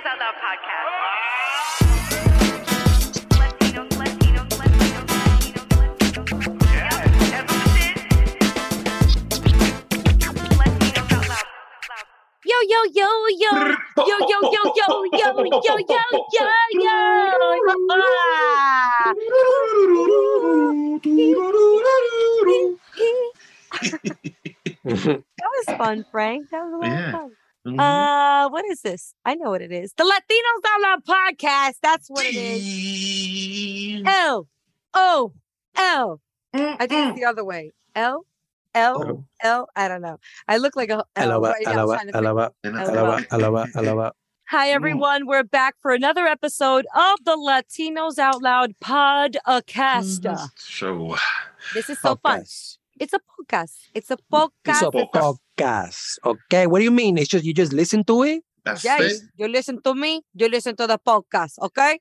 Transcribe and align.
Latinos 0.00 0.06
Out 0.06 0.18
Loud 0.18 0.34
podcast. 0.40 1.90
Latinos, 3.38 3.88
Latinos, 3.98 4.48
Latinos. 4.58 6.10
Yo, 12.42 12.56
yo, 12.66 12.84
yo, 12.94 13.08
yo. 13.38 13.50
Yo, 13.96 14.16
yo, 14.18 14.38
yo, 14.40 14.40
yo, 14.40 14.64
yo, 14.72 15.04
yo, 15.12 15.36
yo, 15.60 15.74
yo, 15.92 16.10
yo. 16.72 16.96
That 24.82 25.22
was 25.38 25.76
fun, 25.76 26.04
Frank. 26.10 26.48
That 26.50 26.64
was 26.64 26.72
a 26.72 26.76
lot 26.76 26.86
Yeah. 26.86 27.06
of 27.06 27.12
fun. 27.12 27.30
Mhm. 27.66 27.78
Uh, 27.78 28.48
what 28.48 28.64
is 28.66 28.80
this? 28.80 29.14
I 29.24 29.34
know 29.34 29.50
what 29.50 29.60
it 29.60 29.70
is. 29.70 29.92
The 29.96 30.04
Latinos 30.04 30.64
Out 30.66 30.80
Loud 30.80 31.04
podcast. 31.04 31.74
That's 31.82 32.08
what 32.08 32.24
it 32.24 32.34
is. 32.34 34.02
L 34.06 34.48
O 34.94 35.32
L. 35.76 36.20
I 36.54 36.86
think 36.86 37.10
it's 37.10 37.20
the 37.20 37.26
other 37.26 37.44
way. 37.44 37.72
L 37.94 38.24
L 38.74 39.04
Oh. 39.04 39.24
L. 39.42 39.68
I 39.76 39.88
don't 39.88 40.00
know. 40.00 40.18
I 40.48 40.56
look 40.56 40.74
like 40.74 40.90
a 40.90 41.04
L. 41.16 41.54
Hi, 44.48 44.70
everyone. 44.70 45.26
We're 45.26 45.44
back 45.44 45.76
for 45.80 45.92
another 45.92 46.26
episode 46.26 46.86
of 46.94 47.18
the 47.24 47.36
Latinos 47.36 48.18
Out 48.18 48.42
Loud 48.42 48.72
podcast. 48.82 50.20
Mm-hmm. 50.22 50.46
Show. 50.58 51.16
This 51.74 51.90
is 51.90 52.00
so 52.00 52.16
fun. 52.16 52.40
It's 52.98 53.12
a 53.12 53.20
podcast. 53.20 53.76
It's 53.94 54.10
a 54.10 54.14
It's 54.14 54.82
a 54.82 54.90
podcast. 54.90 55.38
Podcast. 55.64 56.18
Okay, 56.24 56.66
what 56.66 56.78
do 56.78 56.84
you 56.84 56.90
mean? 56.90 57.18
It's 57.18 57.28
just 57.28 57.44
you 57.44 57.54
just 57.54 57.72
listen 57.72 58.04
to 58.04 58.22
it? 58.24 58.42
That's 58.64 58.84
Yes, 58.84 59.00
it. 59.00 59.22
you 59.36 59.48
listen 59.48 59.80
to 59.82 59.94
me, 59.94 60.22
you 60.34 60.48
listen 60.48 60.76
to 60.76 60.86
the 60.86 60.98
podcast, 60.98 61.58
okay? 61.62 61.98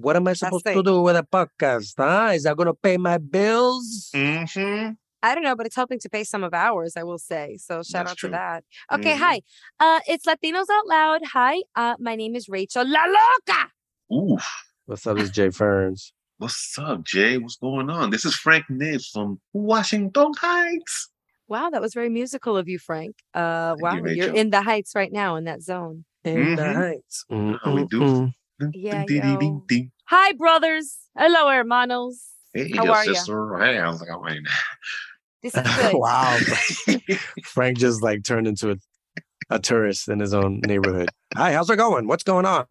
What 0.00 0.16
am 0.16 0.26
I 0.28 0.32
supposed 0.34 0.66
it. 0.66 0.74
to 0.74 0.82
do 0.82 1.00
with 1.02 1.16
a 1.16 1.22
podcast? 1.22 1.94
Huh? 1.96 2.32
Is 2.34 2.42
that 2.44 2.56
gonna 2.56 2.74
pay 2.74 2.96
my 2.96 3.18
bills? 3.18 4.10
Mm-hmm. 4.14 4.92
I 5.22 5.34
don't 5.34 5.44
know, 5.44 5.56
but 5.56 5.66
it's 5.66 5.76
helping 5.76 5.98
to 6.00 6.08
pay 6.10 6.24
some 6.24 6.44
of 6.44 6.52
ours, 6.52 6.94
I 6.96 7.02
will 7.02 7.18
say. 7.18 7.56
So 7.56 7.82
shout 7.82 8.06
That's 8.06 8.10
out 8.12 8.16
true. 8.18 8.28
to 8.30 8.32
that. 8.32 8.64
Okay, 8.92 9.14
Mhm. 9.14 9.18
hi. 9.18 9.40
Uh 9.80 10.00
it's 10.06 10.26
Latinos 10.26 10.66
Out 10.70 10.86
Loud. 10.86 11.20
Hi. 11.32 11.62
Uh 11.74 11.94
my 11.98 12.14
name 12.16 12.36
is 12.36 12.48
Rachel 12.48 12.84
La 12.86 13.04
Loca. 13.06 13.70
Ooh. 14.12 14.38
What's 14.86 15.06
up, 15.06 15.16
this 15.16 15.24
is 15.26 15.30
Jay 15.30 15.50
Ferns. 15.50 16.12
What's 16.38 16.76
up, 16.78 17.02
Jay? 17.04 17.38
What's 17.38 17.56
going 17.56 17.88
on? 17.88 18.10
This 18.10 18.24
is 18.24 18.34
Frank 18.34 18.66
Nibs 18.68 19.08
from 19.08 19.40
Washington 19.52 20.32
Heights. 20.38 21.08
Wow, 21.48 21.70
that 21.70 21.80
was 21.80 21.94
very 21.94 22.08
musical 22.08 22.56
of 22.56 22.68
you, 22.68 22.78
Frank. 22.78 23.16
Uh 23.34 23.70
Thank 23.70 23.80
wow, 23.82 23.94
you, 23.96 24.08
you're 24.08 24.34
in 24.34 24.50
the 24.50 24.62
heights 24.62 24.94
right 24.94 25.12
now 25.12 25.36
in 25.36 25.44
that 25.44 25.62
zone. 25.62 26.04
In 26.24 26.56
the 26.56 26.62
Mhm. 26.62 26.74
heights. 26.74 27.24
How 27.30 27.72
we 27.72 27.84
do. 27.86 28.00
Mm-mm-mm. 28.00 28.32
Yeah, 28.74 29.04
Ding, 29.04 29.20
ding, 29.20 29.38
ding, 29.38 29.62
ding. 29.68 29.92
Hi, 30.06 30.32
brothers. 30.32 30.98
Hello, 31.16 31.48
hermanos. 31.48 32.22
Hey, 32.52 32.70
How 32.74 32.84
your 32.84 32.94
are 32.94 33.04
ya? 33.04 33.12
sister. 33.14 33.58
Hey, 33.58 33.76
how's 33.76 34.02
it 34.02 34.06
going? 34.08 34.44
This 35.42 35.54
is 35.54 35.62
good. 35.76 35.94
wow. 35.94 36.38
Frank 37.44 37.78
just 37.78 38.02
like 38.02 38.24
turned 38.24 38.46
into 38.48 38.70
a, 38.72 38.76
a 39.50 39.58
tourist 39.58 40.08
in 40.08 40.18
his 40.20 40.34
own 40.34 40.60
neighborhood. 40.66 41.10
Hi, 41.36 41.52
how's 41.52 41.70
it 41.70 41.76
going? 41.76 42.06
What's 42.08 42.24
going 42.24 42.46
on? 42.46 42.66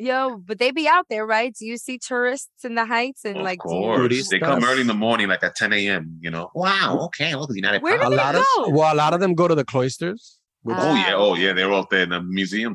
Yo, 0.00 0.36
but 0.38 0.58
they 0.60 0.70
be 0.70 0.86
out 0.86 1.06
there, 1.10 1.26
right? 1.26 1.52
Do 1.58 1.66
you 1.66 1.76
see 1.76 1.98
tourists 1.98 2.64
in 2.64 2.76
the 2.76 2.86
heights 2.86 3.24
and 3.24 3.38
of 3.38 3.42
like 3.42 3.58
do 3.66 3.74
you- 3.74 3.80
course. 3.82 3.98
Booty 3.98 4.22
They 4.30 4.38
come 4.38 4.62
early 4.64 4.82
in 4.82 4.86
the 4.86 4.94
morning, 4.94 5.28
like 5.28 5.42
at 5.42 5.56
10 5.56 5.72
a.m., 5.72 6.18
you 6.20 6.30
know. 6.30 6.50
Wow, 6.54 6.98
okay, 7.06 7.34
look, 7.34 7.50
United 7.52 7.82
Where 7.82 7.98
do 7.98 8.06
A 8.06 8.10
they 8.10 8.16
lot 8.16 8.34
of 8.36 8.44
well, 8.68 8.94
a 8.94 8.96
lot 8.96 9.12
of 9.14 9.20
them 9.20 9.34
go 9.34 9.48
to 9.48 9.54
the 9.56 9.64
cloisters. 9.64 10.38
which- 10.62 10.76
Oh, 10.78 10.94
yeah. 10.94 11.14
Ah. 11.14 11.14
Oh, 11.16 11.34
yeah. 11.34 11.52
They're 11.52 11.72
out 11.72 11.90
there 11.90 12.02
in 12.04 12.10
the 12.10 12.22
museum. 12.22 12.74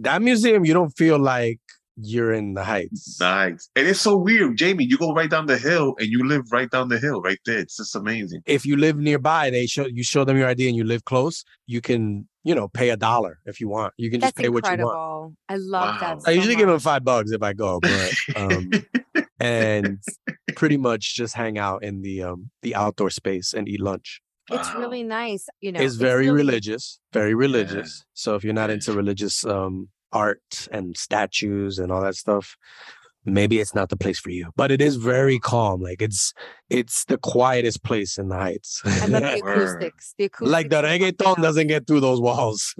That 0.00 0.22
museum, 0.22 0.64
you 0.64 0.72
don't 0.74 0.90
feel 0.90 1.18
like 1.18 1.58
you're 1.96 2.32
in 2.32 2.54
the 2.54 2.64
heights. 2.64 3.18
Nice. 3.20 3.68
And 3.76 3.86
it's 3.88 4.00
so 4.00 4.16
weird, 4.16 4.56
Jamie. 4.56 4.84
You 4.84 4.96
go 4.96 5.12
right 5.12 5.28
down 5.28 5.46
the 5.46 5.58
hill 5.58 5.94
and 5.98 6.08
you 6.08 6.26
live 6.26 6.44
right 6.52 6.70
down 6.70 6.88
the 6.88 6.98
hill, 6.98 7.20
right 7.20 7.38
there. 7.46 7.58
It's 7.58 7.76
just 7.76 7.94
amazing. 7.96 8.40
If 8.46 8.64
you 8.64 8.76
live 8.76 8.96
nearby, 8.96 9.50
they 9.50 9.66
show 9.66 9.86
you 9.86 10.02
show 10.04 10.24
them 10.24 10.38
your 10.38 10.46
ID 10.48 10.66
and 10.68 10.76
you 10.76 10.84
live 10.84 11.04
close, 11.04 11.44
you 11.66 11.80
can, 11.80 12.28
you 12.44 12.54
know, 12.54 12.68
pay 12.68 12.90
a 12.90 12.96
dollar 12.96 13.38
if 13.44 13.60
you 13.60 13.68
want. 13.68 13.92
You 13.96 14.10
can 14.10 14.20
just 14.20 14.34
That's 14.36 14.42
pay 14.44 14.48
what 14.48 14.64
you 14.64 14.70
want. 14.70 14.80
incredible. 14.80 15.34
I 15.48 15.56
love 15.56 15.94
Wow. 15.94 15.98
that. 16.00 16.16
I 16.18 16.20
so 16.20 16.30
usually 16.30 16.56
give 16.56 16.68
them 16.68 16.78
five 16.78 17.04
bucks 17.04 17.30
if 17.32 17.42
I 17.42 17.52
go, 17.52 17.80
but 17.80 18.12
um 18.36 18.70
and 19.40 19.98
pretty 20.56 20.76
much 20.76 21.14
just 21.16 21.34
hang 21.34 21.58
out 21.58 21.82
in 21.84 22.02
the 22.02 22.22
um 22.22 22.50
the 22.62 22.74
outdoor 22.74 23.10
space 23.10 23.52
and 23.52 23.68
eat 23.68 23.80
lunch. 23.80 24.20
It's 24.50 24.72
Wow. 24.74 24.80
really 24.80 25.02
nice. 25.02 25.46
You 25.60 25.72
know, 25.72 25.80
it's 25.80 25.94
very 25.94 26.26
really- 26.26 26.38
religious, 26.38 26.98
very 27.12 27.34
religious. 27.34 28.04
So 28.14 28.34
if 28.34 28.42
you're 28.44 28.52
not 28.54 28.70
into 28.70 28.92
religious 28.92 29.44
um 29.44 29.88
art 30.12 30.66
and 30.72 30.96
statues 30.96 31.78
and 31.78 31.92
all 31.92 32.02
that 32.02 32.16
stuff, 32.16 32.56
maybe 33.24 33.58
it's 33.58 33.74
not 33.74 33.88
the 33.88 33.96
place 33.96 34.18
for 34.18 34.30
you. 34.30 34.50
But 34.56 34.70
it 34.70 34.80
is 34.80 34.96
very 34.96 35.38
calm. 35.38 35.80
Like 35.82 36.02
it's 36.02 36.32
it's 36.68 37.04
the 37.04 37.18
quietest 37.18 37.82
place 37.82 38.18
in 38.18 38.28
the 38.28 38.36
heights. 38.36 38.82
I 38.84 39.06
love 39.06 39.22
the 39.22 39.34
acoustics. 39.44 40.14
The 40.18 40.24
acoustics. 40.24 40.50
like 40.50 40.70
the 40.70 40.82
reggaeton 40.82 41.26
out. 41.26 41.42
doesn't 41.42 41.66
get 41.66 41.86
through 41.86 42.00
those 42.00 42.20
walls. 42.20 42.74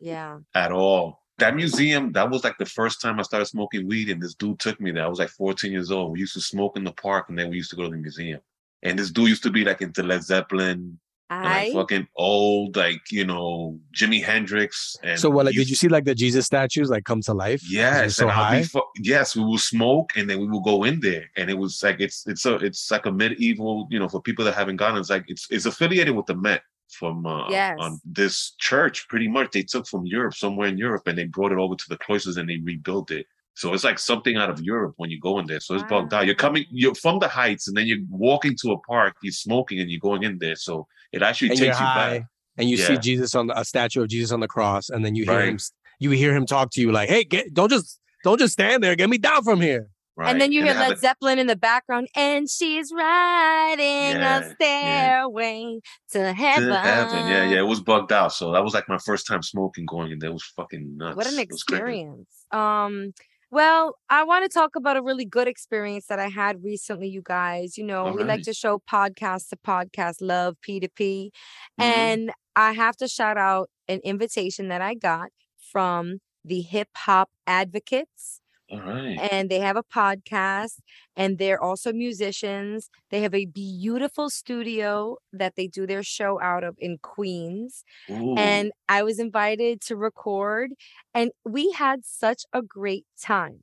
Yeah. 0.00 0.38
At 0.54 0.72
all. 0.72 1.20
That 1.38 1.56
museum, 1.56 2.12
that 2.12 2.30
was 2.30 2.44
like 2.44 2.58
the 2.58 2.64
first 2.64 3.00
time 3.00 3.18
I 3.18 3.22
started 3.22 3.46
smoking 3.46 3.88
weed, 3.88 4.08
and 4.08 4.22
this 4.22 4.34
dude 4.34 4.60
took 4.60 4.80
me 4.80 4.92
there. 4.92 5.04
I 5.04 5.08
was 5.08 5.18
like 5.18 5.30
14 5.30 5.72
years 5.72 5.90
old. 5.90 6.12
We 6.12 6.20
used 6.20 6.34
to 6.34 6.40
smoke 6.40 6.76
in 6.76 6.84
the 6.84 6.92
park, 6.92 7.28
and 7.28 7.36
then 7.36 7.50
we 7.50 7.56
used 7.56 7.70
to 7.70 7.76
go 7.76 7.82
to 7.82 7.90
the 7.90 7.96
museum. 7.96 8.40
And 8.84 8.96
this 8.96 9.10
dude 9.10 9.30
used 9.30 9.42
to 9.42 9.50
be 9.50 9.64
like 9.64 9.82
into 9.82 10.04
Led 10.04 10.22
Zeppelin, 10.22 11.00
and 11.30 11.44
like 11.44 11.68
I 11.68 11.72
fucking 11.72 12.06
old, 12.16 12.76
like, 12.76 13.00
you 13.10 13.24
know, 13.24 13.78
Jimi 13.96 14.22
Hendrix. 14.22 14.96
And 15.02 15.18
so 15.18 15.30
what 15.30 15.46
like 15.46 15.54
did 15.54 15.68
you 15.70 15.76
see 15.76 15.88
like 15.88 16.04
the 16.04 16.14
Jesus 16.14 16.46
statues 16.46 16.90
like 16.90 17.04
come 17.04 17.20
to 17.22 17.32
life? 17.34 17.62
they're 17.70 17.80
Yes, 17.80 18.16
so 18.16 18.28
I'll 18.28 18.34
high. 18.44 18.62
fu- 18.62 18.82
yes, 18.96 19.34
we 19.34 19.42
will 19.44 19.58
smoke 19.58 20.10
and 20.16 20.28
then 20.28 20.38
we 20.40 20.46
will 20.46 20.60
go 20.60 20.84
in 20.84 21.00
there, 21.00 21.24
and 21.36 21.50
it 21.50 21.58
was 21.58 21.82
like 21.82 22.00
it's 22.00 22.26
it's 22.26 22.44
a 22.46 22.56
it's 22.56 22.90
like 22.90 23.06
a 23.06 23.12
medieval, 23.12 23.86
you 23.90 23.98
know, 23.98 24.08
for 24.08 24.20
people 24.20 24.44
that 24.44 24.54
haven't 24.54 24.76
gone, 24.76 24.96
it's 24.98 25.10
like 25.10 25.24
it's 25.28 25.46
it's 25.50 25.66
affiliated 25.66 26.14
with 26.14 26.26
the 26.26 26.34
Met 26.36 26.62
from 26.90 27.26
uh, 27.26 27.50
Yes. 27.50 27.76
on 27.80 27.98
this 28.04 28.52
church. 28.58 29.08
Pretty 29.08 29.26
much, 29.26 29.50
they 29.52 29.62
took 29.62 29.86
from 29.86 30.04
Europe, 30.06 30.34
somewhere 30.34 30.68
in 30.68 30.78
Europe, 30.78 31.06
and 31.06 31.16
they 31.18 31.24
brought 31.24 31.50
it 31.52 31.58
over 31.58 31.74
to 31.74 31.84
the 31.88 31.96
cloisters 31.98 32.36
and 32.36 32.48
they 32.48 32.58
rebuilt 32.62 33.10
it. 33.10 33.26
So 33.56 33.72
it's 33.72 33.84
like 33.84 33.98
something 34.00 34.36
out 34.36 34.50
of 34.50 34.60
Europe 34.60 34.94
when 34.96 35.10
you 35.10 35.20
go 35.20 35.38
in 35.38 35.46
there. 35.46 35.60
So 35.60 35.74
it's 35.74 35.84
bugged 35.84 36.12
out. 36.12 36.26
You're 36.26 36.34
coming, 36.34 36.64
you're 36.70 36.94
from 36.94 37.20
the 37.20 37.28
heights, 37.28 37.68
and 37.68 37.76
then 37.76 37.86
you're 37.86 37.98
walking 38.10 38.56
to 38.62 38.72
a 38.72 38.78
park. 38.80 39.14
You're 39.22 39.32
smoking, 39.32 39.78
and 39.80 39.90
you're 39.90 40.00
going 40.00 40.24
in 40.24 40.38
there. 40.38 40.56
So 40.56 40.86
it 41.12 41.22
actually 41.22 41.50
and 41.50 41.58
you're 41.58 41.68
takes 41.68 41.78
you 41.80 41.86
high 41.86 42.18
back. 42.18 42.26
and 42.58 42.68
you 42.68 42.76
see 42.76 42.98
Jesus 42.98 43.34
on 43.34 43.46
the, 43.46 43.58
a 43.58 43.64
statue 43.64 44.02
of 44.02 44.08
Jesus 44.08 44.32
on 44.32 44.40
the 44.40 44.48
cross, 44.48 44.90
and 44.90 45.04
then 45.04 45.14
you 45.14 45.24
hear 45.24 45.38
Right. 45.38 45.48
him 45.48 45.58
you 46.00 46.10
hear 46.10 46.34
him 46.34 46.46
talk 46.46 46.70
to 46.72 46.80
you 46.80 46.90
like, 46.90 47.08
"Hey, 47.08 47.22
get 47.24 47.54
don't 47.54 47.70
just 47.70 48.00
don't 48.24 48.38
just 48.38 48.54
stand 48.54 48.82
there, 48.82 48.96
get 48.96 49.08
me 49.08 49.18
down 49.18 49.44
from 49.44 49.60
here." 49.60 49.88
Right? 50.16 50.30
and 50.30 50.40
then 50.40 50.52
you 50.52 50.60
they 50.60 50.68
hear 50.68 50.76
have 50.76 50.88
Led 50.90 50.98
Zeppelin 51.00 51.38
in 51.40 51.46
the 51.48 51.56
background, 51.56 52.08
and 52.14 52.48
she's 52.48 52.92
riding 52.92 54.20
Yeah, 54.20 54.38
a 54.38 54.54
stairway 54.54 55.80
to 56.12 56.18
to 56.18 56.32
heaven. 56.32 56.72
heaven. 56.72 57.26
Yeah, 57.26 57.42
yeah, 57.44 57.58
it 57.58 57.66
was 57.66 57.80
bugged 57.80 58.12
out. 58.12 58.32
So 58.32 58.52
that 58.52 58.62
was 58.62 58.74
like 58.74 58.88
my 58.88 58.98
first 58.98 59.26
time 59.26 59.42
smoking, 59.42 59.86
going 59.86 60.12
in 60.12 60.18
there. 60.20 60.30
It 60.30 60.34
was 60.34 60.44
fucking 60.56 60.96
nuts. 60.96 61.16
What 61.16 61.26
an 61.26 61.38
It 61.38 61.50
was 61.50 61.62
crazy. 61.64 61.82
experience. 61.82 62.28
Um, 62.52 63.12
well, 63.54 63.96
I 64.10 64.24
want 64.24 64.44
to 64.44 64.48
talk 64.48 64.76
about 64.76 64.96
a 64.96 65.02
really 65.02 65.24
good 65.24 65.46
experience 65.48 66.06
that 66.08 66.18
I 66.18 66.28
had 66.28 66.64
recently, 66.64 67.08
you 67.08 67.22
guys. 67.24 67.78
You 67.78 67.84
know, 67.84 68.12
we 68.12 68.24
like 68.24 68.42
to 68.42 68.54
show 68.54 68.82
podcast 68.90 69.48
to 69.50 69.56
podcast 69.56 70.16
love, 70.20 70.56
P 70.60 70.80
to 70.80 70.88
P. 70.88 71.32
Mhm. 71.80 71.84
And 71.84 72.32
I 72.56 72.72
have 72.72 72.96
to 72.98 73.08
shout 73.08 73.38
out 73.38 73.70
an 73.88 74.00
invitation 74.04 74.68
that 74.68 74.82
I 74.82 74.94
got 74.94 75.30
from 75.72 76.18
the 76.44 76.62
Hip 76.62 76.88
Hop 76.96 77.30
Advocates. 77.46 78.40
All 78.74 78.80
right. 78.80 79.18
and 79.32 79.50
they 79.50 79.60
have 79.60 79.76
a 79.76 79.82
podcast 79.82 80.80
and 81.16 81.38
they're 81.38 81.62
also 81.62 81.92
musicians. 81.92 82.90
They 83.10 83.20
have 83.22 83.34
a 83.34 83.46
beautiful 83.46 84.30
studio 84.30 85.16
that 85.32 85.54
they 85.56 85.66
do 85.66 85.86
their 85.86 86.02
show 86.02 86.40
out 86.40 86.64
of 86.64 86.76
in 86.78 86.98
Queens. 87.02 87.84
Ooh. 88.10 88.34
And 88.36 88.72
I 88.88 89.02
was 89.02 89.18
invited 89.18 89.80
to 89.82 89.96
record 89.96 90.72
and 91.14 91.30
we 91.44 91.70
had 91.72 92.04
such 92.04 92.42
a 92.52 92.62
great 92.62 93.06
time. 93.20 93.60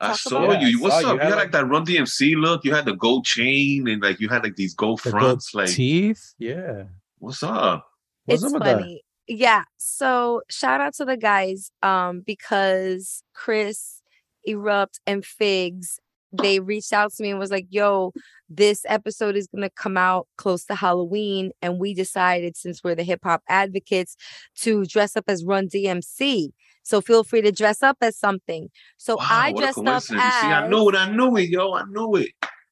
I 0.00 0.12
saw 0.14 0.44
about- 0.44 0.60
you. 0.62 0.68
Yeah, 0.68 0.82
What's 0.82 1.00
saw 1.00 1.00
up? 1.00 1.06
you. 1.06 1.10
You 1.10 1.16
You 1.16 1.18
had 1.24 1.30
had, 1.32 1.36
like 1.38 1.52
that 1.52 1.66
Run 1.66 1.84
DMC 1.84 2.36
look. 2.36 2.64
You 2.64 2.72
had 2.74 2.84
the 2.84 2.94
gold 2.94 3.24
chain 3.24 3.88
and 3.88 4.00
like 4.02 4.20
you 4.20 4.28
had 4.28 4.42
like 4.44 4.54
these 4.56 4.74
gold 4.74 5.00
The 5.02 5.10
gold 5.10 5.22
fronts. 5.22 5.54
Like, 5.54 5.70
teeth, 5.70 6.34
yeah. 6.38 6.84
what's 7.18 7.42
up? 7.42 7.84
What's 8.26 8.44
it's 8.44 8.52
up 8.52 8.60
with 8.60 8.62
that? 8.68 8.78
funny. 8.80 9.02
Yeah. 9.26 9.64
So 9.76 10.42
shout 10.48 10.80
out 10.80 10.94
to 10.94 11.04
the 11.04 11.16
guys 11.16 11.70
um 11.82 12.20
because 12.24 13.22
Chris, 13.34 14.00
Erupt, 14.48 15.00
and 15.06 15.24
Figs, 15.24 16.00
they 16.32 16.60
reached 16.60 16.92
out 16.92 17.12
to 17.14 17.22
me 17.22 17.30
and 17.30 17.38
was 17.38 17.50
like, 17.50 17.66
yo, 17.70 18.12
this 18.48 18.84
episode 18.88 19.36
is 19.36 19.46
gonna 19.46 19.70
come 19.70 19.96
out 19.96 20.26
close 20.36 20.64
to 20.66 20.74
Halloween. 20.74 21.52
And 21.62 21.78
we 21.78 21.94
decided, 21.94 22.56
since 22.56 22.82
we're 22.82 22.94
the 22.94 23.04
hip 23.04 23.20
hop 23.22 23.42
advocates, 23.48 24.16
to 24.60 24.84
dress 24.84 25.16
up 25.16 25.24
as 25.28 25.44
Run 25.44 25.68
DMC. 25.68 26.50
So 26.82 27.00
feel 27.00 27.22
free 27.22 27.42
to 27.42 27.52
dress 27.52 27.82
up 27.82 27.98
as 28.00 28.16
something. 28.18 28.70
So 28.96 29.16
Wow, 29.16 29.26
I 29.28 29.52
dressed 29.52 29.78
up 29.78 29.86
as 29.86 30.04
See, 30.06 30.16
I 30.16 30.68
knew 30.68 30.88
it. 30.88 30.94
I 30.94 31.10
knew 31.10 31.36
it, 31.36 31.50
yo. 31.50 31.74
I 31.74 31.84
knew 31.88 32.16
it. 32.16 32.30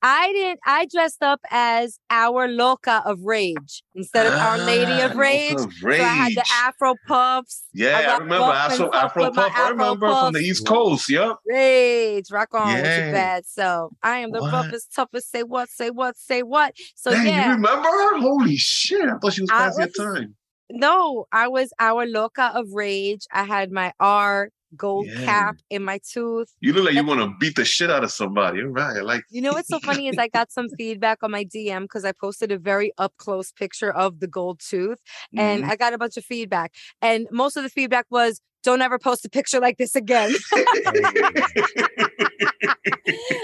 I 0.09 0.33
didn't. 0.33 0.61
I 0.65 0.87
dressed 0.87 1.21
up 1.23 1.41
as 1.51 1.99
our 2.11 2.47
loca 2.47 3.03
of 3.05 3.19
rage 3.25 3.83
instead 3.97 4.27
of 4.27 4.35
our 4.35 4.59
lady 4.59 4.93
Ah, 5.03 5.07
of 5.07 5.17
rage. 5.17 5.55
of 5.55 5.73
So 5.83 5.89
I 5.91 5.95
had 5.95 6.33
the 6.35 6.45
Afro 6.63 6.95
puffs. 7.09 7.65
Yeah, 7.75 7.99
I 7.99 8.07
rock 8.07 8.21
remember 8.21 8.45
Afro, 8.45 8.91
Afro 8.93 9.31
Puff. 9.33 9.53
I 9.57 9.69
remember 9.71 10.07
from 10.09 10.33
the. 10.35 10.39
East 10.41 10.65
Coast. 10.67 11.11
Yep. 11.11 11.39
Rage, 11.47 12.31
rock 12.31 12.55
on 12.55 12.73
with 12.75 12.85
Yeah. 12.85 13.05
your 13.05 13.13
bad. 13.13 13.47
So 13.47 13.91
I 14.03 14.19
am 14.19 14.31
the 14.31 14.41
What? 14.43 14.53
roughest, 14.53 14.95
toughest. 14.95 15.29
Say 15.31 15.43
what? 15.43 15.69
Say 15.71 15.91
what? 15.91 16.17
Say 16.17 16.43
what? 16.45 16.75
So 16.95 17.11
Dang, 17.11 17.27
yeah. 17.27 17.47
you 17.49 17.53
remember 17.55 17.89
her? 17.89 18.19
Holy 18.21 18.57
shit! 18.57 19.01
I 19.09 19.19
thought 19.19 19.33
she 19.33 19.41
was 19.41 19.51
I 19.51 19.59
past 19.59 19.79
your 19.79 19.89
time. 19.89 20.37
No, 20.71 21.27
I 21.33 21.49
was 21.49 21.73
our 21.81 22.07
loca 22.07 22.53
of 22.55 22.67
rage. 22.73 23.27
I 23.33 23.45
had 23.45 23.71
my 23.73 23.93
R 24.01 24.51
gold 24.77 25.07
Yeah. 25.07 25.25
cap 25.25 25.57
in 25.71 25.83
my 25.85 25.99
tooth. 26.09 26.49
You 26.61 26.73
look 26.73 26.85
like 26.85 26.95
you 26.95 27.05
want 27.05 27.21
to 27.21 27.33
beat 27.41 27.57
the 27.57 27.65
shit 27.65 27.91
out 27.91 28.05
of 28.05 28.11
somebody. 28.13 28.61
All 28.63 28.69
right, 28.69 29.03
like. 29.05 29.23
You 29.31 29.41
know 29.43 29.53
what's 29.53 29.69
so 29.69 29.81
funny 29.81 30.09
is 30.09 30.17
I 30.19 30.29
got 30.29 30.53
some 30.53 30.69
feedback 30.79 31.23
on 31.23 31.31
my 31.31 31.45
DM 31.45 31.83
because 31.83 32.05
I 32.05 32.13
posted 32.13 32.53
a 32.53 32.59
very 32.59 32.93
up 32.99 33.13
close 33.19 33.53
picture 33.53 33.93
of 33.93 34.21
the 34.21 34.27
gold 34.27 34.61
tooth 34.61 34.99
and 35.37 35.65
Mhm. 35.65 35.69
I 35.71 35.77
got 35.77 35.93
a 35.93 35.99
bunch 35.99 36.17
of 36.17 36.25
feedback. 36.25 36.73
And 37.03 37.27
most 37.31 37.57
of 37.57 37.63
the 37.63 37.69
feedback 37.71 38.07
was, 38.11 38.41
don't 38.63 38.83
ever 38.83 38.99
post 38.99 39.25
a 39.25 39.29
picture 39.31 39.61
like 39.61 39.77
this 39.79 39.95
again. 39.95 40.33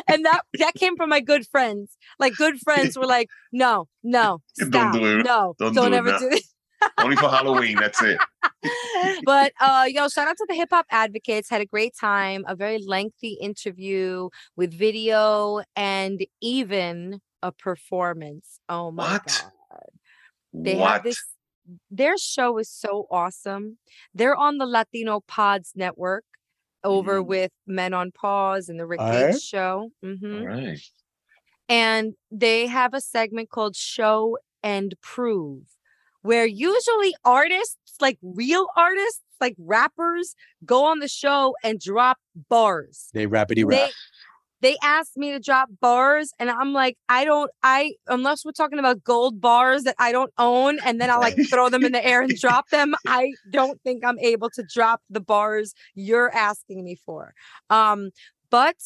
and 0.09 0.25
that 0.25 0.41
that 0.59 0.75
came 0.75 0.97
from 0.97 1.09
my 1.11 1.21
good 1.21 1.47
friends. 1.47 1.97
Like 2.19 2.35
good 2.37 2.59
friends 2.61 2.97
were 2.99 3.07
like, 3.07 3.29
no, 3.53 3.87
no, 4.03 4.41
Don't 4.59 4.69
stop. 4.71 4.95
do 4.95 5.21
it. 5.21 5.25
No, 5.25 5.55
Don't 5.59 5.75
don't, 5.75 5.91
do 5.91 5.95
it 5.95 5.97
ever 5.99 6.11
now." 6.13 6.19
do 6.19 6.31
this. 6.31 6.52
Only 6.99 7.17
for 7.17 7.29
Halloween. 7.29 7.77
That's 7.77 8.03
it. 8.03 8.19
but 9.25 9.53
uh 9.61 9.87
yo 9.89 10.09
shout 10.09 10.29
out 10.29 10.37
to 10.37 10.47
the 10.49 10.55
hip 10.55 10.69
hop 10.71 10.87
advocates 10.91 11.49
had 11.51 11.61
a 11.61 11.67
great 11.67 11.95
time 11.99 12.45
a 12.47 12.55
very 12.55 12.79
lengthy 12.79 13.37
interview 13.41 14.29
with 14.57 14.73
video 14.73 15.61
and 15.77 16.25
even 16.41 17.21
a 17.43 17.51
performance 17.53 18.61
oh 18.69 18.91
my 18.91 19.05
What? 19.15 19.25
god 19.27 19.53
they 20.53 20.77
what? 20.77 20.93
have 20.93 21.03
this 21.03 21.19
their 21.91 22.17
show 22.19 22.59
is 22.59 22.69
so 22.71 23.07
awesome 23.11 23.79
they're 24.15 24.37
on 24.37 24.59
the 24.59 24.67
latino 24.67 25.21
pods 25.27 25.73
network 25.75 26.25
over 26.85 27.23
Mhm. 27.23 27.27
with 27.27 27.53
men 27.67 27.95
on 27.95 28.11
pause 28.13 28.69
and 28.69 28.79
the 28.79 28.87
rick. 28.87 29.01
Gates 29.01 29.43
show 29.43 29.91
Mhm. 30.05 30.41
All 30.41 30.47
right. 30.47 30.81
and 31.69 32.15
they 32.31 32.67
have 32.67 32.95
a 32.95 33.01
segment 33.01 33.51
called 33.51 33.77
show 33.77 34.39
and 34.63 34.95
prove 35.03 35.63
where 36.23 36.47
usually 36.47 37.15
artists 37.25 37.77
like 38.01 38.19
real 38.23 38.67
artists 38.77 39.21
like 39.41 39.55
rappers 39.59 40.35
go 40.65 40.85
on 40.85 41.01
the 41.01 41.09
show 41.09 41.55
and 41.65 41.81
drop 41.81 42.19
bars. 42.49 43.09
They 43.13 43.27
rapidy 43.27 43.57
they 43.57 43.65
rap. 43.65 43.91
they 44.61 44.77
asked 44.83 45.17
me 45.17 45.33
to 45.33 45.41
drop 45.41 45.69
bars 45.81 46.31
and 46.39 46.49
i'm 46.49 46.73
like 46.73 46.97
i 47.09 47.25
don't 47.25 47.51
i 47.65 47.93
unless 48.07 48.45
we're 48.45 48.53
talking 48.53 48.79
about 48.79 49.03
gold 49.03 49.41
bars 49.41 49.83
that 49.83 49.97
i 49.99 50.13
don't 50.13 50.33
own 50.39 50.79
and 50.87 51.01
then 51.01 51.11
i'll 51.11 51.19
like 51.21 51.37
throw 51.51 51.69
them 51.69 51.85
in 51.85 51.91
the 51.93 52.05
air 52.07 52.23
and 52.23 52.39
drop 52.39 52.69
them 52.71 52.95
i 53.09 53.33
don't 53.51 53.81
think 53.83 54.05
i'm 54.05 54.19
able 54.21 54.49
to 54.49 54.63
drop 54.73 55.01
the 55.11 55.21
bars 55.21 55.75
you're 55.95 56.33
asking 56.33 56.85
me 56.85 56.97
for. 57.05 57.35
Um 57.69 58.11
but 58.51 58.77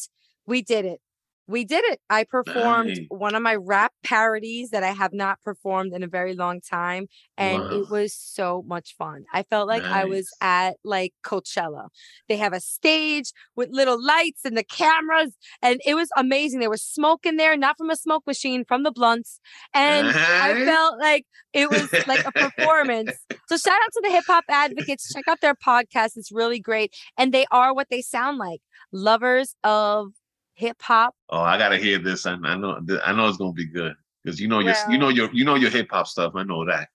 we 0.47 0.61
did 0.61 0.85
it 0.85 0.99
we 1.47 1.63
did 1.63 1.83
it. 1.85 1.99
I 2.09 2.23
performed 2.25 2.89
Nice. 2.89 2.99
one 3.09 3.33
of 3.35 3.41
my 3.41 3.55
rap 3.55 3.93
parodies 4.03 4.69
that 4.71 4.83
i 4.83 4.91
have 4.91 5.13
not 5.13 5.41
performed 5.41 5.93
in 5.93 6.03
a 6.03 6.07
very 6.07 6.33
long 6.33 6.59
time 6.61 7.07
and 7.37 7.61
Wow. 7.63 7.69
it 7.71 7.89
was 7.89 8.13
so 8.13 8.63
much 8.67 8.95
fun. 8.97 9.25
I 9.33 9.43
felt 9.43 9.67
like 9.67 9.83
i 9.83 10.03
was 10.05 10.29
at 10.41 10.75
like 10.83 11.13
coachella. 11.23 11.87
They 12.27 12.37
have 12.37 12.53
a 12.53 12.59
stage 12.59 13.31
with 13.55 13.69
little 13.71 14.01
lights 14.03 14.41
and 14.45 14.57
the 14.57 14.63
cameras 14.63 15.35
and 15.61 15.79
it 15.85 15.95
was 15.95 16.09
amazing. 16.17 16.59
There 16.59 16.69
was 16.69 16.83
smoke 16.83 17.25
in 17.25 17.37
there 17.37 17.55
not 17.57 17.77
from 17.77 17.89
a 17.89 17.95
smoke 17.95 18.23
machine 18.27 18.65
from 18.65 18.83
the 18.83 18.91
blunts 18.91 19.39
and 19.73 20.07
i 20.07 20.51
Uh-huh. 20.51 20.65
felt 20.65 20.99
like 20.99 21.25
it 21.53 21.69
was 21.69 21.91
like 22.07 22.25
a 22.25 22.31
performance. 22.31 23.11
So 23.47 23.57
shout 23.63 23.79
out 23.83 23.91
to 23.93 24.01
the 24.03 24.11
hip 24.11 24.25
hop 24.27 24.43
advocates. 24.49 25.11
Check 25.13 25.27
out 25.27 25.41
their 25.41 25.55
podcast. 25.55 26.11
It's 26.17 26.31
really 26.31 26.59
great 26.59 26.93
and 27.17 27.33
they 27.33 27.45
are 27.51 27.73
what 27.73 27.87
they 27.89 28.01
sound 28.01 28.37
like 28.37 28.61
lovers 28.91 29.55
of 29.63 30.11
hip 30.57 30.81
hop 30.81 31.15
Oh, 31.29 31.39
I 31.41 31.57
gotta 31.57 31.77
hear 31.77 31.99
this. 31.99 32.25
I, 32.25 32.33
I 32.43 32.55
know. 32.55 32.79
I 33.03 33.13
know 33.13 33.27
it's 33.27 33.37
gonna 33.37 33.51
be 33.51 33.67
good 33.67 33.95
because 34.23 34.39
you 34.39 34.47
know 34.47 34.59
your 34.59 34.75
you 34.87 34.97
know 34.97 35.09
your 35.09 35.29
you 35.33 35.43
know 35.43 35.55
your 35.55 35.69
hip 35.69 35.87
hop 35.91 36.07
stuff. 36.07 36.33
I 36.35 36.43
know 36.43 36.65
that. 36.65 36.87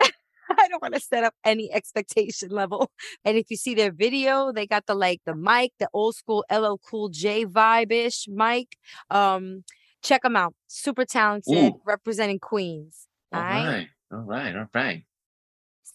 I 0.00 0.68
don't 0.68 0.80
want 0.80 0.94
to 0.94 1.00
set 1.00 1.24
up 1.24 1.34
any 1.44 1.72
expectation 1.72 2.50
level. 2.50 2.90
And 3.24 3.36
if 3.36 3.50
you 3.50 3.56
see 3.56 3.74
their 3.74 3.90
video, 3.90 4.52
they 4.52 4.66
got 4.66 4.86
the 4.86 4.94
like 4.94 5.20
the 5.26 5.34
mic, 5.34 5.72
the 5.80 5.88
old 5.92 6.14
school 6.14 6.44
LL 6.50 6.78
Cool 6.78 7.08
J 7.08 7.44
vibe 7.44 7.90
ish 7.90 8.28
mic. 8.28 8.76
Um, 9.10 9.64
check 10.02 10.22
them 10.22 10.36
out. 10.36 10.54
Super 10.68 11.04
talented, 11.04 11.54
Ooh. 11.54 11.80
representing 11.84 12.38
Queens. 12.38 13.08
All 13.32 13.40
All 13.40 13.46
right. 13.46 13.66
right. 13.66 13.88
All 14.12 14.18
right. 14.20 14.56
All 14.56 14.68
right. 14.72 15.02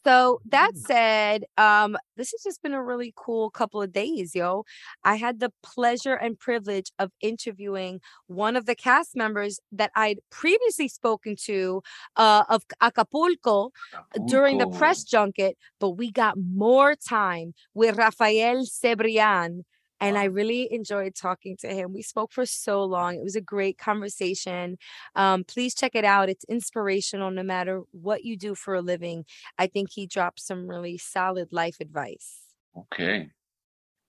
So 0.04 0.42
that 0.46 0.72
Mm. 0.74 0.80
said, 0.88 1.44
um, 1.58 1.98
this 2.16 2.32
has 2.32 2.42
just 2.44 2.62
been 2.64 2.74
a 2.74 2.84
really 2.84 3.14
cool 3.16 3.50
couple 3.52 3.82
of 3.82 3.92
days, 3.92 4.34
yo. 4.36 4.64
I 5.04 5.16
had 5.16 5.40
the 5.40 5.52
pleasure 5.64 6.16
and 6.16 6.38
privilege 6.40 6.92
of 7.00 7.12
interviewing 7.22 8.02
one 8.28 8.56
of 8.56 8.66
the 8.66 8.76
cast 8.76 9.16
members 9.16 9.60
that 9.72 9.92
I'd 9.96 10.20
previously 10.32 10.88
spoken 10.88 11.36
to 11.46 11.82
uh, 12.16 12.44
of 12.50 12.64
Acapulco 12.82 13.72
during 14.24 14.58
the 14.58 14.68
press 14.68 15.04
junket, 15.04 15.58
but 15.80 15.92
we 15.92 16.12
got 16.12 16.36
more 16.38 16.96
time 16.96 17.54
with 17.74 17.98
Rafael 17.98 18.64
Cebrián. 18.66 19.64
And 20.02 20.18
I 20.18 20.26
really 20.26 20.72
enjoyed 20.74 21.16
talking 21.16 21.56
to 21.58 21.68
him. 21.68 21.94
We 21.94 22.02
spoke 22.02 22.34
for 22.34 22.46
so 22.46 22.84
long. 22.84 23.16
It 23.16 23.24
was 23.24 23.36
a 23.36 23.42
great 23.42 23.78
conversation. 23.78 24.78
Um, 25.16 25.44
please 25.44 25.74
check 25.76 25.96
it 25.96 26.04
out. 26.04 26.28
It's 26.30 26.44
inspirational 26.46 27.32
no 27.32 27.44
matter 27.44 27.84
what 27.92 28.26
you 28.26 28.36
do 28.36 28.56
for 28.56 28.74
a 28.76 28.82
living. 28.82 29.26
I 29.58 29.68
think 29.68 29.92
he 29.92 30.08
dropped 30.08 30.42
some 30.42 30.68
really 30.68 30.98
solid 30.98 31.54
life 31.54 31.78
advice. 31.80 32.40
Okay. 32.76 33.30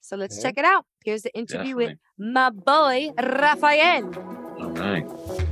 So 0.01 0.17
let's 0.17 0.37
Okay. 0.39 0.49
check 0.49 0.59
it 0.59 0.65
out. 0.65 0.87
Here's 1.05 1.23
the 1.23 1.35
interview 1.37 1.77
with 1.77 1.99
my 2.19 2.51
boy, 2.51 3.11
Rafael. 3.19 4.13
All 4.59 4.71
right. 4.71 5.49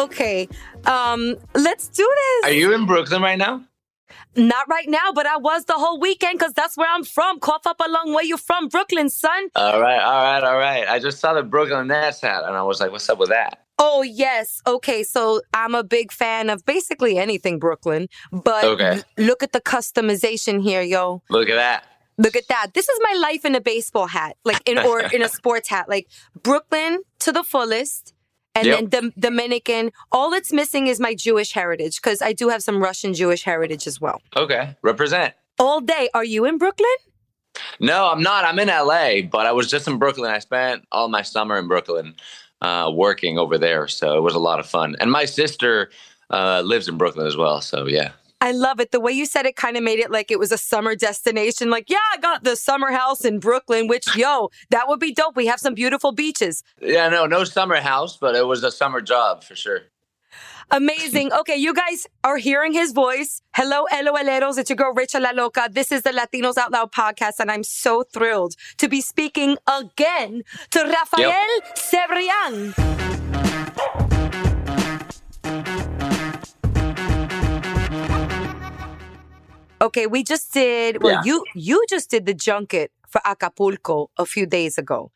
Okay, 0.00 0.48
um, 0.86 1.36
let's 1.54 1.88
do 1.88 2.08
this. 2.20 2.50
Are 2.50 2.54
you 2.54 2.72
in 2.74 2.86
Brooklyn 2.86 3.20
right 3.20 3.36
now? 3.36 3.64
Not 4.34 4.66
right 4.68 4.88
now, 4.88 5.12
but 5.14 5.26
I 5.26 5.36
was 5.36 5.66
the 5.66 5.74
whole 5.74 6.00
weekend 6.00 6.38
because 6.38 6.54
that's 6.54 6.76
where 6.76 6.88
I'm 6.90 7.04
from. 7.04 7.38
Cough 7.40 7.66
up 7.66 7.80
a 7.80 7.84
along 7.88 8.14
where 8.14 8.24
you 8.24 8.36
from, 8.36 8.68
Brooklyn, 8.68 9.10
son. 9.10 9.48
All 9.54 9.80
right, 9.80 10.00
all 10.00 10.22
right, 10.22 10.42
all 10.42 10.56
right. 10.56 10.88
I 10.88 10.98
just 11.00 11.18
saw 11.18 11.34
the 11.34 11.42
Brooklyn 11.42 11.88
Nets 11.88 12.20
hat 12.22 12.44
and 12.46 12.56
I 12.56 12.62
was 12.62 12.80
like, 12.80 12.92
what's 12.92 13.08
up 13.10 13.18
with 13.18 13.28
that? 13.28 13.64
Oh 13.78 14.02
yes. 14.02 14.62
Okay, 14.66 15.02
so 15.02 15.42
I'm 15.52 15.74
a 15.74 15.82
big 15.82 16.12
fan 16.12 16.48
of 16.48 16.64
basically 16.64 17.18
anything 17.18 17.58
Brooklyn, 17.58 18.08
but 18.30 18.64
Okay. 18.64 19.02
look 19.18 19.42
at 19.42 19.52
the 19.52 19.60
customization 19.60 20.62
here, 20.62 20.82
yo. 20.82 21.22
Look 21.28 21.48
at 21.48 21.56
that. 21.56 21.84
Look 22.18 22.36
at 22.36 22.48
that. 22.48 22.74
This 22.74 22.88
is 22.88 22.98
my 23.02 23.18
life 23.18 23.44
in 23.44 23.54
a 23.54 23.60
baseball 23.60 24.06
hat, 24.06 24.36
like 24.44 24.62
in 24.68 24.78
or 24.78 25.00
in 25.14 25.22
a 25.22 25.28
sports 25.28 25.68
hat, 25.68 25.88
like 25.88 26.06
Brooklyn 26.42 27.02
to 27.20 27.32
the 27.32 27.42
fullest. 27.42 28.14
And 28.54 28.66
Yep. 28.66 28.76
then 28.78 28.88
Dom- 28.88 29.12
Dominican. 29.18 29.92
All 30.10 30.32
it's 30.32 30.52
missing 30.52 30.86
is 30.88 30.98
my 31.00 31.14
Jewish 31.14 31.52
heritage 31.52 31.96
because 32.02 32.20
I 32.20 32.32
do 32.32 32.48
have 32.48 32.62
some 32.62 32.82
Russian 32.82 33.14
Jewish 33.14 33.44
heritage 33.44 33.86
as 33.86 34.00
well. 34.00 34.20
Okay, 34.36 34.76
represent. 34.82 35.34
All 35.58 35.80
day. 35.80 36.08
Are 36.14 36.24
you 36.24 36.44
in 36.44 36.58
Brooklyn? 36.58 36.90
No, 37.78 38.08
I'm 38.08 38.22
not. 38.22 38.44
I'm 38.44 38.58
in 38.58 38.68
LA, 38.68 39.22
but 39.22 39.46
I 39.46 39.52
was 39.52 39.68
just 39.70 39.86
in 39.88 39.98
Brooklyn. 39.98 40.30
I 40.30 40.38
spent 40.38 40.86
all 40.92 41.08
my 41.08 41.22
summer 41.22 41.58
in 41.58 41.68
Brooklyn 41.68 42.14
uh, 42.62 42.90
working 42.92 43.38
over 43.38 43.56
there. 43.58 43.88
So 43.88 44.16
it 44.16 44.22
was 44.22 44.34
a 44.34 44.38
lot 44.38 44.60
of 44.60 44.66
fun. 44.66 44.96
And 45.00 45.10
my 45.10 45.24
sister 45.24 45.90
uh, 46.30 46.62
lives 46.64 46.88
in 46.88 46.96
Brooklyn 46.98 47.26
as 47.26 47.36
well. 47.36 47.60
So 47.60 47.86
yeah. 47.86 48.12
I 48.40 48.52
love 48.52 48.80
it. 48.80 48.90
The 48.90 49.00
way 49.00 49.12
you 49.12 49.26
said 49.26 49.44
it 49.44 49.56
kind 49.56 49.76
of 49.76 49.82
made 49.82 49.98
it 49.98 50.10
like 50.10 50.30
it 50.30 50.38
was 50.38 50.50
a 50.50 50.58
summer 50.58 50.94
destination. 50.96 51.68
Like, 51.68 51.90
yeah, 51.90 51.98
I 52.12 52.18
got 52.18 52.42
the 52.42 52.56
summer 52.56 52.90
house 52.90 53.24
in 53.24 53.38
Brooklyn, 53.38 53.86
which, 53.86 54.16
yo, 54.16 54.50
that 54.70 54.88
would 54.88 54.98
be 54.98 55.12
dope. 55.12 55.36
We 55.36 55.46
have 55.46 55.60
some 55.60 55.74
beautiful 55.74 56.12
beaches. 56.12 56.62
Yeah, 56.80 57.08
no, 57.08 57.26
no 57.26 57.44
summer 57.44 57.80
house, 57.80 58.16
but 58.16 58.34
it 58.34 58.46
was 58.46 58.64
a 58.64 58.70
summer 58.70 59.02
job 59.02 59.44
for 59.44 59.54
sure. 59.54 59.80
Amazing. 60.70 61.32
Okay, 61.40 61.56
you 61.56 61.72
guys 61.72 62.06
are 62.22 62.36
hearing 62.36 62.72
his 62.72 62.92
voice. 62.92 63.40
Hello, 63.54 63.86
LOLeros. 63.92 64.58
It's 64.58 64.68
your 64.68 64.76
girl, 64.76 64.92
Rachel 64.92 65.22
La 65.22 65.30
Loca. 65.30 65.68
This 65.70 65.90
is 65.90 66.02
the 66.02 66.10
Latinos 66.10 66.58
Out 66.58 66.70
Loud 66.70 66.92
podcast, 66.92 67.40
and 67.40 67.50
I'm 67.50 67.62
so 67.62 68.02
thrilled 68.02 68.54
to 68.78 68.88
be 68.88 69.00
speaking 69.00 69.56
again 69.66 70.42
to 70.70 70.80
Rafael 70.84 71.60
Cebrián. 71.76 73.19
Okay, 79.82 80.06
we 80.06 80.22
just 80.22 80.52
did. 80.52 81.02
Well, 81.02 81.12
Yeah. 81.12 81.22
you 81.24 81.44
you 81.54 81.84
just 81.88 82.10
did 82.10 82.26
the 82.26 82.34
junket 82.34 82.90
for 83.08 83.20
Acapulco 83.24 84.10
a 84.18 84.26
few 84.26 84.46
days 84.46 84.78
ago. 84.78 85.10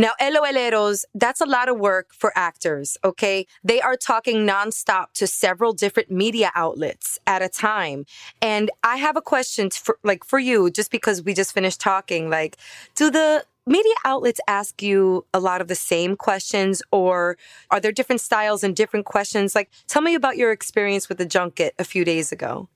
Now, 0.00 0.12
LOLeros, 0.20 1.04
that's 1.12 1.40
a 1.40 1.46
lot 1.46 1.68
of 1.68 1.76
work 1.80 2.14
for 2.14 2.32
actors, 2.36 2.96
okay? 3.02 3.46
They 3.64 3.80
are 3.80 3.96
talking 3.96 4.46
nonstop 4.46 5.06
to 5.14 5.26
several 5.26 5.72
different 5.72 6.08
media 6.08 6.52
outlets 6.54 7.18
at 7.26 7.42
a 7.42 7.48
time. 7.48 8.04
And 8.40 8.70
I 8.84 8.96
have 8.98 9.16
a 9.16 9.20
question 9.20 9.70
for 9.70 9.98
like 10.04 10.22
for 10.24 10.38
you 10.38 10.70
just 10.70 10.92
because 10.92 11.24
we 11.24 11.34
just 11.34 11.52
finished 11.52 11.80
talking, 11.80 12.30
like 12.30 12.56
do 12.94 13.10
the 13.10 13.44
media 13.66 13.94
outlets 14.04 14.40
ask 14.46 14.82
you 14.82 15.26
a 15.34 15.40
lot 15.40 15.60
of 15.60 15.66
the 15.68 15.74
same 15.74 16.14
questions 16.16 16.80
or 16.92 17.36
are 17.72 17.80
there 17.80 17.92
different 17.92 18.20
styles 18.20 18.62
and 18.62 18.76
different 18.76 19.04
questions? 19.04 19.56
Like 19.56 19.68
tell 19.88 20.02
me 20.02 20.14
about 20.14 20.36
your 20.36 20.52
experience 20.52 21.08
with 21.08 21.18
the 21.18 21.26
junket 21.26 21.72
a 21.78 21.84
few 21.84 22.04
days 22.04 22.30
ago. 22.30 22.68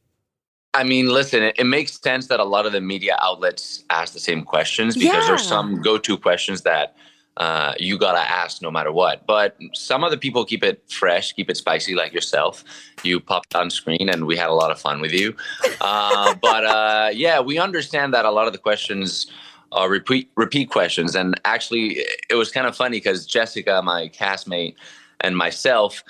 I 0.74 0.84
mean, 0.84 1.08
listen, 1.08 1.42
it, 1.42 1.56
it 1.58 1.64
makes 1.64 2.00
sense 2.00 2.28
that 2.28 2.40
a 2.40 2.44
lot 2.44 2.64
of 2.64 2.72
the 2.72 2.80
media 2.80 3.16
outlets 3.20 3.84
ask 3.90 4.14
the 4.14 4.20
same 4.20 4.42
questions 4.42 4.96
because 4.96 5.26
there's 5.26 5.46
some 5.46 5.82
go-to 5.82 6.16
questions 6.16 6.62
that 6.62 6.96
uh, 7.36 7.74
you 7.78 7.98
gotta 7.98 8.20
ask 8.20 8.62
no 8.62 8.70
matter 8.70 8.92
what. 8.92 9.26
But 9.26 9.56
some 9.74 10.04
other 10.04 10.16
people 10.16 10.44
keep 10.44 10.62
it 10.62 10.82
fresh, 10.88 11.32
keep 11.32 11.50
it 11.50 11.56
spicy, 11.56 11.94
like 11.94 12.12
yourself. 12.12 12.64
You 13.02 13.20
popped 13.20 13.54
on 13.54 13.70
screen, 13.70 14.08
and 14.08 14.26
we 14.26 14.36
had 14.36 14.48
a 14.48 14.54
lot 14.54 14.70
of 14.70 14.80
fun 14.80 15.00
with 15.00 15.12
you. 15.12 15.34
Uh, 15.80 16.34
but 16.42 16.64
uh, 16.64 17.10
yeah, 17.12 17.40
we 17.40 17.58
understand 17.58 18.14
that 18.14 18.24
a 18.24 18.30
lot 18.30 18.46
of 18.46 18.52
the 18.52 18.58
questions 18.58 19.30
are 19.72 19.88
repeat 19.88 20.30
repeat 20.36 20.70
questions, 20.70 21.14
and 21.14 21.40
actually, 21.44 22.04
it 22.28 22.34
was 22.34 22.50
kind 22.50 22.66
of 22.66 22.76
funny 22.76 22.96
because 22.96 23.26
Jessica, 23.26 23.80
my 23.82 24.08
castmate, 24.08 24.74
and 25.20 25.36
myself 25.36 26.02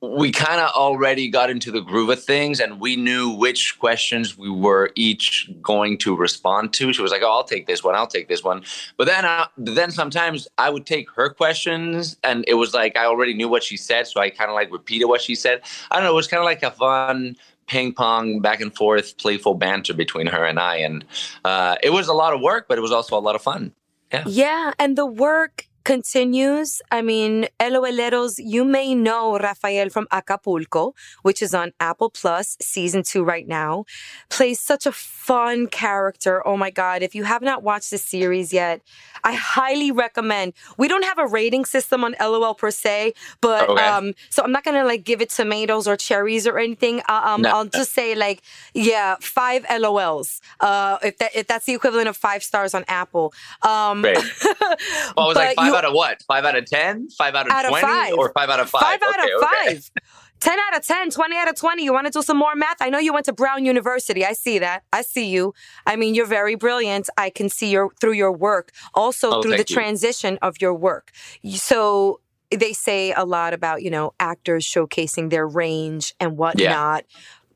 we 0.00 0.30
kind 0.30 0.60
of 0.60 0.70
already 0.70 1.28
got 1.28 1.50
into 1.50 1.72
the 1.72 1.80
groove 1.80 2.08
of 2.08 2.22
things 2.22 2.60
and 2.60 2.78
we 2.78 2.94
knew 2.94 3.30
which 3.30 3.78
questions 3.80 4.38
we 4.38 4.48
were 4.48 4.90
each 4.94 5.50
going 5.60 5.98
to 5.98 6.16
respond 6.16 6.72
to. 6.74 6.92
She 6.92 7.02
was 7.02 7.10
like, 7.10 7.22
"Oh, 7.22 7.30
I'll 7.30 7.44
take 7.44 7.66
this 7.66 7.82
one. 7.82 7.96
I'll 7.96 8.06
take 8.06 8.28
this 8.28 8.44
one." 8.44 8.62
But 8.96 9.08
then, 9.08 9.24
uh, 9.24 9.48
then 9.56 9.90
sometimes 9.90 10.46
I 10.56 10.70
would 10.70 10.86
take 10.86 11.10
her 11.12 11.30
questions, 11.30 12.16
and 12.22 12.44
it 12.46 12.54
was 12.54 12.74
like 12.74 12.96
I 12.96 13.06
already 13.06 13.34
knew 13.34 13.48
what 13.48 13.64
she 13.64 13.76
said, 13.76 14.06
so 14.06 14.20
I 14.20 14.30
kind 14.30 14.50
of 14.50 14.54
like 14.54 14.70
repeated 14.70 15.06
what 15.06 15.20
she 15.20 15.34
said. 15.34 15.62
I 15.90 15.96
don't 15.96 16.04
know. 16.04 16.12
It 16.12 16.16
was 16.16 16.28
kind 16.28 16.40
of 16.40 16.44
like 16.44 16.62
a 16.62 16.70
fun 16.70 17.36
ping 17.66 17.92
pong 17.92 18.40
back 18.40 18.60
and 18.60 18.74
forth, 18.74 19.16
playful 19.18 19.54
banter 19.54 19.94
between 19.94 20.26
her 20.26 20.44
and 20.44 20.60
I, 20.60 20.76
and 20.76 21.04
uh, 21.44 21.76
it 21.82 21.90
was 21.90 22.08
a 22.08 22.14
lot 22.14 22.32
of 22.34 22.40
work, 22.40 22.66
but 22.68 22.78
it 22.78 22.82
was 22.82 22.92
also 22.92 23.18
a 23.18 23.20
lot 23.20 23.34
of 23.34 23.42
fun. 23.42 23.72
Yeah 24.12 24.24
yeah, 24.26 24.72
and 24.78 24.96
the 24.96 25.06
work 25.06 25.67
continues. 25.88 26.82
I 26.90 27.00
mean, 27.00 27.46
LOLeros, 27.58 28.34
you 28.38 28.62
may 28.62 28.94
know 28.94 29.38
Rafael 29.38 29.88
from 29.88 30.06
Acapulco, 30.12 30.94
which 31.22 31.40
is 31.40 31.54
on 31.54 31.72
Apple 31.80 32.10
Plus 32.10 32.58
season 32.60 33.02
two 33.02 33.24
right 33.24 33.48
now. 33.48 33.86
Plays 34.28 34.60
such 34.60 34.84
a 34.84 34.92
fun 34.92 35.66
character. 35.66 36.46
Oh 36.46 36.58
my 36.58 36.70
God. 36.82 37.02
If 37.02 37.14
you 37.14 37.24
have 37.24 37.40
not 37.40 37.62
watched 37.62 37.90
the 37.90 37.96
series 37.96 38.52
yet, 38.52 38.82
I 39.24 39.32
highly 39.32 39.90
recommend. 39.90 40.52
We 40.76 40.88
don't 40.88 41.04
have 41.10 41.18
a 41.18 41.26
rating 41.26 41.64
system 41.64 42.04
on 42.04 42.14
LOL 42.20 42.54
per 42.54 42.70
se, 42.70 43.14
but 43.40 43.68
Okay. 43.70 43.82
um, 43.82 44.12
so 44.28 44.42
I'm 44.44 44.52
not 44.52 44.64
gonna 44.64 44.84
like 44.84 45.04
give 45.04 45.20
it 45.22 45.30
tomatoes 45.30 45.88
or 45.88 45.96
cherries 45.96 46.46
or 46.46 46.58
anything. 46.58 47.00
Uh, 47.08 47.22
um, 47.30 47.40
No. 47.42 47.50
I'll 47.54 47.64
just 47.80 47.92
say 47.94 48.14
like, 48.14 48.42
yeah, 48.74 49.16
five 49.22 49.64
LOLs. 49.82 50.40
Uh, 50.60 50.98
if 51.02 51.16
that 51.20 51.30
if 51.34 51.46
that's 51.46 51.64
the 51.64 51.72
equivalent 51.72 52.08
of 52.12 52.16
five 52.28 52.42
stars 52.42 52.74
on 52.74 52.84
Apple. 52.88 53.32
Um, 53.62 54.02
Great. 54.02 54.18
Well, 55.16 55.26
it 55.26 55.28
was 55.30 55.36
like 55.36 55.56
five 55.56 55.77
out 55.78 55.84
of 55.84 55.94
what? 55.94 56.22
Five 56.26 56.44
out 56.44 56.56
of 56.56 56.66
ten? 56.66 57.08
Five 57.16 57.34
out 57.34 57.46
of 57.46 57.52
Out 57.52 57.64
of 57.64 57.70
twenty? 57.70 57.86
five. 57.86 58.14
Or 58.14 58.30
five 58.32 58.48
out 58.50 58.60
of 58.60 58.68
five? 58.70 58.82
Five 58.82 59.00
out 59.02 59.18
of 59.24 59.30
okay. 59.42 59.74
five. 59.74 59.90
10 60.40 60.56
out 60.56 60.76
of 60.76 60.86
10, 60.86 61.10
20 61.10 61.36
out 61.36 61.48
of 61.48 61.56
20. 61.56 61.82
You 61.82 61.92
want 61.92 62.06
to 62.06 62.12
do 62.12 62.22
some 62.22 62.36
more 62.36 62.54
math? 62.54 62.76
I 62.80 62.90
know 62.90 62.98
you 63.00 63.12
went 63.12 63.24
to 63.26 63.32
Brown 63.32 63.64
University. 63.64 64.24
I 64.24 64.34
see 64.34 64.60
that. 64.60 64.84
I 64.92 65.02
see 65.02 65.26
you. 65.26 65.52
I 65.84 65.96
mean, 65.96 66.14
you're 66.14 66.26
very 66.26 66.54
brilliant. 66.54 67.10
I 67.18 67.28
can 67.30 67.48
see 67.48 67.70
your 67.72 67.90
through 68.00 68.12
your 68.12 68.30
work, 68.30 68.70
also 68.94 69.30
Oh, 69.32 69.42
through 69.42 69.56
the 69.56 69.66
you. 69.66 69.76
transition 69.78 70.38
of 70.40 70.60
your 70.60 70.74
work. 70.74 71.10
So 71.56 72.20
they 72.52 72.72
say 72.72 73.12
a 73.16 73.24
lot 73.24 73.52
about, 73.52 73.82
you 73.82 73.90
know, 73.90 74.14
actors 74.20 74.64
showcasing 74.64 75.30
their 75.30 75.46
range 75.48 76.14
and 76.20 76.36
whatnot. 76.38 77.04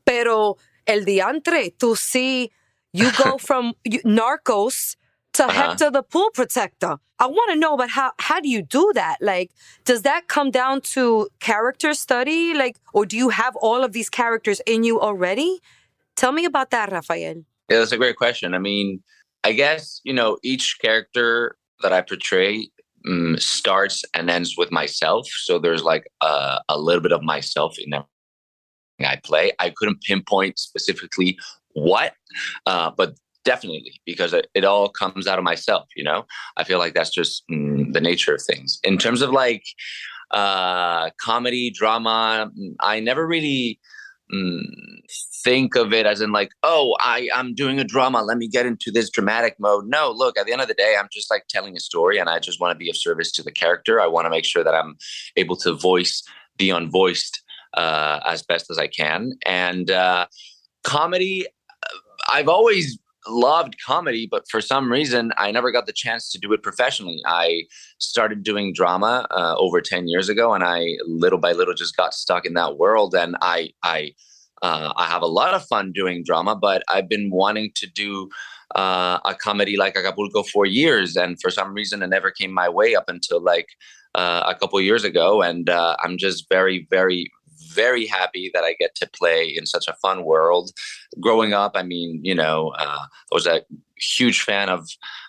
Pero 0.05 0.57
el 0.85 1.05
diantre, 1.05 1.73
tú 1.77 1.95
sí, 1.95 2.49
you 2.91 3.09
go 3.23 3.37
from 3.47 3.75
you, 3.85 4.01
Narcos 4.01 4.97
to 5.33 5.45
Uh-huh. 5.45 5.69
Hector 5.69 5.91
the 5.91 6.03
Pool 6.03 6.29
Protector. 6.33 6.97
I 7.19 7.27
want 7.27 7.51
to 7.51 7.55
know 7.59 7.73
about 7.73 7.89
how 7.89 8.11
how 8.19 8.39
do 8.39 8.49
you 8.49 8.61
do 8.61 8.91
that? 8.95 9.17
Like, 9.21 9.51
does 9.85 10.01
that 10.01 10.27
come 10.27 10.51
down 10.51 10.81
to 10.93 11.29
character 11.39 11.93
study? 11.93 12.53
Like, 12.53 12.77
or 12.93 13.05
do 13.05 13.15
you 13.17 13.29
have 13.29 13.55
all 13.57 13.83
of 13.83 13.93
these 13.93 14.09
characters 14.09 14.61
in 14.65 14.83
you 14.83 14.99
already? 14.99 15.59
Tell 16.15 16.31
me 16.31 16.45
about 16.45 16.69
that, 16.71 16.91
Rafael. 16.91 17.43
Yeah, 17.69 17.79
that's 17.79 17.91
a 17.91 17.97
great 17.97 18.17
question. 18.17 18.53
I 18.53 18.59
mean, 18.59 19.01
I 19.43 19.53
guess, 19.53 20.01
you 20.03 20.13
know, 20.13 20.37
each 20.43 20.77
character 20.81 21.55
that 21.81 21.93
I 21.93 22.01
portray 22.01 22.67
mm, 23.07 23.39
starts 23.39 24.03
and 24.13 24.29
ends 24.29 24.55
with 24.57 24.71
myself. 24.71 25.27
So 25.27 25.59
there's 25.59 25.83
like 25.83 26.05
a, 26.21 26.59
a 26.69 26.77
little 26.77 27.01
bit 27.01 27.11
of 27.11 27.23
myself 27.23 27.77
in 27.79 27.93
everything 27.93 29.05
I 29.05 29.19
play. 29.23 29.51
I 29.59 29.71
couldn't 29.75 30.01
pinpoint 30.01 30.59
specifically 30.59 31.37
what, 31.73 32.13
uh, 32.65 32.91
but 32.95 33.15
definitely 33.43 34.01
because 34.05 34.33
it, 34.33 34.47
it 34.53 34.65
all 34.65 34.89
comes 34.89 35.27
out 35.27 35.37
of 35.37 35.43
myself, 35.43 35.87
you 35.95 36.03
know? 36.03 36.25
I 36.57 36.63
feel 36.63 36.79
like 36.79 36.93
that's 36.93 37.11
just 37.11 37.43
mm, 37.51 37.91
the 37.93 38.01
nature 38.01 38.35
of 38.35 38.41
things. 38.41 38.79
In 38.83 38.97
terms 38.97 39.21
of 39.21 39.31
like 39.31 39.63
uh, 40.31 41.09
comedy, 41.21 41.69
drama, 41.69 42.51
mm, 42.57 42.75
I 42.79 42.99
never 42.99 43.27
really 43.27 43.79
mm, 44.33 44.61
think 45.43 45.75
of 45.75 45.93
it 45.93 46.05
as 46.05 46.21
in 46.21 46.31
like, 46.31 46.49
oh, 46.63 46.95
I 46.99 47.29
I'm 47.33 47.53
doing 47.53 47.79
a 47.79 47.83
drama. 47.83 48.23
Let 48.23 48.37
me 48.37 48.47
get 48.47 48.65
into 48.65 48.91
this 48.91 49.09
dramatic 49.09 49.55
mode. 49.59 49.85
No, 49.87 50.11
look, 50.11 50.37
at 50.37 50.45
the 50.45 50.53
end 50.53 50.61
of 50.61 50.67
the 50.67 50.73
day, 50.73 50.95
I'm 50.99 51.09
just 51.11 51.29
like 51.29 51.43
telling 51.49 51.75
a 51.75 51.79
story, 51.79 52.17
and 52.17 52.29
I 52.29 52.39
just 52.39 52.59
want 52.59 52.71
to 52.71 52.77
be 52.77 52.89
of 52.89 52.97
service 52.97 53.31
to 53.33 53.43
the 53.43 53.51
character. 53.51 54.01
I 54.01 54.07
want 54.07 54.25
to 54.25 54.29
make 54.29 54.45
sure 54.45 54.63
that 54.63 54.73
I'm 54.73 54.97
able 55.35 55.55
to 55.57 55.73
voice 55.73 56.23
the 56.57 56.69
unvoiced 56.69 57.41
uh, 57.75 58.19
as 58.25 58.43
best 58.43 58.69
as 58.69 58.77
I 58.77 58.87
can. 58.87 59.33
And 59.45 59.89
uh, 59.91 60.27
comedy, 60.83 61.45
uh, 61.47 61.97
I've 62.29 62.47
always 62.47 62.97
loved 63.27 63.75
comedy, 63.85 64.27
but 64.29 64.49
for 64.49 64.61
some 64.61 64.91
reason, 64.91 65.31
I 65.37 65.51
never 65.51 65.71
got 65.71 65.85
the 65.85 65.93
chance 65.93 66.31
to 66.31 66.39
do 66.39 66.53
it 66.53 66.63
professionally. 66.63 67.21
I 67.25 67.63
started 67.99 68.43
doing 68.43 68.73
drama 68.73 69.27
uh, 69.31 69.55
over 69.57 69.81
10 69.81 70.07
years 70.07 70.29
ago, 70.29 70.53
and 70.53 70.63
I 70.63 70.97
little 71.05 71.39
by 71.39 71.51
little 71.53 71.73
just 71.73 71.95
got 71.95 72.13
stuck 72.13 72.45
in 72.45 72.53
that 72.53 72.77
world. 72.77 73.15
And 73.15 73.35
I, 73.41 73.69
I, 73.83 74.13
uh, 74.61 74.93
I 74.95 75.07
have 75.07 75.21
a 75.21 75.27
lot 75.27 75.53
of 75.53 75.65
fun 75.65 75.91
doing 75.91 76.23
drama, 76.25 76.55
but 76.55 76.83
I've 76.87 77.09
been 77.09 77.29
wanting 77.31 77.71
to 77.75 77.87
do 77.87 78.29
uh, 78.75 79.19
a 79.25 79.35
comedy 79.35 79.77
like 79.77 79.95
Acapulco 79.95 80.43
for 80.43 80.65
years, 80.65 81.15
and 81.15 81.39
for 81.41 81.49
some 81.49 81.73
reason, 81.73 82.01
it 82.01 82.07
never 82.07 82.31
came 82.31 82.51
my 82.51 82.69
way 82.69 82.95
up 82.95 83.05
until 83.07 83.41
like 83.41 83.67
uh, 84.15 84.43
a 84.47 84.55
couple 84.55 84.79
years 84.81 85.03
ago. 85.03 85.41
And 85.41 85.69
uh, 85.69 85.97
I'm 86.03 86.17
just 86.17 86.47
very, 86.49 86.87
very, 86.89 87.31
very 87.73 88.05
happy 88.05 88.51
that 88.53 88.63
I 88.63 88.73
get 88.79 88.95
to 88.95 89.09
play 89.19 89.47
in 89.47 89.65
such 89.65 89.87
a 89.87 89.95
fun 90.01 90.23
world. 90.23 90.71
Growing 91.19 91.53
up, 91.53 91.73
I 91.75 91.83
mean, 91.83 92.19
you 92.23 92.35
know, 92.35 92.73
uh, 92.77 92.99
I 93.31 93.33
was 93.33 93.47
a 93.47 93.61
huge 93.97 94.41
fan 94.41 94.69
of 94.69 94.87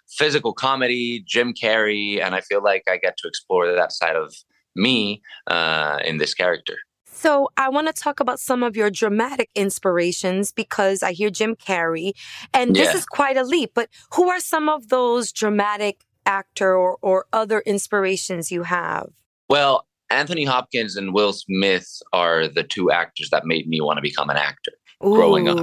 physical 0.08 0.52
comedy, 0.52 1.24
Jim 1.26 1.52
Carrey, 1.54 2.20
and 2.22 2.34
I 2.34 2.40
feel 2.40 2.62
like 2.62 2.84
I 2.88 2.96
get 2.96 3.16
to 3.18 3.28
explore 3.28 3.72
that 3.72 3.92
side 3.92 4.16
of 4.16 4.34
me 4.76 5.22
uh, 5.46 5.98
in 6.04 6.18
this 6.18 6.34
character. 6.34 6.76
So 7.06 7.48
I 7.56 7.68
want 7.68 7.86
to 7.86 7.92
talk 7.92 8.20
about 8.20 8.40
some 8.40 8.62
of 8.62 8.76
your 8.76 8.90
dramatic 8.90 9.48
inspirations 9.54 10.52
because 10.52 11.02
I 11.02 11.12
hear 11.12 11.30
Jim 11.30 11.54
Carrey, 11.56 12.12
and 12.52 12.74
this 12.74 12.92
Yeah. 12.92 12.98
is 12.98 13.06
quite 13.06 13.36
a 13.36 13.44
leap. 13.44 13.70
But 13.74 13.88
who 14.14 14.28
are 14.28 14.40
some 14.40 14.68
of 14.68 14.88
those 14.88 15.32
dramatic 15.32 16.04
actor 16.26 16.74
or, 16.76 16.98
or 17.00 17.26
other 17.32 17.60
inspirations 17.60 18.50
you 18.50 18.64
have? 18.64 19.08
Well, 19.48 19.86
Anthony 20.10 20.44
Hopkins 20.44 20.96
and 20.96 21.12
Will 21.12 21.32
Smith 21.32 21.88
are 22.12 22.46
the 22.46 22.62
two 22.62 22.90
actors 22.90 23.30
that 23.30 23.46
made 23.46 23.68
me 23.68 23.80
want 23.80 23.98
to 23.98 24.02
become 24.02 24.30
an 24.30 24.36
actor. 24.36 24.72
Growing 25.00 25.48
up. 25.48 25.58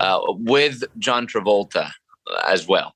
Uh, 0.00 0.20
with 0.38 0.84
John 0.98 1.26
Travolta 1.26 1.90
as 2.46 2.66
well. 2.66 2.94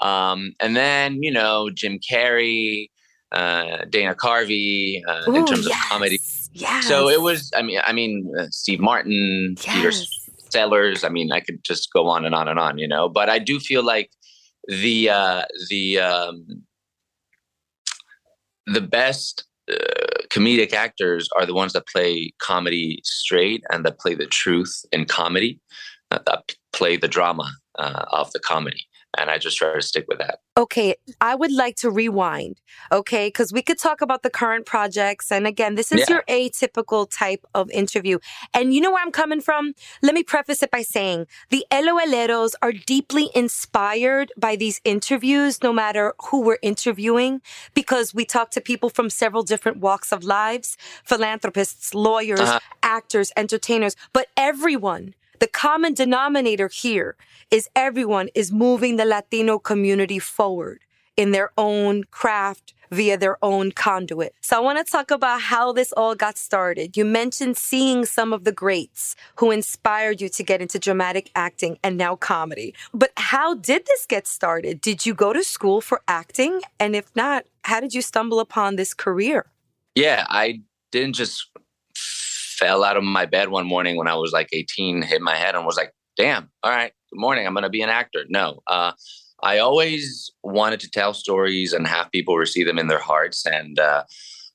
Um, 0.00 0.52
and 0.60 0.76
then, 0.76 1.22
you 1.22 1.30
know, 1.30 1.70
Jim 1.70 1.98
Carrey, 1.98 2.90
uh, 3.32 3.84
Dana 3.88 4.14
Carvey, 4.14 5.02
uh, 5.06 5.24
in 5.30 5.42
Ooh, 5.42 5.46
terms 5.46 5.66
of 5.66 5.72
comedy. 5.88 6.20
Yes. 6.52 6.86
So 6.86 7.08
it 7.08 7.20
was, 7.20 7.50
I 7.56 7.62
mean, 7.62 7.80
I 7.84 7.92
mean, 7.92 8.32
uh, 8.38 8.46
Steve 8.50 8.80
Martin, 8.80 9.56
Peter 9.58 9.92
Sellers. 10.50 11.04
I 11.04 11.08
mean, 11.08 11.32
I 11.32 11.40
could 11.40 11.62
just 11.64 11.92
go 11.92 12.08
on 12.08 12.24
and 12.24 12.34
on 12.34 12.48
and 12.48 12.58
on, 12.58 12.78
you 12.78 12.88
know. 12.88 13.08
But 13.08 13.28
I 13.28 13.38
do 13.38 13.60
feel 13.60 13.82
like 13.82 14.10
the 14.66 15.10
uh, 15.10 15.42
the 15.68 15.98
um, 16.00 16.62
the 18.66 18.80
best 18.80 19.44
uh, 19.70 20.22
comedic 20.30 20.72
actors 20.72 21.28
are 21.36 21.46
the 21.46 21.54
ones 21.54 21.72
that 21.72 21.86
play 21.86 22.32
comedy 22.38 23.00
straight 23.04 23.62
and 23.70 23.84
that 23.84 23.98
play 23.98 24.14
the 24.14 24.26
truth 24.26 24.84
in 24.92 25.04
comedy, 25.04 25.60
that 26.10 26.54
play 26.72 26.96
the 26.96 27.08
drama 27.08 27.50
uh, 27.78 28.04
of 28.12 28.30
the 28.32 28.40
comedy. 28.40 28.87
And 29.16 29.30
I 29.30 29.38
just 29.38 29.56
try 29.56 29.72
to 29.74 29.80
stick 29.80 30.06
with 30.08 30.18
that. 30.18 30.40
Okay, 30.56 30.96
I 31.20 31.34
would 31.34 31.52
like 31.52 31.76
to 31.76 31.90
rewind, 31.90 32.60
okay? 32.90 33.28
Because 33.28 33.52
we 33.52 33.62
could 33.62 33.78
talk 33.78 34.00
about 34.00 34.22
the 34.24 34.30
current 34.30 34.66
projects. 34.66 35.30
And 35.30 35.46
again, 35.46 35.76
this 35.76 35.92
is 35.92 36.00
Yeah. 36.00 36.16
your 36.16 36.24
atypical 36.28 37.08
type 37.08 37.44
of 37.54 37.70
interview. 37.70 38.18
And 38.52 38.74
you 38.74 38.80
know 38.80 38.90
where 38.90 39.02
I'm 39.02 39.12
coming 39.12 39.40
from? 39.40 39.74
Let 40.02 40.14
me 40.14 40.24
preface 40.24 40.62
it 40.62 40.70
by 40.72 40.82
saying 40.82 41.26
the 41.50 41.64
LOLeros 41.70 42.54
are 42.60 42.72
deeply 42.72 43.30
inspired 43.36 44.32
by 44.36 44.56
these 44.56 44.80
interviews, 44.84 45.62
no 45.62 45.72
matter 45.72 46.14
who 46.30 46.40
we're 46.40 46.58
interviewing, 46.60 47.40
because 47.74 48.12
we 48.12 48.24
talk 48.24 48.50
to 48.50 48.60
people 48.60 48.90
from 48.90 49.10
several 49.10 49.44
different 49.44 49.78
walks 49.78 50.12
of 50.12 50.24
lives 50.24 50.76
philanthropists, 51.04 51.94
lawyers, 51.94 52.40
Uh-huh. 52.40 52.58
actors, 52.82 53.32
entertainers, 53.36 53.94
but 54.12 54.26
everyone. 54.36 55.14
The 55.40 55.46
common 55.46 55.94
denominator 55.94 56.68
here 56.68 57.16
is 57.50 57.68
everyone 57.76 58.28
is 58.34 58.50
moving 58.52 58.96
the 58.96 59.04
Latino 59.04 59.58
community 59.58 60.18
forward 60.18 60.80
in 61.16 61.32
their 61.32 61.50
own 61.56 62.04
craft 62.04 62.74
via 62.90 63.18
their 63.18 63.36
own 63.42 63.70
conduit. 63.72 64.34
So 64.40 64.56
I 64.56 64.60
want 64.60 64.84
to 64.84 64.90
talk 64.90 65.10
about 65.10 65.42
how 65.42 65.72
this 65.72 65.92
all 65.92 66.14
got 66.14 66.38
started. 66.38 66.96
You 66.96 67.04
mentioned 67.04 67.56
seeing 67.56 68.04
some 68.04 68.32
of 68.32 68.44
the 68.44 68.52
greats 68.52 69.14
who 69.36 69.50
inspired 69.50 70.20
you 70.20 70.28
to 70.30 70.42
get 70.42 70.62
into 70.62 70.78
dramatic 70.78 71.30
acting 71.34 71.78
and 71.84 71.96
now 71.96 72.16
comedy. 72.16 72.74
But 72.94 73.12
how 73.16 73.54
did 73.54 73.84
this 73.86 74.06
get 74.06 74.26
started? 74.26 74.80
Did 74.80 75.04
you 75.04 75.14
go 75.14 75.32
to 75.32 75.44
school 75.44 75.80
for 75.80 76.00
acting? 76.08 76.62
And 76.80 76.96
if 76.96 77.14
not, 77.14 77.44
how 77.64 77.80
did 77.80 77.94
you 77.94 78.02
stumble 78.02 78.40
upon 78.40 78.76
this 78.76 78.94
career? 78.94 79.46
Yeah, 79.94 80.26
I 80.28 80.62
didn't 80.90 81.14
just 81.14 81.50
fell 82.58 82.84
out 82.84 82.96
of 82.96 83.04
my 83.04 83.26
bed 83.26 83.48
one 83.48 83.66
morning 83.66 83.96
when 83.96 84.08
I 84.08 84.14
was 84.14 84.32
like 84.32 84.48
18, 84.52 85.02
hit 85.02 85.22
my 85.22 85.34
head 85.34 85.54
and 85.54 85.64
was 85.64 85.76
like, 85.76 85.92
damn, 86.16 86.50
all 86.62 86.70
right, 86.70 86.92
good 87.10 87.20
morning, 87.20 87.46
I'm 87.46 87.54
gonna 87.54 87.70
be 87.70 87.82
an 87.82 87.90
actor. 87.90 88.24
No. 88.28 88.60
Uh, 88.66 88.92
I 89.42 89.58
always 89.58 90.32
wanted 90.42 90.80
to 90.80 90.90
tell 90.90 91.14
stories 91.14 91.72
and 91.72 91.86
have 91.86 92.10
people 92.10 92.36
receive 92.36 92.66
them 92.66 92.78
in 92.78 92.88
their 92.88 92.98
hearts. 92.98 93.46
And 93.46 93.78
uh, 93.78 94.04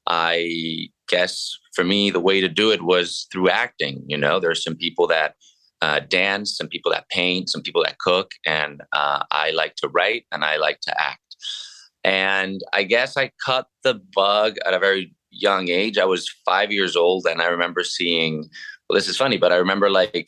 I 0.07 0.89
guess 1.07 1.57
for 1.73 1.83
me, 1.83 2.09
the 2.09 2.19
way 2.19 2.41
to 2.41 2.49
do 2.49 2.71
it 2.71 2.83
was 2.83 3.27
through 3.31 3.49
acting. 3.49 4.03
You 4.07 4.17
know, 4.17 4.39
there's 4.39 4.63
some 4.63 4.75
people 4.75 5.07
that 5.07 5.35
uh, 5.81 6.01
dance, 6.01 6.55
some 6.55 6.67
people 6.67 6.91
that 6.91 7.09
paint, 7.09 7.49
some 7.49 7.61
people 7.61 7.83
that 7.83 7.99
cook, 7.99 8.31
and 8.45 8.81
uh, 8.93 9.23
I 9.31 9.51
like 9.51 9.75
to 9.75 9.89
write 9.89 10.25
and 10.31 10.43
I 10.43 10.57
like 10.57 10.79
to 10.81 11.01
act. 11.01 11.19
And 12.03 12.61
I 12.73 12.83
guess 12.83 13.15
I 13.15 13.31
cut 13.45 13.67
the 13.83 13.93
bug 14.13 14.57
at 14.65 14.73
a 14.73 14.79
very 14.79 15.15
young 15.33 15.69
age. 15.69 15.97
I 15.97 16.05
was 16.05 16.29
five 16.45 16.71
years 16.71 16.95
old, 16.95 17.25
and 17.25 17.41
I 17.41 17.47
remember 17.47 17.83
seeing. 17.83 18.49
Well, 18.89 18.95
this 18.97 19.07
is 19.07 19.17
funny, 19.17 19.37
but 19.37 19.51
I 19.53 19.55
remember 19.55 19.89
like 19.89 20.27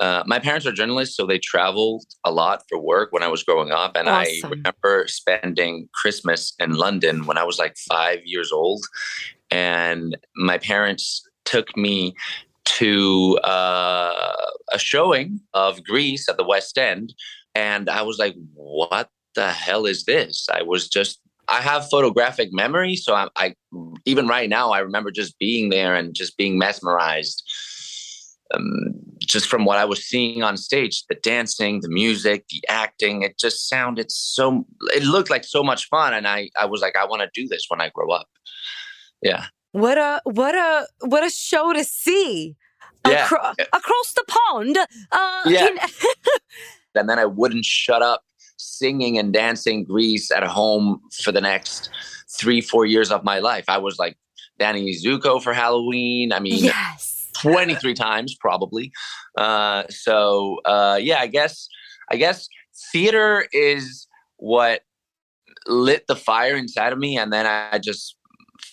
uh, 0.00 0.22
my 0.26 0.38
parents 0.38 0.66
are 0.66 0.72
journalists, 0.72 1.16
so 1.16 1.26
they 1.26 1.38
traveled 1.38 2.04
a 2.24 2.30
lot 2.30 2.62
for 2.68 2.78
work 2.78 3.12
when 3.12 3.22
I 3.22 3.28
was 3.28 3.42
growing 3.42 3.72
up. 3.72 3.96
And 3.96 4.08
I 4.08 4.26
remember 4.44 5.06
spending 5.08 5.88
Christmas 5.92 6.54
in 6.60 6.74
London 6.74 7.26
when 7.26 7.36
I 7.36 7.44
was 7.44 7.58
like 7.58 7.76
five 7.76 8.20
years 8.24 8.52
old. 8.52 8.84
And 9.50 10.16
my 10.36 10.58
parents 10.58 11.26
took 11.44 11.76
me 11.76 12.14
to 12.64 13.38
uh, 13.38 14.34
a 14.72 14.78
showing 14.78 15.40
of 15.54 15.82
Grease 15.82 16.28
at 16.28 16.36
the 16.36 16.44
West 16.44 16.78
End. 16.78 17.14
And 17.54 17.88
I 17.88 18.02
was 18.02 18.18
like, 18.18 18.36
what 18.54 19.10
the 19.34 19.50
hell 19.50 19.86
is 19.86 20.04
this? 20.04 20.48
I 20.52 20.62
was 20.62 20.88
just. 20.88 21.20
I 21.48 21.60
have 21.60 21.88
photographic 21.90 22.50
memory, 22.52 22.94
so 22.96 23.14
I, 23.14 23.28
I 23.36 23.54
even 24.04 24.26
right 24.28 24.48
now 24.48 24.70
I 24.70 24.80
remember 24.80 25.10
just 25.10 25.38
being 25.38 25.70
there 25.70 25.94
and 25.94 26.14
just 26.14 26.36
being 26.36 26.58
mesmerized 26.58 27.42
um, 28.54 28.94
just 29.20 29.46
from 29.46 29.64
what 29.64 29.78
I 29.78 29.84
was 29.84 30.04
seeing 30.04 30.42
on 30.42 30.56
stage, 30.56 31.04
the 31.08 31.14
dancing, 31.16 31.80
the 31.80 31.88
music, 31.88 32.46
the 32.48 32.62
acting, 32.68 33.22
it 33.22 33.38
just 33.38 33.68
sounded 33.68 34.10
so, 34.10 34.64
it 34.94 35.02
looked 35.02 35.28
like 35.30 35.44
so 35.44 35.62
much 35.62 35.86
fun. 35.88 36.14
And 36.14 36.26
I, 36.26 36.50
I 36.58 36.64
was 36.64 36.80
like, 36.80 36.96
I 36.96 37.04
want 37.04 37.22
to 37.22 37.28
do 37.34 37.46
this 37.46 37.64
when 37.68 37.80
I 37.80 37.90
grow 37.90 38.10
up. 38.10 38.26
Yeah. 39.20 39.46
What 39.72 39.98
a 39.98 40.22
what 40.24 40.54
a 40.54 40.86
what 41.00 41.24
a 41.26 41.30
show 41.30 41.74
to 41.74 41.84
see. 41.84 42.56
Yeah. 43.06 43.24
Acro- 43.26 43.52
across 43.72 44.14
the 44.14 44.24
pond. 44.26 44.78
Uh, 45.12 45.42
Yeah. 45.46 45.66
in- 45.68 45.78
And 46.94 47.08
then 47.08 47.18
I 47.18 47.26
wouldn't 47.26 47.64
shut 47.64 48.02
up 48.02 48.22
singing 48.58 49.18
and 49.18 49.32
dancing 49.32 49.84
Grease 49.84 50.30
at 50.30 50.42
home 50.44 51.00
for 51.22 51.32
the 51.32 51.40
next 51.40 51.90
three, 52.30 52.60
four 52.60 52.84
years 52.84 53.10
of 53.10 53.24
my 53.24 53.38
life. 53.38 53.64
I 53.68 53.78
was 53.78 53.98
like 53.98 54.16
Danny 54.58 54.94
Zuko 54.94 55.42
for 55.42 55.52
Halloween. 55.52 56.32
I 56.32 56.40
mean, 56.40 56.64
yes. 56.64 57.14
23 57.40 57.94
times 57.94 58.36
probably 58.40 58.90
uh 59.36 59.84
so 59.88 60.58
uh 60.64 60.98
yeah 61.00 61.20
i 61.20 61.26
guess 61.28 61.68
i 62.10 62.16
guess 62.16 62.48
theater 62.90 63.46
is 63.52 64.08
what 64.38 64.82
lit 65.66 66.06
the 66.08 66.16
fire 66.16 66.56
inside 66.56 66.92
of 66.92 66.98
me 66.98 67.16
and 67.16 67.32
then 67.32 67.46
i 67.46 67.78
just 67.78 68.16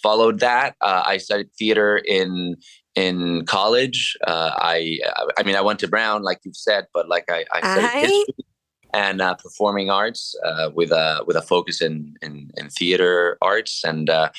followed 0.01 0.39
that 0.39 0.75
uh, 0.81 1.03
i 1.05 1.17
studied 1.17 1.49
theater 1.59 1.97
in 1.97 2.55
in 2.95 3.45
college 3.45 4.17
uh, 4.25 4.51
i 4.57 4.97
i 5.37 5.43
mean 5.43 5.55
i 5.55 5.61
went 5.61 5.79
to 5.79 5.87
brown 5.87 6.23
like 6.23 6.39
you've 6.43 6.55
said 6.55 6.85
but 6.93 7.07
like 7.07 7.25
i, 7.29 7.45
I 7.53 7.59
studied 7.59 7.85
Aye. 7.85 7.99
history 7.99 8.44
and 8.95 9.21
uh, 9.21 9.35
performing 9.35 9.89
arts 9.91 10.35
uh, 10.43 10.69
with 10.73 10.91
a 10.91 11.23
with 11.27 11.35
a 11.35 11.41
focus 11.41 11.81
in 11.81 12.15
in, 12.21 12.49
in 12.57 12.69
theater 12.69 13.37
arts 13.41 13.83
and 13.83 14.09
uh, 14.09 14.29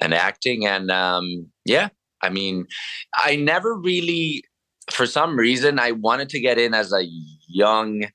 and 0.00 0.14
acting 0.14 0.66
and 0.66 0.90
um, 0.90 1.46
yeah 1.64 1.88
I 2.22 2.30
mean, 2.30 2.66
I 3.14 3.36
never 3.36 3.74
really, 3.74 4.44
for 4.90 5.06
some 5.06 5.36
reason, 5.36 5.78
I 5.78 5.92
wanted 5.92 6.28
to 6.30 6.40
get 6.40 6.58
in 6.58 6.74
as 6.74 6.92
a 6.92 7.06
young 7.48 8.06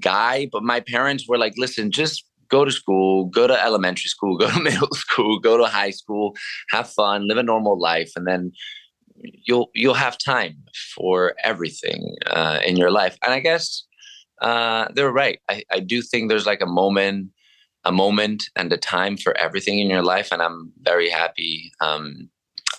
guy, 0.00 0.48
but 0.50 0.62
my 0.62 0.80
parents 0.80 1.28
were 1.28 1.38
like, 1.38 1.54
listen, 1.56 1.90
just 1.90 2.24
go 2.48 2.64
to 2.64 2.72
school, 2.72 3.26
go 3.26 3.46
to 3.46 3.62
elementary 3.62 4.08
school, 4.08 4.36
go 4.38 4.50
to 4.50 4.60
middle 4.60 4.88
school, 4.92 5.38
go 5.38 5.56
to 5.56 5.64
high 5.64 5.90
school, 5.90 6.34
have 6.70 6.88
fun, 6.88 7.28
live 7.28 7.38
a 7.38 7.42
normal 7.42 7.78
life, 7.78 8.12
and 8.16 8.26
then 8.26 8.52
you'll 9.46 9.70
you'll 9.74 9.94
have 9.94 10.18
time 10.18 10.56
for 10.94 11.34
everything 11.44 12.16
uh, 12.26 12.60
in 12.64 12.76
your 12.76 12.90
life. 12.90 13.16
And 13.22 13.32
I 13.32 13.40
guess 13.40 13.84
uh, 14.44 14.88
they're 14.94 15.10
right. 15.10 15.40
I, 15.48 15.64
I 15.72 15.80
do 15.80 16.02
think 16.02 16.28
there's 16.28 16.44
like 16.44 16.60
a 16.60 16.66
moment, 16.66 17.30
a 17.84 17.90
moment 17.90 18.44
and 18.54 18.70
a 18.72 18.76
time 18.76 19.16
for 19.16 19.34
everything 19.38 19.78
in 19.78 19.88
your 19.88 20.02
life, 20.02 20.28
and 20.30 20.42
I'm 20.42 20.70
very 20.82 21.08
happy. 21.08 21.72
Um, 21.80 22.28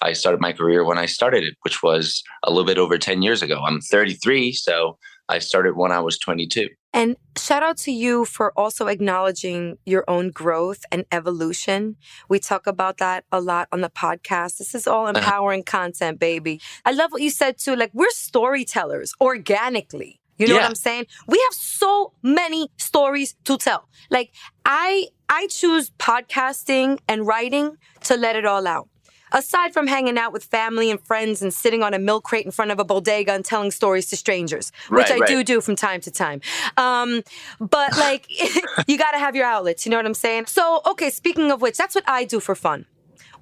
I 0.01 0.13
started 0.13 0.41
my 0.41 0.54
career 0.54 0.84
when 0.84 0.99
I 0.99 1.08
started 1.08 1.43
it, 1.43 1.56
which 1.63 1.82
was 1.82 2.23
a 2.43 2.51
little 2.51 2.65
bit 2.65 2.78
over 2.78 2.99
10 2.99 3.23
years 3.23 3.41
ago. 3.41 3.63
I'm 3.65 3.82
33, 3.82 4.51
so 4.51 4.99
I 5.28 5.39
started 5.39 5.75
when 5.75 5.91
I 5.91 6.01
was 6.01 6.19
22. 6.19 6.69
And 6.93 7.17
shout 7.36 7.63
out 7.63 7.78
to 7.78 7.91
you 7.91 8.25
for 8.25 8.54
also 8.56 8.86
acknowledging 8.86 9.78
your 9.88 10.04
own 10.08 10.30
growth 10.30 10.86
and 10.91 11.04
evolution. 11.12 11.95
We 12.30 12.38
talk 12.38 12.67
about 12.67 12.99
that 12.99 13.25
a 13.32 13.41
lot 13.41 13.67
on 13.71 13.82
the 13.82 13.89
podcast. 13.89 14.60
This 14.60 14.75
is 14.75 14.86
all 14.86 15.08
empowering 15.08 15.63
content, 15.63 16.19
baby. 16.19 16.62
I 16.86 16.91
love 16.91 17.12
what 17.12 17.23
you 17.23 17.32
said 17.32 17.58
too. 17.58 17.75
Like, 17.75 17.91
we're 17.91 18.12
storytellers 18.12 19.13
organically. 19.19 20.21
You 20.37 20.47
know 20.47 20.55
what 20.55 20.65
I'm 20.65 20.75
saying? 20.75 21.05
We 21.27 21.41
have 21.49 21.53
so 21.53 22.13
many 22.21 22.69
stories 22.77 23.35
to 23.45 23.57
tell. 23.57 23.87
Like, 24.09 24.31
I 24.65 25.07
I 25.29 25.47
choose 25.47 25.91
podcasting 25.97 26.99
and 27.07 27.25
writing 27.25 27.77
to 28.03 28.17
let 28.17 28.35
it 28.35 28.45
all 28.45 28.67
out. 28.67 28.89
Aside 29.31 29.73
from 29.73 29.87
hanging 29.87 30.17
out 30.17 30.31
with 30.31 30.43
family 30.45 30.89
and 30.91 30.99
friends 31.01 31.41
and 31.41 31.53
sitting 31.53 31.83
on 31.83 31.93
a 31.93 31.99
milk 31.99 32.23
crate 32.23 32.45
in 32.45 32.51
front 32.51 32.71
of 32.71 32.79
a 32.79 32.85
bodega 32.85 33.33
and 33.33 33.43
telling 33.43 33.71
stories 33.71 34.05
to 34.11 34.15
strangers, 34.15 34.71
which 34.89 35.09
Right, 35.09 35.11
I 35.11 35.17
right. 35.19 35.27
do 35.27 35.43
do 35.43 35.61
from 35.61 35.75
time 35.75 35.99
to 36.01 36.11
time. 36.11 36.41
Um, 36.77 37.23
but 37.59 37.97
like, 38.05 38.27
you 38.87 38.97
got 38.97 39.11
to 39.11 39.19
have 39.19 39.35
your 39.35 39.45
outlets. 39.45 39.85
You 39.85 39.89
know 39.89 39.97
what 39.97 40.05
I'm 40.05 40.13
saying? 40.13 40.45
So, 40.45 40.81
okay, 40.85 41.09
speaking 41.09 41.51
of 41.51 41.61
which, 41.61 41.75
that's 41.75 41.95
what 41.95 42.07
I 42.07 42.23
do 42.23 42.39
for 42.39 42.55
fun. 42.55 42.85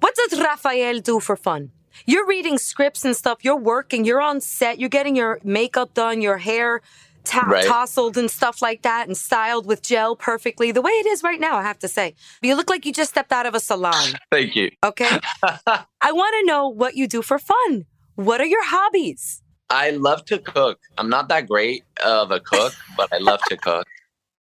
What 0.00 0.14
does 0.16 0.40
Rafael 0.40 1.00
do 1.00 1.20
for 1.20 1.36
fun? 1.36 1.70
You're 2.06 2.26
reading 2.26 2.58
scripts 2.58 3.04
and 3.04 3.16
stuff. 3.16 3.38
You're 3.42 3.56
working. 3.56 4.04
You're 4.04 4.20
on 4.20 4.40
set. 4.40 4.78
You're 4.78 4.88
getting 4.88 5.16
your 5.16 5.40
makeup 5.44 5.94
done, 5.94 6.20
your 6.20 6.38
hair 6.38 6.80
ta- 7.24 7.46
Right. 7.46 7.66
tousled 7.66 8.16
and 8.16 8.30
stuff 8.30 8.60
like 8.60 8.82
that, 8.82 9.06
and 9.06 9.16
styled 9.16 9.66
with 9.66 9.82
gel 9.82 10.14
perfectly, 10.16 10.72
the 10.72 10.82
way 10.82 10.92
it 10.92 11.06
is 11.06 11.22
right 11.22 11.40
now. 11.40 11.56
I 11.56 11.62
have 11.62 11.78
to 11.80 11.88
say, 11.88 12.14
you 12.42 12.54
look 12.54 12.68
like 12.68 12.84
you 12.84 12.92
just 12.92 13.10
stepped 13.10 13.32
out 13.32 13.46
of 13.46 13.54
a 13.54 13.60
salon. 13.60 14.12
Thank 14.30 14.54
you. 14.54 14.70
Okay, 14.82 15.18
I 15.42 16.12
want 16.12 16.34
to 16.40 16.46
know 16.46 16.68
what 16.68 16.96
you 16.96 17.08
do 17.08 17.22
for 17.22 17.38
fun. 17.38 17.86
What 18.16 18.40
are 18.40 18.46
your 18.46 18.64
hobbies? 18.64 19.42
I 19.70 19.90
love 19.90 20.24
to 20.26 20.38
cook. 20.38 20.78
I'm 20.98 21.08
not 21.08 21.28
that 21.30 21.48
great 21.48 21.82
of 22.04 22.30
a 22.30 22.38
cook, 22.40 22.74
but 22.96 23.08
I 23.12 23.18
love 23.18 23.40
to 23.48 23.56
cook. 23.56 23.86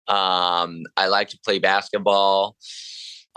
Um, 0.09 0.85
I 0.97 1.09
like 1.09 1.29
to 1.29 1.39
play 1.45 1.59
basketball. 1.59 2.57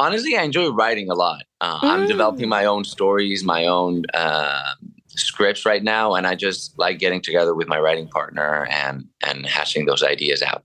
Honestly, 0.02 0.36
I 0.36 0.42
enjoy 0.42 0.70
writing 0.70 1.10
a 1.12 1.14
lot. 1.14 1.44
Uh, 1.62 1.78
I'm 1.84 2.02
Mm. 2.02 2.08
developing 2.08 2.50
my 2.50 2.66
own 2.66 2.84
stories, 2.84 3.44
my 3.44 3.68
own 3.68 4.04
uh, 4.16 4.74
scripts 5.10 5.64
right 5.66 5.84
now, 5.84 6.16
and 6.16 6.26
I 6.26 6.34
just 6.36 6.78
like 6.80 6.98
getting 6.98 7.22
together 7.22 7.54
with 7.54 7.68
my 7.68 7.80
writing 7.80 8.08
partner 8.08 8.68
and 8.72 8.96
and 9.28 9.46
hashing 9.46 9.86
those 9.86 10.02
ideas 10.02 10.42
out. 10.42 10.64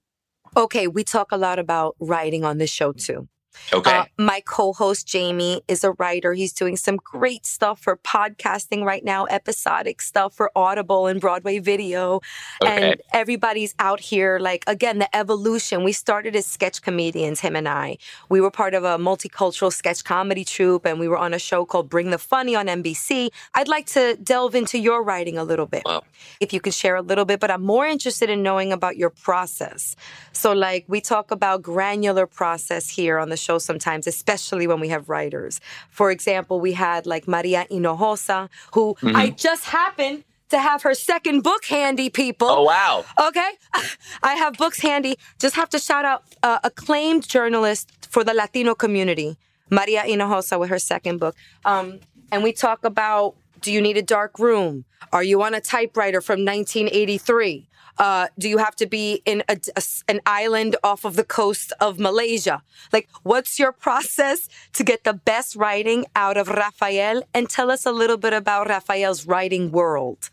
Okay, 0.56 0.86
we 0.88 1.04
talk 1.04 1.32
a 1.32 1.36
lot 1.36 1.58
about 1.58 1.96
writing 2.00 2.44
on 2.44 2.56
this 2.56 2.70
show 2.70 2.92
too. 2.92 3.28
Okay. 3.72 3.96
Uh, 3.96 4.04
my 4.18 4.40
co-host 4.46 5.06
Jamie 5.06 5.62
is 5.68 5.84
a 5.84 5.92
writer. 5.92 6.34
He's 6.34 6.52
doing 6.52 6.76
some 6.76 6.96
great 6.96 7.44
stuff 7.46 7.80
for 7.80 7.96
podcasting 7.98 8.84
right 8.84 9.04
now, 9.04 9.26
episodic 9.26 10.00
stuff 10.02 10.34
for 10.34 10.50
Audible 10.56 11.06
and 11.06 11.20
Broadway 11.20 11.58
video. 11.58 12.20
okay. 12.62 12.90
And 12.92 13.02
everybody's 13.12 13.74
out 13.78 14.00
here, 14.00 14.38
like 14.38 14.64
again, 14.66 14.98
the 14.98 15.14
evolution. 15.16 15.84
We 15.84 15.92
started 15.92 16.34
as 16.36 16.46
sketch 16.46 16.82
comedians, 16.82 17.40
him 17.40 17.56
and 17.56 17.68
I. 17.68 17.98
We 18.28 18.40
were 18.40 18.50
part 18.50 18.74
of 18.74 18.84
a 18.84 18.98
multicultural 18.98 19.72
sketch 19.72 20.04
comedy 20.04 20.44
troupe, 20.44 20.84
and 20.86 20.98
we 21.00 21.08
were 21.08 21.18
on 21.18 21.32
a 21.34 21.38
show 21.38 21.64
called 21.64 21.88
Bring 21.88 22.10
the 22.10 22.18
Funny 22.18 22.54
on 22.56 22.66
NBC. 22.66 23.30
I'd 23.54 23.68
like 23.68 23.86
to 23.86 24.16
delve 24.22 24.54
into 24.54 24.78
your 24.78 25.02
writing 25.02 25.38
a 25.38 25.44
little 25.44 25.66
bit, 25.66 25.82
Wow. 25.86 26.02
if 26.40 26.52
you 26.52 26.60
can 26.60 26.72
share 26.72 26.96
a 26.96 27.02
little 27.02 27.24
bit. 27.24 27.40
But 27.40 27.50
I'm 27.50 27.62
more 27.62 27.86
interested 27.86 28.28
in 28.30 28.42
knowing 28.42 28.72
about 28.72 28.96
your 28.96 29.10
process. 29.10 29.96
So, 30.32 30.52
like, 30.52 30.84
we 30.88 31.00
talk 31.00 31.30
about 31.30 31.62
granular 31.62 32.26
process 32.26 32.88
here 32.88 33.18
on 33.18 33.28
the 33.30 33.36
show 33.36 33.45
sometimes, 33.58 34.06
especially 34.06 34.66
when 34.66 34.80
we 34.80 34.88
have 34.88 35.08
writers. 35.08 35.60
For 35.90 36.10
example, 36.10 36.60
we 36.60 36.72
had 36.72 37.06
like 37.06 37.26
Maria 37.26 37.66
Hinojosa, 37.70 38.48
who 38.72 38.96
I 39.02 39.30
just 39.30 39.64
happened 39.64 40.24
to 40.48 40.58
have 40.58 40.82
her 40.82 40.94
second 40.94 41.42
book 41.42 41.64
handy, 41.64 42.08
people. 42.08 42.48
oh 42.48 42.62
wow. 42.62 43.04
Okay. 43.28 43.50
I 44.22 44.34
have 44.34 44.56
books 44.56 44.80
handy. 44.80 45.18
Just 45.38 45.56
have 45.56 45.68
to 45.70 45.78
shout 45.78 46.04
out 46.04 46.22
uh, 46.42 46.58
acclaimed 46.62 47.28
journalist 47.28 47.90
for 48.10 48.22
the 48.22 48.34
Latino 48.34 48.74
community, 48.74 49.36
Maria 49.70 50.02
Hinojosa, 50.02 50.58
with 50.58 50.70
her 50.70 50.78
second 50.78 51.18
book. 51.18 51.34
Um, 51.64 52.00
and 52.30 52.42
we 52.42 52.52
talk 52.52 52.84
about 52.84 53.34
do 53.60 53.72
you 53.72 53.80
need 53.80 53.96
a 53.96 54.02
dark 54.02 54.38
room? 54.38 54.84
Are 55.12 55.22
you 55.22 55.42
on 55.42 55.54
a 55.54 55.60
typewriter 55.60 56.20
from 56.20 56.44
1983? 56.44 57.68
Uh, 57.98 58.28
do 58.38 58.48
you 58.48 58.58
have 58.58 58.76
to 58.76 58.86
be 58.86 59.22
in 59.24 59.42
a, 59.48 59.56
a 59.76 59.82
an 60.08 60.20
island 60.26 60.76
off 60.84 61.04
of 61.04 61.16
the 61.16 61.24
coast 61.24 61.72
of 61.80 61.98
Malaysia? 61.98 62.62
Like, 62.92 63.08
what's 63.22 63.58
your 63.58 63.72
process 63.72 64.48
to 64.74 64.84
get 64.84 65.04
the 65.04 65.14
best 65.14 65.56
writing 65.56 66.04
out 66.14 66.36
of 66.36 66.48
Rafael? 66.48 67.22
And 67.32 67.48
tell 67.48 67.70
us 67.70 67.86
a 67.86 67.92
little 67.92 68.16
bit 68.18 68.32
about 68.32 68.68
Rafael's 68.68 69.26
writing 69.26 69.70
world. 69.72 70.30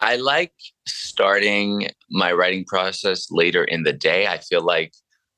I 0.00 0.16
like 0.16 0.52
starting 0.86 1.88
my 2.10 2.32
writing 2.32 2.64
process 2.64 3.26
later 3.30 3.64
in 3.64 3.82
the 3.82 3.92
day. 3.92 4.26
I 4.26 4.38
feel 4.38 4.62
like 4.62 4.92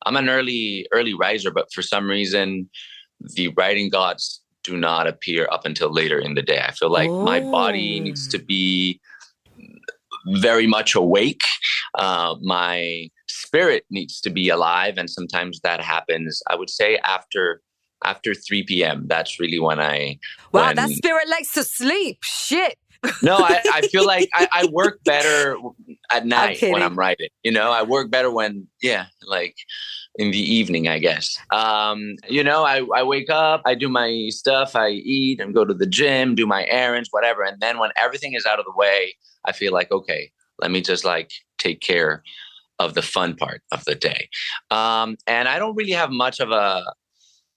I'm 0.07 0.17
an 0.17 0.29
early 0.29 0.87
early 0.93 1.15
riser, 1.15 1.51
but 1.51 1.73
for 1.73 1.83
some 1.83 2.09
reason, 2.09 2.69
the 3.35 3.49
writing 3.57 3.89
gods 3.89 4.41
do 4.63 4.77
not 4.77 5.07
appear 5.09 5.49
up 5.51 5.65
until 5.67 5.91
later 5.93 6.19
in 6.21 6.35
the 6.35 6.43
day. 6.43 6.61
I 6.61 6.71
feel 6.73 6.91
like 6.91 7.11
my 7.11 7.41
body 7.41 7.99
Oh. 7.99 8.05
needs 8.05 8.29
to 8.29 8.39
be 8.39 9.01
very 10.27 10.67
much 10.67 10.95
awake. 10.95 11.45
Uh, 11.99 12.37
my 12.43 13.09
spirit 13.29 13.85
needs 13.91 14.21
to 14.23 14.31
be 14.31 14.49
alive, 14.49 14.95
and 14.99 15.09
sometimes 15.11 15.61
that 15.61 15.81
happens. 15.81 16.43
I 16.51 16.57
would 16.57 16.71
say 16.71 16.99
after 17.05 17.61
after 18.05 18.35
3 18.35 18.65
p.m. 18.65 19.07
That's 19.07 19.39
really 19.39 19.61
when 19.61 19.81
I 19.81 20.19
Wow, 20.53 20.67
when- 20.67 20.77
that 20.77 20.91
spirit 20.91 21.29
likes 21.29 21.53
to 21.55 21.63
sleep. 21.63 22.19
Shit. 22.23 22.77
no, 23.23 23.37
I, 23.37 23.61
I 23.73 23.81
feel 23.93 24.07
like 24.07 24.29
I, 24.35 24.49
I 24.53 24.65
work 24.67 25.01
better 25.05 25.57
at 26.11 26.25
night 26.27 26.61
when. 26.63 26.83
I'm 26.83 26.97
writing. 26.99 27.29
You 27.45 27.53
know, 27.53 27.71
I 27.73 27.83
work 27.83 28.11
better 28.11 28.31
when, 28.31 28.67
yeah, 28.81 29.07
like 29.25 29.55
in 30.17 30.31
the 30.31 30.39
evening, 30.39 30.89
I 30.89 30.99
guess. 30.99 31.39
Um, 31.53 32.17
you 32.29 32.45
know, 32.45 32.65
I, 32.65 32.83
I 32.95 33.03
wake 33.03 33.31
up, 33.31 33.63
I 33.65 33.75
do 33.75 33.89
my 33.89 34.29
stuff, 34.31 34.75
I 34.77 34.91
eat 34.91 35.41
and 35.41 35.55
go 35.55 35.65
to 35.65 35.75
the 35.75 35.87
gym, 35.87 36.35
do 36.35 36.47
my 36.47 36.65
errands, 36.69 37.09
whatever. 37.13 37.43
And 37.43 37.61
then 37.61 37.79
when 37.79 37.91
everything 37.97 38.35
is 38.35 38.47
out 38.47 38.59
of 38.59 38.65
the 38.65 38.73
way, 38.75 39.15
I 39.45 39.53
feel 39.53 39.73
like, 39.73 39.91
okay, 39.91 40.31
let 40.61 40.71
me 40.71 40.81
just 40.81 41.05
like 41.05 41.31
take 41.59 41.81
care 41.81 42.23
of 42.79 42.95
the 42.95 43.03
fun 43.03 43.37
part 43.37 43.63
of 43.71 43.85
the 43.85 43.95
day. 43.95 44.29
Um, 44.71 45.17
and 45.27 45.49
I 45.49 45.59
don't 45.59 45.77
really 45.77 45.93
have 45.93 46.11
much 46.11 46.41
of 46.41 46.51
a 46.51 46.83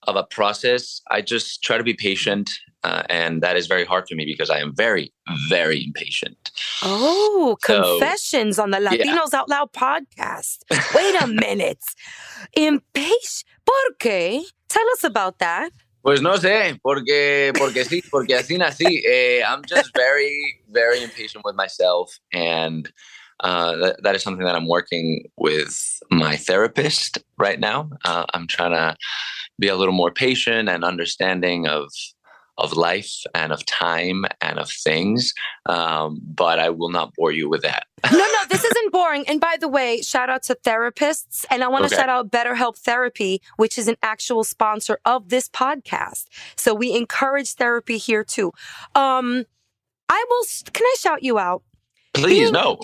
of 0.06 0.14
a 0.14 0.22
process. 0.24 1.00
I 1.10 1.20
just 1.20 1.62
try 1.64 1.78
to 1.78 1.82
be 1.82 1.94
patient, 1.94 2.48
uh, 2.84 3.02
and 3.08 3.42
that 3.42 3.56
is 3.56 3.66
very 3.66 3.84
hard 3.84 4.06
for 4.08 4.14
me 4.14 4.24
because 4.24 4.50
I 4.50 4.60
am 4.60 4.72
very, 4.76 5.12
very 5.48 5.82
impatient. 5.84 6.52
Oh, 6.82 7.56
So- 7.64 7.98
confessions 7.98 8.58
on 8.60 8.70
the 8.70 8.78
Latinos 8.78 9.34
Out 9.34 9.48
Loud 9.48 9.72
podcast. 9.72 10.58
Wait 10.94 11.20
a 11.20 11.26
minute. 11.46 11.82
Impatient. 12.56 13.44
¿Por 13.64 13.96
qué? 13.98 14.42
Tell 14.68 14.88
us 14.92 15.02
about 15.02 15.38
that. 15.40 15.70
Pues 16.06 16.22
no 16.22 16.36
sé, 16.36 16.78
porque, 16.82 17.52
porque 17.58 17.84
sí, 17.84 18.00
porque 18.12 18.36
así 18.36 18.56
nací. 18.56 19.02
Eh, 19.04 19.42
I'm 19.42 19.62
just 19.68 19.90
very, 19.92 20.60
very 20.68 21.02
impatient 21.02 21.44
with 21.44 21.56
myself. 21.56 22.16
And 22.32 22.88
uh, 23.40 23.74
that, 23.78 24.02
that 24.04 24.14
is 24.14 24.22
something 24.22 24.46
that 24.46 24.54
I'm 24.54 24.68
working 24.68 25.28
with 25.36 25.76
my 26.12 26.36
therapist 26.36 27.18
right 27.38 27.58
now. 27.58 27.90
Uh, 28.04 28.24
I'm 28.32 28.46
trying 28.46 28.70
to 28.70 28.96
be 29.58 29.66
a 29.66 29.74
little 29.74 29.92
more 29.92 30.12
patient 30.12 30.68
and 30.68 30.84
understanding 30.84 31.66
of 31.66 31.88
of 32.58 32.72
life 32.72 33.22
and 33.34 33.52
of 33.52 33.64
time 33.66 34.24
and 34.40 34.58
of 34.58 34.70
things. 34.70 35.34
Um, 35.66 36.20
but 36.22 36.58
I 36.58 36.70
will 36.70 36.88
not 36.90 37.14
bore 37.14 37.32
you 37.32 37.48
with 37.48 37.62
that. 37.62 37.86
No, 38.12 38.18
no, 38.18 38.38
this 38.50 38.62
isn't 38.64 38.92
boring. 38.92 39.24
And 39.28 39.40
by 39.40 39.56
the 39.58 39.68
way, 39.68 40.00
shout 40.02 40.30
out 40.30 40.42
to 40.44 40.54
therapists. 40.54 41.44
And 41.50 41.64
I 41.64 41.68
want 41.68 41.82
to 41.82 41.86
Okay. 41.86 41.96
shout 41.96 42.08
out 42.08 42.30
BetterHelp 42.30 42.78
Therapy, 42.78 43.42
which 43.56 43.78
is 43.78 43.88
an 43.88 43.96
actual 44.02 44.44
sponsor 44.44 44.98
of 45.04 45.28
this 45.28 45.48
podcast. 45.48 46.26
So 46.56 46.72
we 46.74 46.94
encourage 46.94 47.54
therapy 47.54 47.98
here 47.98 48.22
too. 48.24 48.52
Um, 48.94 49.44
I 50.08 50.24
will, 50.30 50.44
can 50.72 50.84
I 50.86 50.94
shout 50.98 51.22
you 51.22 51.38
out? 51.38 51.62
Please, 52.14 52.50
Being- 52.50 52.52
no. 52.52 52.78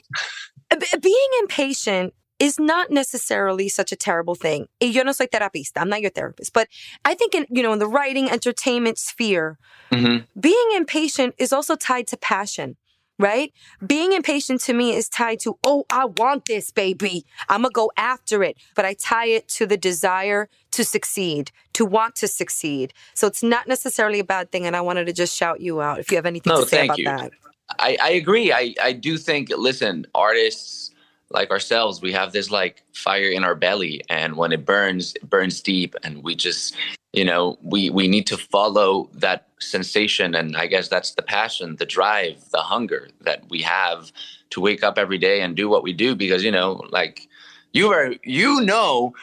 Being 1.01 1.29
impatient 1.41 2.15
is 2.47 2.59
not 2.59 2.91
necessarily 2.91 3.69
such 3.79 3.91
a 3.93 3.97
terrible 4.09 4.35
thing. 4.45 4.61
Yo 4.81 5.03
no 5.05 5.13
soy 5.13 5.27
terapista. 5.35 5.77
I'm 5.83 5.89
not 5.95 6.01
your 6.07 6.11
therapist, 6.19 6.53
but 6.53 6.67
I 7.11 7.13
think 7.19 7.31
in 7.39 7.47
you 7.57 7.63
know 7.65 7.73
in 7.73 7.79
the 7.79 7.93
writing 7.97 8.27
entertainment 8.37 8.99
sphere, 8.99 9.59
Mhm. 9.93 10.17
being 10.49 10.69
impatient 10.83 11.35
is 11.45 11.53
also 11.57 11.75
tied 11.77 12.07
to 12.13 12.17
passion. 12.17 12.77
Right? 13.19 13.53
Being 13.87 14.11
impatient 14.21 14.61
to 14.63 14.73
me 14.73 14.87
is 15.01 15.09
tied 15.09 15.39
to, 15.45 15.51
oh, 15.63 15.85
I 15.91 16.07
want 16.07 16.47
this, 16.47 16.73
baby. 16.73 17.25
I'm 17.49 17.61
going 17.63 17.71
to 17.71 17.81
go 17.83 17.93
after 17.97 18.43
it. 18.43 18.57
But 18.75 18.85
I 18.85 18.95
tie 18.95 19.27
it 19.39 19.47
to 19.59 19.67
the 19.73 19.77
desire 19.77 20.49
to 20.73 20.83
succeed, 20.83 21.53
to 21.75 21.85
want 21.85 22.13
to 22.17 22.27
succeed. 22.27 22.93
So 23.15 23.29
it's 23.29 23.43
not 23.55 23.69
necessarily 23.69 24.19
a 24.19 24.25
bad 24.25 24.51
thing. 24.51 24.67
And 24.67 24.75
I 24.75 24.81
wanted 24.81 25.05
to 25.07 25.13
just 25.13 25.37
shout 25.37 25.61
you 25.61 25.81
out 25.81 26.01
if 26.01 26.11
you 26.11 26.17
have 26.17 26.27
anything 26.27 26.53
No, 26.53 26.63
to 26.63 26.67
say 26.69 26.79
thank 26.79 26.89
about 26.89 26.99
you. 26.99 27.05
that. 27.05 27.31
I, 27.79 27.97
I 28.03 28.11
agree. 28.23 28.51
I, 28.51 28.75
I 28.83 28.93
do 28.93 29.17
think, 29.19 29.51
listen, 29.57 30.05
artists 30.17 30.91
like 31.33 31.51
ourselves, 31.51 32.03
we 32.03 32.13
have 32.13 32.33
this 32.33 32.51
like 32.51 32.83
fire 32.93 33.31
in 33.31 33.45
our 33.45 33.55
belly. 33.55 34.03
And 34.09 34.37
when 34.37 34.53
it 34.53 34.65
burns, 34.65 35.15
it 35.15 35.29
burns 35.29 35.61
deep. 35.61 35.95
And 36.03 36.23
we 36.23 36.35
just, 36.35 36.77
you 37.13 37.25
know, 37.25 37.59
we, 37.63 37.91
we 37.91 38.09
need 38.09 38.27
to 38.29 38.37
follow 38.37 39.09
that 39.15 39.49
sensation. 39.61 40.35
And 40.35 40.57
I 40.57 40.67
guess 40.67 40.89
that's 40.89 41.13
the 41.13 41.23
passion, 41.23 41.77
the 41.77 41.87
drive, 41.87 42.51
the 42.51 42.61
hunger 42.61 43.09
that 43.23 43.45
we 43.49 43.63
have 43.63 44.13
to 44.51 44.61
wake 44.61 44.83
up 44.83 44.99
every 44.99 45.19
day 45.19 45.41
and 45.41 45.57
do 45.57 45.69
what 45.69 45.83
we 45.83 45.93
do. 45.93 46.15
Because, 46.15 46.45
you 46.45 46.51
know, 46.51 46.83
like 46.91 47.29
you 47.73 47.91
are, 47.93 48.15
you 48.25 48.61
know, 48.61 49.15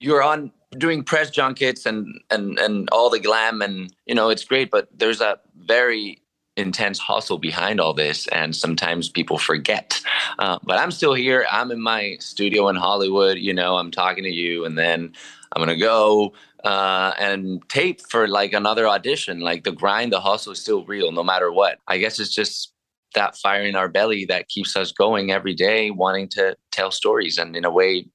you're 0.00 0.22
on 0.22 0.52
doing 0.78 1.02
press 1.02 1.30
junkets 1.30 1.86
and, 1.86 2.20
and, 2.30 2.58
and 2.58 2.88
all 2.90 3.08
the 3.08 3.20
glam 3.20 3.62
and, 3.62 3.94
you 4.04 4.14
know, 4.14 4.28
it's 4.28 4.44
great, 4.44 4.70
but 4.70 4.88
there's 4.98 5.20
a 5.20 5.38
very 5.56 6.20
intense 6.56 6.98
hustle 6.98 7.38
behind 7.38 7.80
all 7.80 7.92
this 7.92 8.26
and 8.28 8.54
sometimes 8.54 9.08
people 9.08 9.38
forget. 9.38 10.00
Uh, 10.38 10.58
but 10.62 10.78
i'm 10.78 10.90
still 10.90 11.14
here. 11.14 11.46
I'm 11.50 11.70
in 11.70 11.80
my 11.80 12.16
studio 12.20 12.68
in 12.68 12.76
hollywood 12.76 13.38
you 13.38 13.52
know 13.52 13.76
i'm 13.76 13.90
talking 13.90 14.24
to 14.24 14.30
you 14.30 14.64
and 14.64 14.76
then 14.78 15.12
i'm 15.52 15.60
gonna 15.60 15.76
go 15.76 16.32
uh, 16.66 17.14
and 17.18 17.62
tape 17.68 18.00
for 18.10 18.26
like 18.26 18.52
another 18.52 18.88
audition. 18.88 19.40
Like 19.40 19.62
the 19.64 19.72
grind 19.72 20.12
the 20.12 20.20
hustle 20.20 20.52
is 20.52 20.60
still 20.60 20.84
real 20.84 21.12
no 21.12 21.22
matter 21.22 21.52
what. 21.52 21.78
I 21.86 21.98
guess 21.98 22.18
it's 22.18 22.34
just 22.34 22.72
that 23.14 23.36
fire 23.36 23.62
in 23.62 23.76
our 23.76 23.88
belly 23.88 24.24
that 24.26 24.48
keeps 24.48 24.76
us 24.76 24.90
going 24.90 25.30
every 25.30 25.54
day 25.54 25.90
wanting 25.90 26.28
to 26.30 26.56
tell 26.72 26.90
stories 26.90 27.38
and 27.38 27.54
in 27.56 27.64
a 27.64 27.70
way 27.70 28.06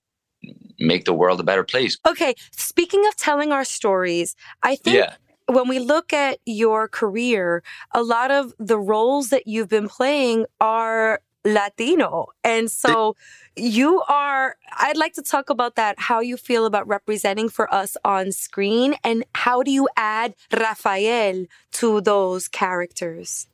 make 0.80 1.06
the 1.06 1.14
world 1.14 1.40
a 1.40 1.44
better 1.44 1.64
place. 1.64 1.98
Okay, 2.06 2.36
speaking 2.52 3.08
of 3.08 3.16
telling 3.16 3.52
our 3.52 3.64
stories, 3.64 4.36
I 4.64 4.76
think 4.76 4.98
yeah 4.98 5.16
when 5.52 5.68
we 5.68 5.80
look 5.80 6.14
at 6.14 6.40
your 6.46 6.88
career, 6.88 7.62
a 7.92 8.02
lot 8.02 8.32
of 8.32 8.54
the 8.58 8.80
roles 8.80 9.30
that 9.30 9.48
you've 9.48 9.68
been 9.68 9.90
playing 9.90 10.46
are 10.62 11.22
Latino. 11.44 12.28
And 12.44 12.72
so 12.72 13.16
you 13.56 14.02
are, 14.08 14.56
I'd 14.78 14.98
like 14.98 15.14
to 15.14 15.22
talk 15.22 15.50
about 15.50 15.76
that, 15.76 16.00
how 16.00 16.20
you 16.22 16.38
feel 16.38 16.66
about 16.66 16.88
representing 16.88 17.50
for 17.50 17.72
us 17.74 17.98
on 18.06 18.32
screen, 18.32 18.96
and 19.04 19.26
how 19.36 19.64
do 19.64 19.72
you 19.72 19.90
add 19.98 20.36
Rafael 20.54 21.46
to 21.74 22.02
those 22.02 22.48
characters? 22.48 23.48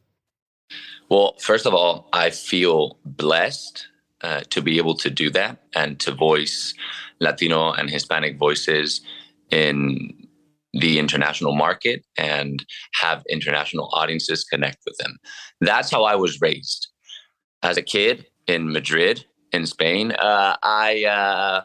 Well, 1.10 1.36
first 1.40 1.66
of 1.66 1.74
all, 1.74 2.10
I 2.14 2.30
feel 2.30 2.98
blessed 3.06 3.88
uh, 4.22 4.42
to 4.50 4.62
be 4.62 4.78
able 4.78 4.96
to 4.96 5.10
do 5.10 5.30
that 5.32 5.64
and 5.74 6.00
to 6.02 6.12
voice 6.12 6.74
Latino 7.20 7.72
and 7.72 7.90
Hispanic 7.90 8.38
voices 8.38 9.02
in 9.50 10.27
the 10.80 11.00
international 11.00 11.56
market 11.56 12.06
and 12.18 12.66
have 13.02 13.24
international 13.30 13.90
audiences 13.94 14.44
connect 14.44 14.80
with 14.86 14.98
them. 14.98 15.18
That's 15.62 15.90
how 15.90 16.04
I 16.04 16.16
was 16.16 16.42
raised. 16.42 16.88
As 17.64 17.78
a 17.78 17.82
kid 17.82 18.28
in 18.46 18.72
Madrid, 18.72 19.26
in 19.52 19.66
Spain, 19.66 20.12
uh, 20.12 20.56
I 20.62 21.06
uh, 21.06 21.64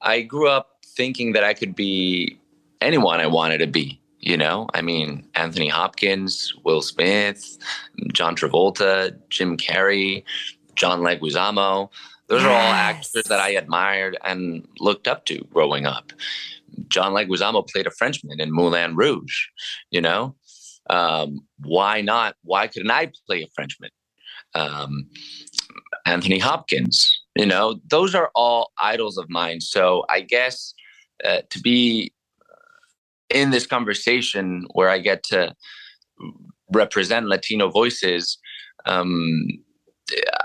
I 0.00 0.22
grew 0.22 0.48
up 0.48 0.78
thinking 0.96 1.32
that 1.32 1.44
I 1.44 1.54
could 1.54 1.74
be 1.74 2.38
anyone 2.80 3.20
I 3.20 3.26
wanted 3.26 3.58
to 3.58 3.66
be. 3.66 4.00
You 4.20 4.36
know, 4.36 4.66
I 4.74 4.82
mean, 4.82 5.28
Anthony 5.34 5.68
Hopkins, 5.68 6.52
Will 6.64 6.82
Smith, 6.82 7.58
John 8.12 8.34
Travolta, 8.34 9.16
Jim 9.28 9.56
Carrey, 9.56 10.24
John 10.74 11.00
Leguizamo. 11.00 11.90
Those 12.28 12.42
are 12.42 12.50
all 12.50 12.72
actors 12.72 13.22
that 13.24 13.38
I 13.38 13.50
admired 13.50 14.18
and 14.24 14.66
looked 14.80 15.06
up 15.06 15.26
to 15.26 15.44
growing 15.52 15.86
up. 15.86 16.12
John 16.88 17.12
Leguizamo 17.12 17.66
played 17.68 17.86
a 17.86 17.90
Frenchman 17.90 18.40
in 18.40 18.52
Moulin 18.52 18.96
Rouge. 18.96 19.46
You 19.90 20.00
know, 20.00 20.36
um, 20.90 21.40
why 21.60 22.00
not? 22.00 22.36
Why 22.42 22.66
couldn't 22.66 22.90
I 22.90 23.12
play 23.26 23.42
a 23.42 23.48
Frenchman? 23.54 23.90
Um, 24.54 25.08
Anthony 26.06 26.38
Hopkins. 26.38 27.20
You 27.34 27.46
know, 27.46 27.80
those 27.90 28.14
are 28.14 28.30
all 28.34 28.70
idols 28.78 29.18
of 29.18 29.28
mine. 29.28 29.60
So 29.60 30.04
I 30.08 30.20
guess 30.20 30.74
uh, 31.24 31.42
to 31.50 31.60
be 31.60 32.12
in 33.28 33.50
this 33.50 33.66
conversation 33.66 34.66
where 34.72 34.88
I 34.88 34.98
get 34.98 35.22
to 35.24 35.54
represent 36.72 37.26
Latino 37.26 37.68
voices, 37.68 38.38
um, 38.86 39.46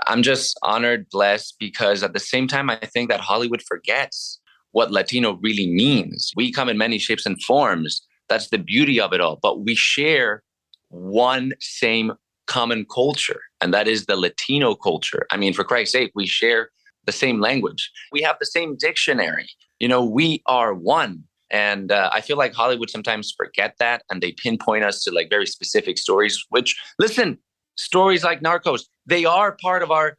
I'm 0.08 0.22
just 0.22 0.58
honored, 0.62 1.08
blessed, 1.08 1.56
because 1.58 2.02
at 2.02 2.12
the 2.12 2.20
same 2.20 2.48
time, 2.48 2.68
I 2.68 2.76
think 2.76 3.10
that 3.10 3.20
Hollywood 3.20 3.62
forgets 3.62 4.40
what 4.72 4.90
Latino 4.90 5.38
really 5.42 5.66
means. 5.66 6.32
We 6.36 6.52
come 6.52 6.68
in 6.68 6.76
many 6.76 6.98
shapes 6.98 7.24
and 7.24 7.40
forms. 7.42 8.02
That's 8.28 8.48
the 8.48 8.58
beauty 8.58 9.00
of 9.00 9.12
it 9.12 9.20
all. 9.20 9.38
But 9.40 9.60
we 9.60 9.74
share 9.74 10.42
one 10.88 11.52
same 11.60 12.12
common 12.46 12.84
culture, 12.92 13.40
and 13.60 13.72
that 13.72 13.88
is 13.88 14.06
the 14.06 14.16
Latino 14.16 14.74
culture. 14.74 15.26
I 15.30 15.36
mean, 15.36 15.54
for 15.54 15.64
Christ's 15.64 15.92
sake, 15.92 16.12
we 16.14 16.26
share 16.26 16.70
the 17.04 17.12
same 17.12 17.40
language, 17.40 17.90
we 18.12 18.22
have 18.22 18.36
the 18.38 18.46
same 18.46 18.76
dictionary. 18.76 19.48
You 19.80 19.88
know, 19.88 20.04
we 20.04 20.42
are 20.46 20.72
one. 20.72 21.24
And 21.50 21.92
uh, 21.92 22.08
I 22.12 22.20
feel 22.20 22.38
like 22.38 22.54
Hollywood 22.54 22.88
sometimes 22.88 23.34
forget 23.36 23.74
that 23.78 24.04
and 24.10 24.22
they 24.22 24.32
pinpoint 24.32 24.84
us 24.84 25.02
to 25.04 25.10
like 25.10 25.28
very 25.28 25.46
specific 25.46 25.98
stories, 25.98 26.42
which, 26.48 26.80
listen, 26.98 27.38
stories 27.76 28.24
like 28.24 28.40
Narcos, 28.40 28.82
they 29.04 29.24
are 29.24 29.56
part 29.60 29.82
of 29.82 29.90
our 29.90 30.16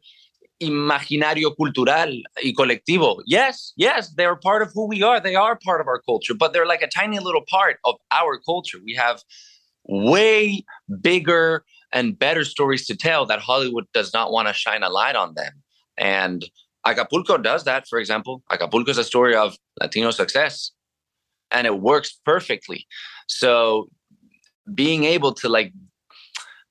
imaginario 0.60 1.54
cultural 1.56 2.22
y 2.42 2.52
colectivo. 2.56 3.22
Yes, 3.26 3.72
yes, 3.76 4.12
they're 4.16 4.36
part 4.36 4.62
of 4.62 4.72
who 4.72 4.86
we 4.86 5.02
are. 5.02 5.20
They 5.20 5.34
are 5.34 5.58
part 5.64 5.80
of 5.80 5.88
our 5.88 6.00
culture, 6.00 6.34
but 6.34 6.52
they're 6.52 6.66
like 6.66 6.82
a 6.82 6.88
tiny 6.88 7.18
little 7.18 7.44
part 7.48 7.78
of 7.84 7.96
our 8.10 8.38
culture. 8.38 8.78
We 8.84 8.94
have 8.94 9.22
way 9.86 10.64
bigger 11.00 11.64
and 11.92 12.18
better 12.18 12.44
stories 12.44 12.86
to 12.86 12.96
tell 12.96 13.26
that 13.26 13.40
Hollywood 13.40 13.84
does 13.92 14.12
not 14.12 14.32
want 14.32 14.48
to 14.48 14.54
shine 14.54 14.82
a 14.82 14.88
light 14.88 15.16
on 15.16 15.34
them. 15.34 15.52
And 15.96 16.44
Acapulco 16.86 17.38
does 17.38 17.64
that, 17.64 17.86
for 17.88 17.98
example. 17.98 18.42
Acapulco 18.50 18.90
is 18.90 18.98
a 18.98 19.04
story 19.04 19.34
of 19.34 19.56
Latino 19.80 20.10
success 20.10 20.72
and 21.50 21.66
it 21.66 21.80
works 21.80 22.18
perfectly. 22.24 22.86
So 23.28 23.88
being 24.74 25.04
able 25.04 25.32
to 25.34 25.48
like, 25.48 25.72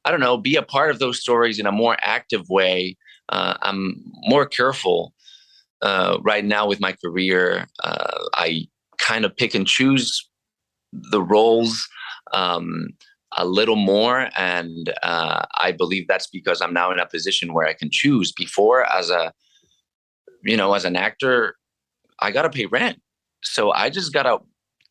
I 0.05 0.11
don't 0.11 0.19
know, 0.19 0.37
be 0.37 0.55
a 0.55 0.61
part 0.61 0.91
of 0.91 0.99
those 0.99 1.19
stories 1.19 1.59
in 1.59 1.65
a 1.65 1.71
more 1.71 1.97
active 2.01 2.43
way. 2.49 2.97
Uh, 3.33 3.57
I'm 3.63 3.99
more 4.27 4.45
careful 4.45 5.11
uh, 5.81 6.19
right 6.21 6.45
now 6.45 6.67
with 6.67 6.79
my 6.79 6.93
career. 7.03 7.67
Uh, 7.83 8.25
I 8.35 8.67
kind 8.99 9.25
of 9.25 9.35
pick 9.35 9.55
and 9.55 9.65
choose 9.65 10.29
the 10.91 11.21
roles 11.21 11.87
um, 12.31 12.89
a 13.35 13.45
little 13.45 13.75
more, 13.75 14.29
and 14.37 14.93
uh, 15.01 15.45
I 15.57 15.71
believe 15.71 16.07
that's 16.07 16.27
because 16.27 16.61
I'm 16.61 16.73
now 16.73 16.91
in 16.91 16.99
a 16.99 17.07
position 17.07 17.53
where 17.53 17.65
I 17.65 17.73
can 17.73 17.89
choose. 17.91 18.31
Before, 18.31 18.85
as 18.91 19.09
a 19.09 19.33
you 20.43 20.55
know, 20.55 20.75
as 20.75 20.85
an 20.85 20.95
actor, 20.95 21.55
I 22.19 22.29
got 22.29 22.43
to 22.43 22.51
pay 22.51 22.67
rent. 22.67 23.01
So 23.43 23.71
I 23.71 23.89
just 23.89 24.13
got 24.13 24.23
to 24.23 24.39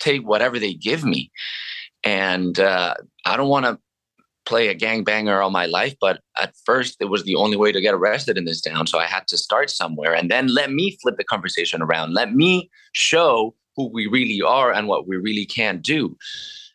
take 0.00 0.26
whatever 0.26 0.58
they 0.58 0.74
give 0.74 1.04
me. 1.04 1.30
And 2.02 2.58
uh, 2.58 2.94
I 3.24 3.36
don't 3.36 3.48
want 3.48 3.66
to 3.66 3.78
play 4.44 4.68
a 4.68 4.74
gangbanger 4.74 5.42
all 5.42 5.50
my 5.50 5.66
life, 5.66 5.94
but 6.00 6.20
at 6.36 6.54
first 6.64 6.96
it 7.00 7.06
was 7.06 7.24
the 7.24 7.34
only 7.36 7.56
way 7.56 7.70
to 7.72 7.80
get 7.80 7.94
arrested 7.94 8.36
in 8.36 8.44
this 8.44 8.60
town. 8.60 8.86
So 8.86 8.98
I 8.98 9.06
had 9.06 9.26
to 9.28 9.38
start 9.38 9.70
somewhere 9.70 10.14
and 10.14 10.30
then 10.30 10.48
let 10.48 10.72
me 10.72 10.96
flip 11.02 11.16
the 11.16 11.24
conversation 11.24 11.80
around. 11.82 12.12
Let 12.14 12.34
me 12.34 12.70
show 12.92 13.54
who 13.76 13.88
we 13.92 14.06
really 14.06 14.42
are 14.42 14.72
and 14.72 14.88
what 14.88 15.06
we 15.06 15.16
really 15.16 15.46
can 15.46 15.80
do. 15.80 16.16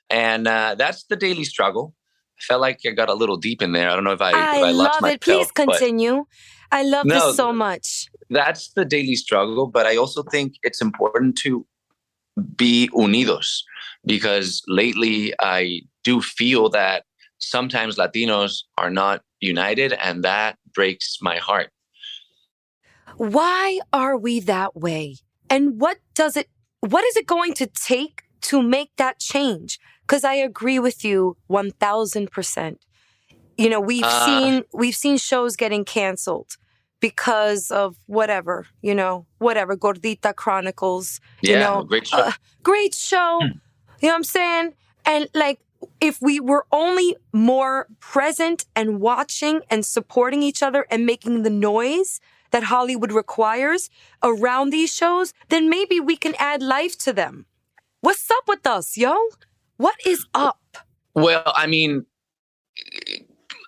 And 0.10 0.47
uh, 0.47 0.75
that's 0.77 1.03
the 1.06 1.15
daily 1.15 1.43
struggle. 1.43 1.93
I 2.39 2.41
felt 2.43 2.62
like 2.62 2.80
I 2.88 2.91
got 2.91 3.10
a 3.10 3.13
little 3.13 3.38
deep 3.38 3.62
in 3.62 3.73
there. 3.73 3.89
I 3.89 3.95
don't 3.95 4.03
know 4.03 4.12
if 4.12 4.21
I, 4.21 4.32
I, 4.32 4.58
if 4.58 4.63
I 4.63 4.71
lost 4.71 5.01
love 5.01 5.12
it. 5.12 5.21
Please 5.21 5.34
myself, 5.38 5.51
but- 5.56 5.77
continue. 5.80 6.25
I 6.71 6.84
love 6.84 7.06
No, 7.06 7.27
this 7.27 7.38
so 7.38 7.53
much. 7.53 8.08
that's 8.30 8.73
the 8.73 8.84
daily 8.84 9.15
struggle 9.15 9.67
but 9.67 9.86
i 9.86 9.95
also 9.95 10.21
think 10.21 10.56
it's 10.63 10.82
important 10.82 11.38
to 11.38 11.65
be 12.58 12.89
unidos 12.93 13.63
because 14.06 14.62
lately 14.67 15.34
i 15.39 15.80
do 16.03 16.21
feel 16.21 16.67
that 16.67 17.06
sometimes 17.49 17.95
latinos 17.97 18.63
are 18.77 18.89
not 18.89 19.21
united 19.39 19.93
and 19.93 20.23
that 20.23 20.57
breaks 20.73 21.17
my 21.21 21.38
heart 21.38 21.69
Why 23.17 23.79
are 23.93 24.17
we 24.17 24.39
that 24.41 24.75
way? 24.75 25.15
And 25.49 25.79
what 25.81 25.97
does 26.13 26.38
it 26.38 26.47
what 26.81 27.03
is 27.03 27.15
it 27.17 27.25
going 27.25 27.53
to 27.55 27.67
take 27.67 28.23
to 28.49 28.62
make 28.62 28.91
that 28.97 29.19
change? 29.19 29.79
Cuz 30.07 30.23
I 30.23 30.36
agree 30.36 30.79
with 30.79 31.03
you 31.03 31.38
1000%. 31.49 32.77
You 33.57 33.69
know, 33.69 33.79
we've 33.79 34.03
Uh. 34.03 34.25
seen 34.25 34.63
we've 34.73 34.95
seen 34.95 35.17
shows 35.17 35.55
getting 35.55 35.83
canceled 35.86 36.57
because 36.99 37.71
of 37.71 37.95
whatever, 38.05 38.67
you 38.81 38.93
know, 38.93 39.25
whatever 39.39 39.75
Gordita 39.75 40.31
Chronicles, 40.36 41.19
yeah 41.41 41.51
you 41.51 41.57
know, 41.60 41.83
great 41.83 42.07
show 42.07 42.17
uh, 42.17 42.31
great 42.63 42.93
show. 42.93 43.39
Hmm. 43.41 43.57
You 44.01 44.07
know 44.10 44.13
what 44.13 44.15
I'm 44.15 44.23
saying? 44.23 44.73
And 45.05 45.27
like, 45.33 45.60
if 45.99 46.21
we 46.21 46.39
were 46.39 46.65
only 46.71 47.15
more 47.33 47.87
present 47.99 48.65
and 48.75 48.99
watching 48.99 49.61
and 49.69 49.85
supporting 49.85 50.43
each 50.43 50.63
other 50.63 50.85
and 50.89 51.05
making 51.05 51.43
the 51.43 51.49
noise 51.49 52.19
that 52.51 52.63
Hollywood 52.63 53.11
requires 53.11 53.89
around 54.23 54.69
these 54.69 54.93
shows, 54.93 55.33
then 55.49 55.69
maybe 55.69 55.99
we 55.99 56.15
can 56.15 56.33
add 56.39 56.61
life 56.61 56.97
to 56.99 57.13
them. 57.13 57.45
What's 58.01 58.29
up 58.31 58.43
with 58.47 58.65
us, 58.65 58.95
yo? 58.95 59.15
What 59.77 59.95
is 60.05 60.25
up? 60.33 60.77
well 61.17 61.51
i 61.55 61.65
mean 61.65 62.05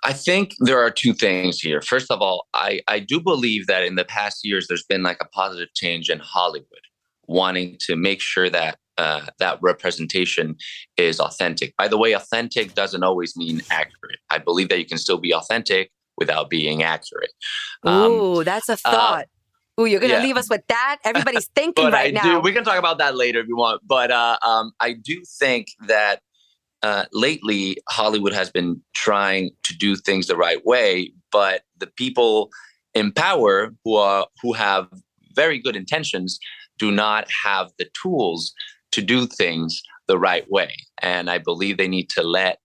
i 0.03 0.13
think 0.13 0.53
there 0.59 0.79
are 0.79 0.91
two 0.91 1.13
things 1.13 1.59
here 1.59 1.81
first 1.81 2.11
of 2.11 2.21
all 2.21 2.47
i 2.53 2.79
i 2.87 2.99
do 2.99 3.19
believe 3.19 3.65
that 3.65 3.83
in 3.83 3.95
the 3.95 4.05
past 4.05 4.45
years 4.45 4.67
there's 4.67 4.83
been 4.83 5.01
like 5.01 5.17
a 5.19 5.27
positive 5.29 5.73
change 5.73 6.09
in 6.09 6.19
hollywood 6.19 6.85
wanting 7.29 7.77
to 7.79 7.95
make 7.95 8.19
sure 8.19 8.49
that 8.49 8.77
uh, 8.97 9.27
that 9.37 9.59
representation 9.61 10.57
is 10.97 11.21
authentic. 11.21 11.73
By 11.77 11.87
the 11.87 11.97
way, 11.97 12.11
authentic 12.11 12.73
doesn't 12.73 13.03
always 13.03 13.37
mean 13.37 13.61
accurate. 13.69 14.19
I 14.29 14.39
believe 14.39 14.67
that 14.69 14.79
you 14.79 14.85
can 14.85 14.97
still 14.97 15.19
be 15.19 15.33
authentic 15.33 15.91
without 16.17 16.49
being 16.49 16.83
accurate. 16.83 17.31
Um, 17.85 18.11
Ooh, 18.11 18.43
that's 18.43 18.67
a 18.67 18.75
thought. 18.75 19.27
Ooh, 19.79 19.85
you're 19.85 20.01
gonna 20.01 20.15
yeah. 20.15 20.23
leave 20.23 20.35
us 20.35 20.49
with 20.49 20.63
that? 20.67 20.97
Everybody's 21.05 21.47
thinking 21.55 21.85
right 21.91 22.07
I 22.07 22.11
now. 22.11 22.23
do. 22.23 22.39
We 22.41 22.51
can 22.51 22.65
talk 22.65 22.77
about 22.77 22.97
that 22.97 23.15
later 23.15 23.39
if 23.39 23.47
you 23.47 23.55
want. 23.55 23.81
But 23.87 24.11
uh, 24.11 24.37
um, 24.45 24.73
I 24.81 24.93
do 24.93 25.23
think 25.39 25.67
that 25.87 26.19
uh, 26.83 27.05
lately 27.13 27.77
Hollywood 27.87 28.33
has 28.33 28.49
been 28.49 28.81
trying 28.93 29.51
to 29.63 29.77
do 29.77 29.95
things 29.95 30.27
the 30.27 30.35
right 30.35 30.65
way, 30.65 31.13
but 31.31 31.61
the 31.77 31.87
people 31.87 32.49
in 32.93 33.13
power 33.13 33.73
who 33.85 33.95
are 33.95 34.27
who 34.41 34.51
have 34.53 34.89
very 35.35 35.59
good 35.59 35.77
intentions 35.77 36.39
do 36.79 36.91
not 36.91 37.27
have 37.43 37.69
the 37.77 37.87
tools 38.01 38.53
to 38.91 39.01
do 39.01 39.27
things 39.27 39.81
the 40.07 40.17
right 40.17 40.49
way. 40.49 40.73
And 41.01 41.29
I 41.29 41.37
believe 41.37 41.77
they 41.77 41.87
need 41.87 42.09
to 42.11 42.23
let 42.23 42.59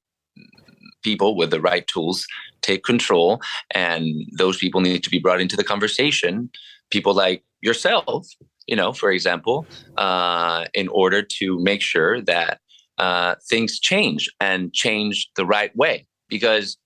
people 1.03 1.37
with 1.37 1.51
the 1.51 1.61
right 1.61 1.87
tools 1.87 2.27
take 2.63 2.83
control, 2.83 3.41
and 3.75 4.07
those 4.39 4.57
people 4.57 4.81
need 4.81 5.05
to 5.05 5.11
be 5.11 5.19
brought 5.19 5.41
into 5.41 5.57
the 5.57 5.65
conversation. 5.65 6.49
People 6.91 7.13
like 7.13 7.45
yourself, 7.61 8.27
you 8.67 8.75
know, 8.75 8.93
for 8.93 9.11
example, 9.11 9.67
uh, 9.99 10.65
in 10.73 10.89
order 10.89 11.21
to 11.23 11.59
make 11.61 11.83
sure 11.83 12.23
that 12.23 12.61
uh, 12.97 13.35
things 13.51 13.79
change 13.79 14.31
and 14.41 14.73
change 14.73 15.31
the 15.37 15.45
right 15.45 15.77
way. 15.77 16.07
Because 16.29 16.79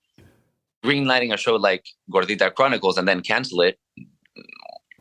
greenlighting 0.85 1.33
a 1.33 1.37
show 1.37 1.57
like 1.57 1.85
Gordita 2.12 2.53
Chronicles 2.53 2.99
and 2.99 3.07
then 3.07 3.21
cancel 3.21 3.61
it, 3.61 3.79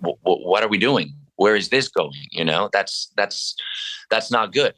w- 0.01 0.17
w- 0.23 0.47
what 0.47 0.63
are 0.63 0.69
we 0.69 0.77
doing? 0.77 1.13
Where 1.37 1.55
is 1.55 1.69
this 1.69 1.87
going? 1.87 2.27
You 2.31 2.45
know, 2.45 2.69
that's 2.73 3.11
that's 3.15 3.55
that's 4.09 4.29
not 4.29 4.53
good. 4.53 4.73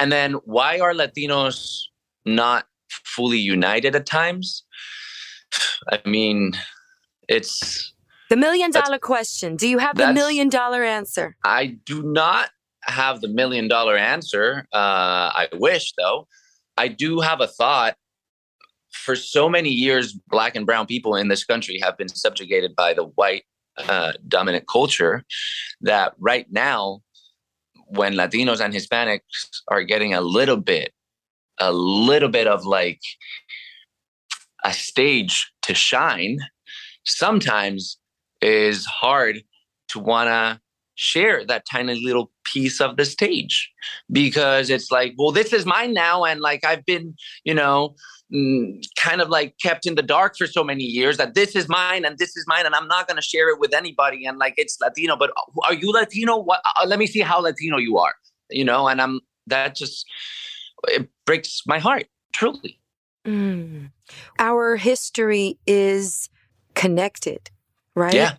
And 0.00 0.10
then 0.10 0.34
why 0.44 0.80
are 0.80 0.92
Latinos 0.92 1.80
not 2.24 2.66
fully 2.88 3.38
united 3.38 3.94
at 3.94 4.06
times? 4.06 4.64
I 5.90 6.00
mean, 6.06 6.54
it's 7.28 7.92
the 8.30 8.36
million 8.36 8.70
dollar 8.70 8.98
question. 8.98 9.56
Do 9.56 9.68
you 9.68 9.78
have 9.78 9.96
the 9.96 10.12
million 10.12 10.48
dollar 10.48 10.82
answer? 10.82 11.36
I 11.44 11.76
do 11.84 12.02
not 12.02 12.50
have 12.82 13.20
the 13.20 13.28
million 13.28 13.68
dollar 13.68 13.96
answer. 13.96 14.66
Uh, 14.72 15.30
I 15.34 15.48
wish, 15.54 15.92
though. 15.98 16.26
I 16.76 16.88
do 16.88 17.20
have 17.20 17.40
a 17.40 17.46
thought. 17.46 17.96
For 18.90 19.16
so 19.16 19.48
many 19.48 19.70
years, 19.70 20.16
black 20.28 20.54
and 20.54 20.64
brown 20.64 20.86
people 20.86 21.16
in 21.16 21.28
this 21.28 21.44
country 21.44 21.80
have 21.82 21.98
been 21.98 22.08
subjugated 22.08 22.76
by 22.76 22.94
the 22.94 23.04
white 23.04 23.42
uh, 23.78 24.12
dominant 24.28 24.66
culture 24.68 25.24
that 25.80 26.14
right 26.18 26.46
now 26.50 27.02
when 27.86 28.14
Latinos 28.14 28.60
and 28.60 28.72
Hispanics 28.74 29.20
are 29.68 29.82
getting 29.82 30.14
a 30.14 30.20
little 30.20 30.56
bit, 30.56 30.92
a 31.60 31.72
little 31.72 32.28
bit 32.28 32.46
of 32.46 32.64
like 32.64 33.00
a 34.64 34.72
stage 34.72 35.52
to 35.62 35.74
shine, 35.74 36.38
sometimes 37.04 37.98
is 38.40 38.84
hard 38.86 39.42
to 39.88 39.98
want 39.98 40.28
to 40.28 40.60
share 40.96 41.44
that 41.44 41.64
tiny 41.70 41.94
little 42.04 42.30
piece 42.44 42.80
of 42.80 42.96
the 42.96 43.04
stage 43.04 43.70
because 44.10 44.70
it's 44.70 44.90
like, 44.90 45.14
well, 45.18 45.32
this 45.32 45.52
is 45.52 45.66
mine 45.66 45.92
now. 45.92 46.24
And 46.24 46.40
like 46.40 46.64
I've 46.64 46.84
been, 46.84 47.14
you 47.44 47.54
know, 47.54 47.94
mm, 48.32 48.82
kind 48.96 49.20
of 49.20 49.28
like 49.28 49.56
kept 49.62 49.86
in 49.86 49.94
the 49.94 50.02
dark 50.02 50.36
for 50.36 50.46
so 50.46 50.64
many 50.64 50.84
years 50.84 51.16
that 51.16 51.34
this 51.34 51.56
is 51.56 51.68
mine 51.68 52.04
and 52.04 52.18
this 52.18 52.36
is 52.36 52.44
mine 52.46 52.66
and 52.66 52.74
I'm 52.74 52.88
not 52.88 53.06
going 53.06 53.16
to 53.16 53.22
share 53.22 53.48
it 53.50 53.58
with 53.58 53.74
anybody. 53.74 54.24
And 54.26 54.38
like 54.38 54.54
it's 54.56 54.80
Latino, 54.80 55.16
but 55.16 55.30
are 55.64 55.74
you 55.74 55.90
Latino? 55.92 56.36
What? 56.36 56.60
Uh, 56.64 56.86
let 56.86 56.98
me 56.98 57.06
see 57.06 57.20
how 57.20 57.40
Latino 57.40 57.76
you 57.76 57.98
are, 57.98 58.14
you 58.50 58.64
know? 58.64 58.88
And 58.88 59.00
I'm 59.00 59.20
that 59.46 59.74
just, 59.74 60.06
it 60.88 61.08
breaks 61.26 61.62
my 61.66 61.78
heart, 61.78 62.06
truly. 62.32 62.80
Mm. 63.26 63.90
Our 64.38 64.76
history 64.76 65.58
is 65.66 66.28
connected, 66.74 67.50
right? 67.94 68.14
Yeah. 68.14 68.34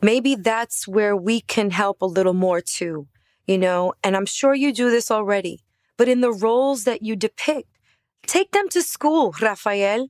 Maybe 0.00 0.34
that's 0.34 0.88
where 0.88 1.16
we 1.16 1.40
can 1.40 1.70
help 1.70 2.02
a 2.02 2.06
little 2.06 2.34
more 2.34 2.60
too, 2.60 3.06
you 3.46 3.58
know? 3.58 3.94
And 4.02 4.16
I'm 4.16 4.26
sure 4.26 4.54
you 4.54 4.72
do 4.72 4.90
this 4.90 5.10
already, 5.10 5.60
but 5.96 6.08
in 6.08 6.22
the 6.22 6.32
roles 6.32 6.84
that 6.84 7.02
you 7.02 7.14
depict, 7.14 7.68
take 8.26 8.52
them 8.52 8.68
to 8.70 8.82
school, 8.82 9.34
Rafael. 9.40 10.08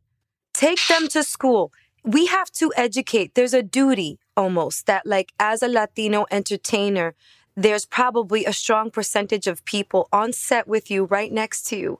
Take 0.55 0.87
them 0.89 1.09
to 1.09 1.23
school. 1.23 1.73
We 2.05 2.27
have 2.27 2.51
to 2.53 2.73
educate. 2.77 3.35
There's 3.35 3.55
a 3.55 3.63
duty 3.63 4.19
almost 4.37 4.87
that, 4.87 5.07
like, 5.07 5.33
as 5.39 5.63
a 5.63 5.69
Latino 5.69 6.27
entertainer, 6.31 7.15
there's 7.57 7.85
probably 7.85 8.45
a 8.45 8.53
strong 8.53 8.91
percentage 8.91 9.47
of 9.47 9.65
people 9.65 10.09
on 10.13 10.33
set 10.33 10.67
with 10.67 10.91
you 10.91 11.05
right 11.05 11.33
next 11.33 11.63
to 11.69 11.77
you 11.77 11.99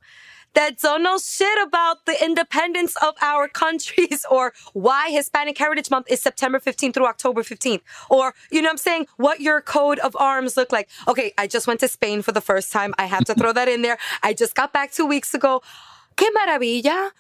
that 0.55 0.79
don't 0.79 1.03
know 1.03 1.19
shit 1.19 1.67
about 1.67 2.05
the 2.07 2.23
independence 2.23 2.95
of 3.03 3.15
our 3.23 3.49
countries 3.63 4.25
or 4.31 4.53
why 4.73 5.11
Hispanic 5.11 5.57
Heritage 5.59 5.91
Month 5.91 6.11
is 6.11 6.21
September 6.21 6.59
15th 6.59 6.95
through 6.95 7.07
October 7.07 7.43
15th. 7.43 7.81
Or, 8.11 8.35
you 8.51 8.61
know 8.61 8.67
what 8.67 8.73
I'm 8.73 8.79
saying? 8.79 9.07
What 9.17 9.41
your 9.41 9.61
coat 9.61 9.99
of 10.01 10.17
arms 10.17 10.57
look 10.57 10.73
like. 10.73 10.89
Okay, 11.09 11.33
I 11.39 11.47
just 11.47 11.67
went 11.67 11.81
to 11.81 11.89
Spain 11.89 12.23
for 12.23 12.33
the 12.33 12.41
first 12.41 12.73
time. 12.73 12.95
I 12.99 13.07
have 13.07 13.25
to 13.25 13.35
throw 13.35 13.53
that 13.53 13.69
in 13.69 13.83
there. 13.83 13.99
I 14.23 14.35
just 14.35 14.55
got 14.55 14.73
back 14.73 14.93
two 14.93 15.07
weeks 15.07 15.35
ago. 15.35 15.63
Que 16.17 16.31
maravilla. 16.33 17.11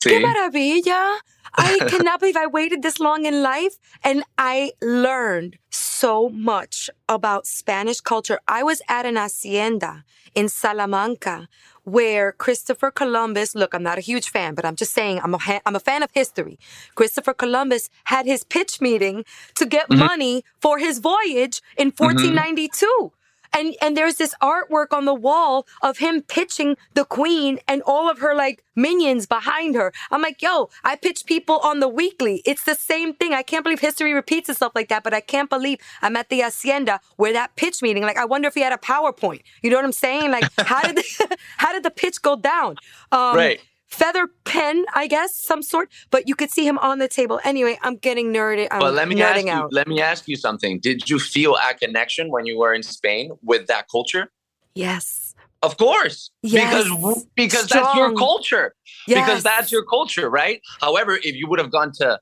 Que 0.00 0.20
maravilla. 0.20 1.18
I 1.58 1.78
cannot 1.88 2.20
believe 2.20 2.36
I 2.36 2.46
waited 2.46 2.82
this 2.82 3.00
long 3.00 3.24
in 3.24 3.42
life 3.42 3.76
and 4.04 4.24
I 4.36 4.72
learned 4.82 5.58
so 5.70 6.28
much 6.28 6.90
about 7.08 7.46
Spanish 7.46 8.00
culture. 8.00 8.38
I 8.46 8.62
was 8.62 8.82
at 8.88 9.06
an 9.06 9.16
hacienda 9.16 10.04
in 10.34 10.48
Salamanca 10.48 11.48
where 11.84 12.32
Christopher 12.32 12.90
Columbus, 12.90 13.54
look, 13.54 13.72
I'm 13.72 13.82
not 13.82 13.96
a 13.96 14.00
huge 14.00 14.28
fan, 14.28 14.54
but 14.54 14.64
I'm 14.64 14.76
just 14.76 14.92
saying 14.92 15.20
I'm 15.22 15.34
a, 15.34 15.38
ha- 15.38 15.60
I'm 15.64 15.76
a 15.76 15.80
fan 15.80 16.02
of 16.02 16.10
history. 16.12 16.58
Christopher 16.96 17.32
Columbus 17.32 17.88
had 18.04 18.26
his 18.26 18.42
pitch 18.44 18.80
meeting 18.80 19.24
to 19.54 19.64
get 19.64 19.88
mm-hmm. 19.88 20.00
money 20.00 20.44
for 20.60 20.78
his 20.78 20.98
voyage 20.98 21.62
in 21.78 21.92
mm-hmm. 21.92 22.04
1492. 22.04 23.12
And 23.56 23.74
and 23.80 23.96
there's 23.96 24.16
this 24.16 24.34
artwork 24.42 24.92
on 24.92 25.06
the 25.06 25.14
wall 25.14 25.66
of 25.82 25.98
him 25.98 26.20
pitching 26.20 26.76
the 26.94 27.04
queen 27.04 27.58
and 27.66 27.82
all 27.82 28.10
of 28.10 28.18
her 28.18 28.34
like 28.34 28.62
minions 28.74 29.26
behind 29.26 29.74
her. 29.74 29.92
I'm 30.10 30.20
like, 30.20 30.42
yo, 30.42 30.68
I 30.84 30.96
pitch 30.96 31.24
people 31.24 31.58
on 31.60 31.80
the 31.80 31.88
weekly. 31.88 32.42
It's 32.44 32.64
the 32.64 32.74
same 32.74 33.14
thing. 33.14 33.32
I 33.32 33.42
can't 33.42 33.64
believe 33.64 33.80
history 33.80 34.12
repeats 34.12 34.50
itself 34.50 34.72
like 34.74 34.88
that, 34.90 35.02
but 35.02 35.14
I 35.14 35.20
can't 35.20 35.48
believe 35.48 35.78
I'm 36.02 36.16
at 36.16 36.28
the 36.28 36.40
hacienda 36.40 37.00
where 37.16 37.32
that 37.32 37.56
pitch 37.56 37.80
meeting. 37.80 38.02
Like, 38.02 38.18
I 38.18 38.26
wonder 38.26 38.46
if 38.48 38.54
he 38.54 38.60
had 38.60 38.74
a 38.74 38.76
PowerPoint. 38.76 39.40
You 39.62 39.70
know 39.70 39.76
what 39.76 39.86
I'm 39.86 39.92
saying? 39.92 40.30
Like, 40.30 40.50
how 40.58 40.82
did 40.82 40.96
the, 40.96 41.36
how 41.56 41.72
did 41.72 41.82
the 41.82 41.90
pitch 41.90 42.20
go 42.20 42.36
down? 42.36 42.76
Um, 43.10 43.36
Right. 43.36 43.60
Feather 43.88 44.28
pen, 44.44 44.84
I 44.94 45.06
guess, 45.06 45.36
some 45.36 45.62
sort. 45.62 45.90
But 46.10 46.28
you 46.28 46.34
could 46.34 46.50
see 46.50 46.66
him 46.66 46.78
on 46.78 46.98
the 46.98 47.08
table. 47.08 47.40
Anyway, 47.44 47.78
I'm 47.82 47.96
getting 47.96 48.32
nerded. 48.32 48.68
I'm 48.70 48.80
But 48.80 48.94
let 48.94 49.08
me 49.08 49.22
ask 49.22 49.44
you, 49.44 49.50
out. 49.52 49.72
let 49.72 49.86
me 49.88 50.00
ask 50.00 50.26
you 50.28 50.36
something. 50.36 50.80
Did 50.80 51.08
you 51.08 51.18
feel 51.18 51.56
a 51.56 51.74
connection 51.74 52.30
when 52.30 52.46
you 52.46 52.58
were 52.58 52.74
in 52.74 52.82
Spain 52.82 53.32
with 53.42 53.66
that 53.68 53.86
culture? 53.90 54.30
yes. 54.74 55.22
Of 55.62 55.78
course, 55.78 56.30
Yes. 56.42 56.84
because 56.84 57.24
because 57.34 57.66
that's 57.68 57.94
your 57.96 58.14
culture. 58.14 58.74
Yes. 59.08 59.24
Because 59.26 59.42
that's 59.42 59.72
your 59.72 59.84
culture, 59.84 60.28
right? 60.28 60.60
However, 60.80 61.16
if 61.16 61.34
you 61.34 61.48
would 61.48 61.58
have 61.58 61.72
gone 61.72 61.92
to, 62.00 62.20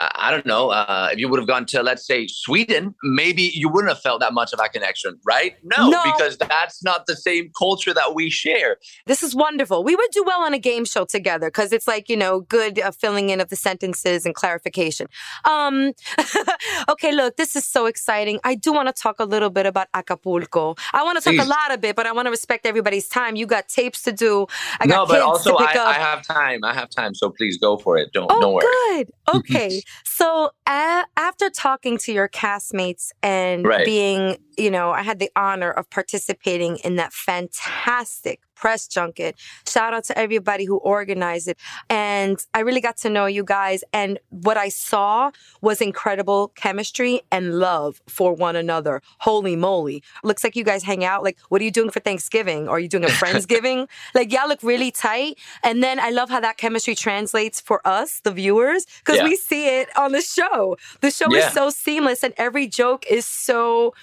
I 0.00 0.30
don't 0.30 0.46
know, 0.46 0.68
uh, 0.70 1.08
if 1.12 1.18
you 1.18 1.28
would 1.28 1.40
have 1.40 1.48
gone 1.48 1.66
to, 1.66 1.82
let's 1.82 2.06
say, 2.06 2.26
Sweden, 2.28 2.94
maybe 3.02 3.50
you 3.54 3.68
wouldn't 3.68 3.90
have 3.92 4.00
felt 4.00 4.20
that 4.20 4.32
much 4.32 4.52
of 4.52 4.60
a 4.62 4.68
connection, 4.68 5.18
right? 5.26 5.56
No, 5.64 5.88
No. 5.90 6.02
because 6.04 6.36
that's 6.38 6.84
not 6.84 7.06
the 7.06 7.16
same 7.16 7.50
culture 7.58 7.92
that 7.92 8.14
we 8.14 8.30
share. 8.30 8.76
This 9.06 9.22
is 9.24 9.34
wonderful. 9.34 9.82
We 9.82 9.96
would 9.96 10.10
do 10.12 10.22
well 10.24 10.42
on 10.42 10.54
a 10.54 10.58
game 10.58 10.84
show 10.84 11.04
together 11.04 11.48
because 11.48 11.72
it's 11.72 11.88
like, 11.88 12.08
you 12.08 12.16
know, 12.16 12.40
good 12.40 12.78
uh, 12.78 12.92
filling 12.92 13.30
in 13.30 13.40
of 13.40 13.48
the 13.48 13.56
sentences 13.56 14.24
and 14.24 14.34
clarification. 14.34 15.08
Um, 15.44 15.92
okay, 16.88 17.12
look, 17.12 17.36
this 17.36 17.56
is 17.56 17.64
so 17.64 17.86
exciting. 17.86 18.38
I 18.44 18.54
do 18.54 18.72
want 18.72 18.88
to 18.88 18.92
talk 19.02 19.16
a 19.18 19.24
little 19.24 19.50
bit 19.50 19.66
about 19.66 19.88
Acapulco. 19.94 20.76
I 20.92 21.02
want 21.02 21.20
to 21.20 21.24
talk 21.24 21.44
a 21.44 21.48
lot 21.48 21.72
of 21.76 21.84
it, 21.84 21.96
but 21.96 22.06
I 22.06 22.12
want 22.12 22.26
to 22.26 22.30
respect 22.30 22.66
everybody's 22.66 23.08
time. 23.08 23.36
You 23.36 23.46
got 23.46 23.68
tapes 23.68 24.02
to 24.02 24.12
do. 24.12 24.46
I 24.80 24.86
no, 24.86 24.94
got 24.94 25.08
but 25.08 25.14
kids 25.14 25.24
also 25.24 25.56
I. 25.56 25.72
I 25.88 25.92
have 25.94 26.22
time. 26.24 26.64
I 26.64 26.74
have 26.74 26.88
time, 26.90 27.14
so 27.14 27.30
please 27.30 27.58
go 27.58 27.76
for 27.78 27.96
it. 27.98 28.12
Don't 28.12 28.28
Oh, 28.30 28.40
don't 28.40 28.52
worry. 28.54 28.66
good. 28.96 29.10
Okay. 29.28 29.82
so 30.04 30.50
after 30.66 31.50
talking 31.50 31.98
to 31.98 32.12
your 32.12 32.28
castmates 32.28 33.10
and 33.22 33.64
Right. 33.64 33.84
being, 33.84 34.38
you 34.56 34.70
know, 34.70 34.90
I 34.90 35.02
had 35.02 35.18
the 35.18 35.30
honor 35.36 35.70
of 35.70 35.88
participating 35.90 36.78
in 36.78 36.96
that 36.96 37.12
fantastic 37.12 38.40
press 38.58 38.88
junket. 38.88 39.36
Shout 39.66 39.94
out 39.94 40.04
to 40.04 40.18
everybody 40.18 40.64
who 40.64 40.76
organized 40.78 41.48
it. 41.48 41.56
And 41.88 42.36
I 42.54 42.60
really 42.60 42.80
got 42.80 42.96
to 42.98 43.10
know 43.10 43.26
you 43.26 43.44
guys. 43.44 43.84
And 43.92 44.18
what 44.30 44.56
I 44.56 44.68
saw 44.68 45.30
was 45.62 45.80
incredible 45.80 46.48
chemistry 46.56 47.20
and 47.30 47.58
love 47.58 48.00
for 48.08 48.32
one 48.34 48.56
another. 48.56 49.00
Holy 49.18 49.56
moly. 49.56 50.02
Looks 50.24 50.42
like 50.44 50.56
you 50.56 50.64
guys 50.64 50.82
hang 50.82 51.04
out. 51.04 51.22
Like, 51.22 51.38
what 51.50 51.60
are 51.60 51.64
you 51.64 51.70
doing 51.70 51.90
for 51.90 52.00
Thanksgiving? 52.00 52.68
Are 52.68 52.80
you 52.80 52.88
doing 52.88 53.04
a 53.04 53.08
Friendsgiving? 53.22 53.88
like, 54.14 54.32
y'all 54.32 54.48
look 54.48 54.62
really 54.62 54.90
tight. 54.90 55.38
And 55.62 55.82
then 55.82 56.00
I 56.00 56.10
love 56.10 56.28
how 56.30 56.40
that 56.40 56.56
chemistry 56.56 56.94
translates 56.94 57.60
for 57.60 57.80
us, 57.86 58.20
the 58.24 58.32
viewers, 58.32 58.86
because 58.98 59.16
Yeah. 59.18 59.24
we 59.24 59.36
see 59.36 59.64
it 59.80 59.88
on 59.96 60.12
the 60.12 60.20
show. 60.20 60.76
The 61.00 61.10
show 61.10 61.26
Yeah. 61.32 61.46
is 61.46 61.52
so 61.54 61.70
seamless 61.70 62.24
and 62.24 62.34
every 62.36 62.66
joke 62.66 63.06
is 63.08 63.24
so, 63.26 63.94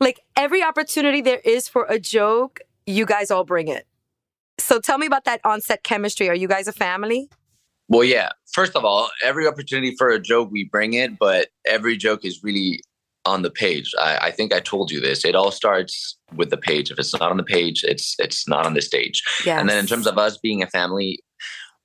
like, 0.00 0.20
every 0.36 0.62
opportunity 0.62 1.20
there 1.20 1.40
is 1.44 1.68
for 1.68 1.86
a 1.88 1.98
joke, 1.98 2.60
you 2.86 3.06
guys 3.06 3.30
all 3.30 3.44
bring 3.44 3.68
it. 3.68 3.86
So 4.58 4.80
tell 4.80 4.98
me 4.98 5.06
about 5.06 5.24
that 5.24 5.40
on-set 5.44 5.82
chemistry. 5.82 6.28
Are 6.28 6.34
you 6.34 6.48
guys 6.48 6.68
a 6.68 6.72
family? 6.72 7.28
Well, 7.88 8.04
yeah. 8.04 8.30
First 8.52 8.76
of 8.76 8.84
all, 8.84 9.10
every 9.22 9.46
opportunity 9.46 9.94
for 9.96 10.08
a 10.08 10.20
joke, 10.20 10.50
we 10.50 10.64
bring 10.64 10.94
it, 10.94 11.18
but 11.18 11.48
every 11.66 11.96
joke 11.96 12.24
is 12.24 12.42
really 12.42 12.80
on 13.26 13.42
the 13.42 13.50
page. 13.50 13.92
I, 13.98 14.18
I 14.22 14.30
think 14.30 14.52
I 14.52 14.60
told 14.60 14.90
you 14.90 15.00
this. 15.00 15.24
It 15.24 15.34
all 15.34 15.50
starts 15.50 16.16
with 16.34 16.50
the 16.50 16.56
page. 16.56 16.90
If 16.90 16.98
it's 16.98 17.12
not 17.14 17.30
on 17.30 17.36
the 17.36 17.42
page, 17.42 17.82
it's 17.84 18.14
it's 18.18 18.46
not 18.46 18.66
on 18.66 18.74
the 18.74 18.82
stage. 18.82 19.22
Yeah. 19.44 19.58
And 19.58 19.68
then 19.68 19.78
in 19.78 19.86
terms 19.86 20.06
of 20.06 20.18
us 20.18 20.38
being 20.38 20.62
a 20.62 20.66
family, 20.66 21.20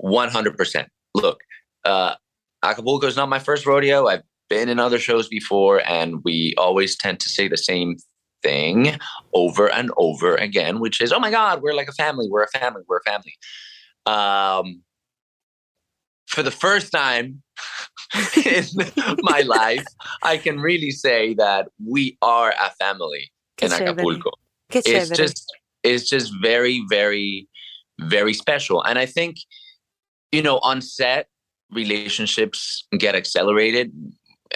100%. 0.01 0.87
Look, 1.15 1.39
uh, 1.85 2.15
Acapulco 2.63 3.07
is 3.07 3.15
not 3.15 3.29
my 3.29 3.39
first 3.39 3.65
rodeo. 3.65 4.07
I've 4.07 4.23
been 4.49 4.69
in 4.69 4.79
other 4.79 4.99
shows 4.99 5.27
before, 5.27 5.81
and 5.87 6.21
we 6.23 6.53
always 6.57 6.97
tend 6.97 7.19
to 7.21 7.29
say 7.29 7.47
the 7.47 7.57
same 7.57 7.97
thing 8.41 8.97
over 9.33 9.71
and 9.71 9.91
over 9.97 10.35
again, 10.35 10.79
which 10.79 11.01
is, 11.01 11.11
oh 11.11 11.19
my 11.19 11.31
God, 11.31 11.61
we're 11.61 11.73
like 11.73 11.89
a 11.89 11.93
family. 11.93 12.27
We're 12.29 12.43
a 12.43 12.59
family. 12.59 12.83
We're 12.87 12.97
a 12.97 13.11
family. 13.11 13.35
Um, 14.05 14.81
for 16.27 16.43
the 16.43 16.51
first 16.51 16.91
time 16.91 17.41
in 18.45 18.65
my 19.19 19.41
life, 19.41 19.85
I 20.23 20.37
can 20.37 20.59
really 20.59 20.91
say 20.91 21.33
that 21.35 21.67
we 21.85 22.17
are 22.21 22.51
a 22.51 22.69
family 22.79 23.31
Qué 23.59 23.65
in 23.65 23.71
chévere. 23.71 23.89
Acapulco 23.89 24.31
Qué 24.71 24.81
it's 24.85 25.09
chévere. 25.09 25.15
just 25.15 25.45
it's 25.83 26.09
just 26.09 26.33
very 26.41 26.83
very 26.89 27.47
very 28.01 28.33
special 28.33 28.81
and 28.83 28.97
i 28.97 29.05
think 29.05 29.37
you 30.31 30.41
know 30.41 30.59
on 30.59 30.81
set 30.81 31.27
relationships 31.71 32.87
get 32.97 33.15
accelerated 33.15 33.91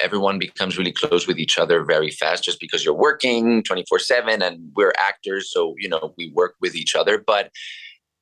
everyone 0.01 0.39
becomes 0.39 0.77
really 0.77 0.91
close 0.91 1.27
with 1.27 1.38
each 1.38 1.58
other 1.58 1.84
very 1.84 2.10
fast 2.10 2.43
just 2.43 2.60
because 2.60 2.84
you're 2.84 2.93
working 2.93 3.63
24/7 3.63 4.41
and 4.41 4.71
we're 4.75 4.93
actors 4.97 5.51
so 5.51 5.75
you 5.77 5.89
know 5.89 6.13
we 6.17 6.32
work 6.34 6.56
with 6.62 6.75
each 6.75 6.95
other 6.95 7.17
but 7.17 7.51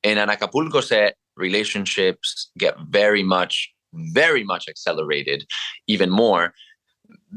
in 0.02 0.18
an 0.18 0.28
acapulco 0.28 0.80
set 0.80 1.16
relationships 1.36 2.50
get 2.58 2.74
very 2.88 3.22
much 3.22 3.72
very 3.94 4.44
much 4.44 4.68
accelerated 4.68 5.46
even 5.86 6.10
more 6.10 6.54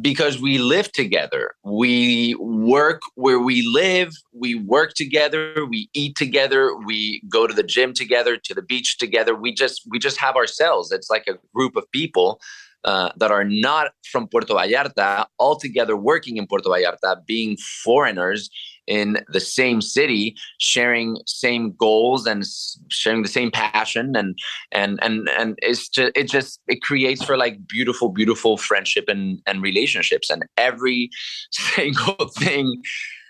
because 0.02 0.41
we 0.41 0.58
live 0.58 0.91
together. 0.91 1.56
We 1.63 2.36
work 2.36 3.02
where 3.15 3.39
we 3.39 3.65
live. 3.67 4.13
We 4.34 4.56
work 4.56 4.93
together. 4.93 5.65
We 5.65 5.89
eat 5.93 6.15
together. 6.15 6.76
We 6.76 7.21
go 7.30 7.48
to 7.48 7.54
the 7.54 7.63
gym 7.63 7.93
together, 7.93 8.38
to 8.38 8.54
the 8.54 8.62
beach 8.62 8.98
together. 8.98 9.36
We 9.36 9.54
just 9.54 9.84
we 9.89 10.00
just 10.00 10.17
have 10.17 10.36
ourselves. 10.36 10.91
It's 10.91 11.10
like 11.10 11.28
a 11.28 11.38
group 11.54 11.76
of 11.76 11.89
people 11.91 12.42
uh, 12.86 13.10
that 13.17 13.31
are 13.31 13.44
not 13.44 13.92
from 14.12 14.27
Puerto 14.27 14.54
Vallarta, 14.54 15.25
all 15.40 15.56
together 15.56 15.98
working 15.98 16.38
in 16.38 16.46
Puerto 16.46 16.69
Vallarta, 16.69 17.25
being 17.25 17.58
foreigners 17.83 18.50
in 18.86 19.17
the 19.27 19.40
same 19.40 19.81
city, 19.81 20.36
sharing 20.60 21.17
same 21.25 21.73
goals 21.73 22.27
and 22.27 22.46
sharing 22.90 23.23
the 23.23 23.27
same 23.27 23.50
passion, 23.50 24.15
and 24.15 24.38
and 24.71 25.00
and 25.02 25.27
and 25.29 25.58
it's 25.63 25.90
just 25.90 26.12
it 26.15 26.29
just 26.29 26.60
it 26.67 26.81
creates 26.83 27.23
for 27.23 27.38
like 27.38 27.67
beautiful, 27.67 28.10
beautiful 28.10 28.56
friendship 28.56 29.06
and 29.08 29.42
and 29.48 29.63
relationships, 29.63 30.29
and 30.29 30.44
every 30.56 31.10
single 31.52 32.29
thing 32.38 32.81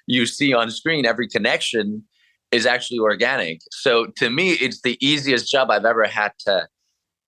you 0.07 0.25
see 0.25 0.53
on 0.53 0.69
screen, 0.69 1.05
every 1.05 1.27
connection 1.29 2.03
is 2.51 2.65
actually 2.65 2.99
organic. 2.99 3.61
So 3.71 4.07
to 4.17 4.29
me, 4.29 4.51
it's 4.51 4.81
the 4.81 4.97
easiest 4.99 5.49
job 5.49 5.71
I've 5.71 5.85
ever 5.85 6.05
had 6.05 6.31
to 6.45 6.67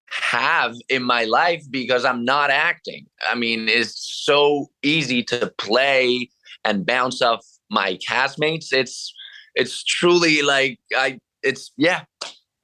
have 0.10 0.76
in 0.89 1.03
my 1.03 1.26
life 1.26 1.64
because 1.70 2.05
I'm 2.05 2.24
not 2.24 2.49
acting. 2.49 3.05
I 3.28 3.36
mean, 3.36 3.68
it's 3.68 4.24
so 4.26 4.68
easy 4.84 5.24
to 5.24 5.51
play 5.58 6.30
and 6.64 6.86
bounce 6.86 7.22
off 7.22 7.45
my 7.70 7.97
castmates. 8.08 8.72
It's 8.72 9.14
it's 9.55 9.84
truly 9.84 10.41
like 10.41 10.80
I 10.95 11.20
it's 11.43 11.72
yeah. 11.78 12.03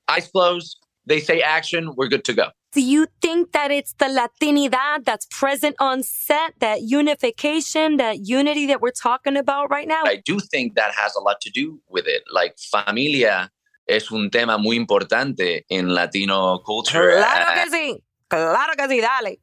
Eyes 0.09 0.27
closed, 0.27 0.77
they 1.05 1.19
say 1.19 1.41
action, 1.41 1.93
we're 1.95 2.09
good 2.09 2.25
to 2.25 2.33
go. 2.33 2.49
Do 2.73 2.81
you 2.81 3.07
think 3.21 3.51
that 3.51 3.69
it's 3.71 3.93
the 3.93 4.05
Latinidad 4.05 5.05
that's 5.05 5.27
present 5.29 5.75
on 5.79 6.01
set, 6.01 6.55
that 6.59 6.81
unification, 6.81 7.97
that 7.97 8.25
unity 8.27 8.65
that 8.65 8.81
we're 8.81 8.91
talking 8.91 9.37
about 9.37 9.69
right 9.69 9.87
now? 9.87 10.01
I 10.05 10.21
do 10.25 10.39
think 10.39 10.75
that 10.75 10.91
has 10.95 11.15
a 11.15 11.19
lot 11.19 11.39
to 11.41 11.51
do 11.51 11.79
with 11.87 12.07
it. 12.07 12.23
Like 12.31 12.55
familia 12.57 13.51
es 13.85 14.11
un 14.11 14.29
tema 14.29 14.57
muy 14.57 14.75
importante 14.75 15.65
in 15.69 15.93
Latino 15.93 16.61
culture. 16.63 17.17
Claro 17.17 17.53
que 17.53 17.69
sí. 17.69 18.03
Claro 18.27 18.73
que 18.75 18.87
sí, 18.87 19.01
dale. 19.01 19.39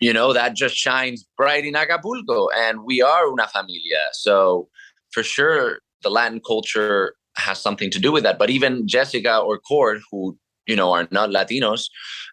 you 0.00 0.12
know 0.12 0.32
that 0.32 0.54
just 0.54 0.76
shines 0.76 1.24
bright 1.36 1.64
in 1.64 1.74
acapulco 1.74 2.48
and 2.54 2.84
we 2.84 3.00
are 3.00 3.26
una 3.32 3.46
familia 3.48 4.02
so 4.12 4.68
for 5.12 5.22
sure 5.22 5.80
the 6.02 6.10
latin 6.10 6.40
culture 6.40 7.14
has 7.36 7.58
something 7.58 7.90
to 7.90 7.98
do 7.98 8.12
with 8.12 8.22
that 8.22 8.38
but 8.38 8.50
even 8.50 8.86
jessica 8.86 9.38
or 9.38 9.58
Chord 9.58 10.02
who 10.10 10.36
you 10.66 10.76
know 10.76 10.92
are 10.92 11.08
not 11.10 11.30
latinos 11.30 11.88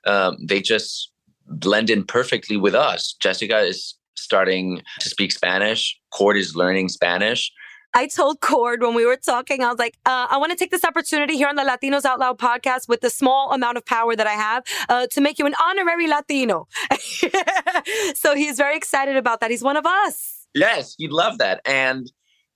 um, 0.06 0.38
they 0.46 0.62
just 0.62 1.12
blend 1.48 1.90
in 1.90 2.04
perfectly 2.04 2.58
with 2.58 2.76
us 2.76 3.16
jessica 3.22 3.60
is 3.60 3.96
starting 4.16 4.82
to 5.00 5.10
speak 5.10 5.32
spanish 5.32 5.98
Chord 6.12 6.38
is 6.38 6.56
learning 6.56 6.90
spanish 6.90 7.52
I 7.94 8.08
told 8.08 8.40
Chord 8.40 8.82
when 8.82 8.94
we 8.94 9.06
were 9.06 9.18
talking, 9.18 9.64
I 9.64 9.70
was 9.70 9.78
like, 9.78 9.98
uh, 10.06 10.28
I 10.30 10.38
want 10.38 10.52
to 10.52 10.58
take 10.58 10.72
this 10.72 10.86
opportunity 10.86 11.36
here 11.36 11.48
on 11.48 11.56
the 11.56 11.64
Latinos 11.64 12.06
Out 12.06 12.20
Loud 12.20 12.40
podcast 12.40 12.88
with 12.88 13.02
the 13.02 13.10
small 13.10 13.52
amount 13.52 13.78
of 13.78 13.86
power 13.86 14.16
that 14.16 14.28
I 14.28 14.34
have 14.34 14.64
uh, 14.88 15.08
to 15.12 15.22
make 15.22 15.40
you 15.40 15.46
an 15.46 15.56
honorary 15.62 16.08
Latino. 16.08 16.68
so 18.16 18.36
he's 18.36 18.58
very 18.58 18.78
excited 18.78 19.18
about 19.18 19.42
that. 19.42 19.52
He's 19.52 19.64
one 19.64 19.76
of 19.76 19.86
us. 19.86 20.48
Yes, 20.54 20.96
he'd 20.98 21.12
love 21.12 21.38
that. 21.40 21.62
And 21.66 22.10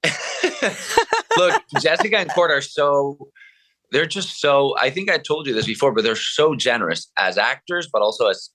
look, 1.38 1.61
Jessica 1.81 2.17
and 2.17 2.29
Chord 2.29 2.51
are 2.51 2.61
so 2.61 3.17
they're 3.91 4.05
just 4.05 4.39
so 4.39 4.75
I 4.77 4.89
think 4.89 5.09
I 5.09 5.17
told 5.17 5.47
you 5.47 5.53
this 5.53 5.65
before, 5.65 5.93
but 5.93 6.03
they're 6.03 6.15
so 6.15 6.55
generous 6.55 7.11
as 7.17 7.38
actors, 7.38 7.89
but 7.91 8.01
also 8.01 8.27
as 8.27 8.49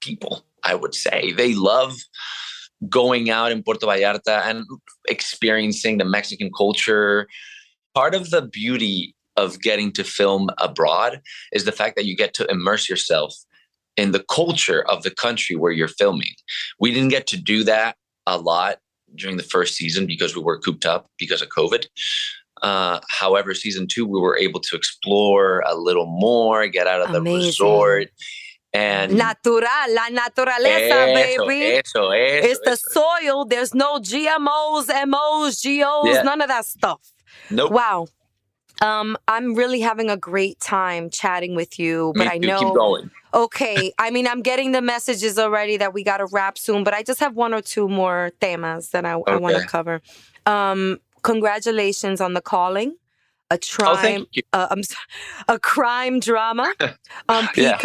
people, 0.00 0.46
I 0.62 0.74
would 0.74 0.94
say. 0.94 1.32
They 1.32 1.54
love 1.54 1.94
going 2.88 3.30
out 3.30 3.52
in 3.52 3.62
Puerto 3.62 3.86
Vallarta 3.86 4.42
and 4.44 4.64
experiencing 5.08 5.98
the 5.98 6.04
Mexican 6.04 6.50
culture. 6.56 7.28
Part 7.94 8.14
of 8.14 8.30
the 8.30 8.42
beauty 8.42 9.14
of 9.36 9.60
getting 9.60 9.92
to 9.92 10.04
film 10.04 10.50
abroad 10.58 11.20
is 11.52 11.64
the 11.64 11.72
fact 11.72 11.96
that 11.96 12.06
you 12.06 12.16
get 12.16 12.34
to 12.34 12.50
immerse 12.50 12.88
yourself 12.88 13.34
in 13.96 14.12
the 14.12 14.24
culture 14.30 14.82
of 14.88 15.02
the 15.02 15.10
country 15.10 15.56
where 15.56 15.72
you're 15.72 15.88
filming. 15.88 16.34
We 16.78 16.92
didn't 16.92 17.10
get 17.10 17.26
to 17.28 17.36
do 17.36 17.64
that 17.64 17.96
a 18.26 18.38
lot 18.38 18.78
during 19.14 19.36
the 19.36 19.42
first 19.42 19.74
season 19.74 20.06
because 20.06 20.36
we 20.36 20.42
were 20.42 20.58
cooped 20.58 20.84
up 20.84 21.10
because 21.18 21.40
of 21.40 21.48
COVID. 21.48 21.86
Uh, 22.62 23.00
however, 23.10 23.54
season 23.54 23.86
two, 23.86 24.06
we 24.06 24.20
were 24.20 24.36
able 24.36 24.60
to 24.60 24.76
explore 24.76 25.60
a 25.66 25.74
little 25.74 26.06
more, 26.06 26.66
get 26.66 26.86
out 26.86 27.02
of 27.02 27.12
the 27.12 27.20
resort. 27.20 28.08
And 28.76 29.14
Natural, 29.16 29.86
la 29.94 30.08
naturaleza, 30.10 31.08
eso, 31.08 31.46
baby. 31.46 31.62
eso, 31.76 32.10
eso, 32.10 32.46
It's 32.48 32.60
the 32.64 32.76
soil. 32.76 33.44
There's 33.44 33.74
no 33.74 33.98
GMOs, 34.00 34.88
MOs, 35.06 35.62
GOs, 35.62 36.14
Yeah. 36.14 36.22
none 36.22 36.40
of 36.40 36.48
that 36.48 36.64
stuff. 36.66 37.00
Nope. 37.50 37.72
Wow. 37.72 38.06
Um, 38.82 39.16
I'm 39.26 39.54
really 39.54 39.80
having 39.80 40.10
a 40.10 40.16
great 40.18 40.60
time 40.60 41.08
chatting 41.08 41.54
with 41.54 41.78
you, 41.78 42.12
but 42.14 42.26
Me 42.26 42.32
I 42.34 42.38
know 42.38 42.58
Keep 42.58 42.74
going. 42.74 43.10
Okay. 43.32 43.92
I 43.98 44.10
mean, 44.10 44.26
I'm 44.28 44.42
getting 44.42 44.72
the 44.72 44.82
messages 44.82 45.38
already 45.38 45.76
that 45.78 45.94
we 45.94 46.04
got 46.04 46.18
to 46.18 46.26
wrap 46.30 46.58
soon, 46.58 46.84
but 46.84 46.92
I 46.92 47.02
just 47.02 47.20
have 47.20 47.34
one 47.34 47.54
or 47.54 47.62
two 47.62 47.88
more 47.88 48.30
temas 48.40 48.90
that 48.90 49.04
I, 49.06 49.12
I 49.26 49.36
want 49.36 49.56
to 49.56 49.64
cover. 49.66 50.02
Um, 50.44 50.98
congratulations 51.22 52.20
on 52.20 52.34
the 52.34 52.40
calling. 52.42 52.96
A 53.50 53.54
Oh, 53.54 53.58
crime, 53.76 53.96
thank 54.02 54.28
you. 54.32 54.42
uh, 54.52 54.66
I'm 54.70 54.82
sorry, 54.82 55.06
a 55.48 55.58
crime 55.58 56.18
drama 56.20 56.74
on 57.28 57.48
Yeah. 57.56 57.78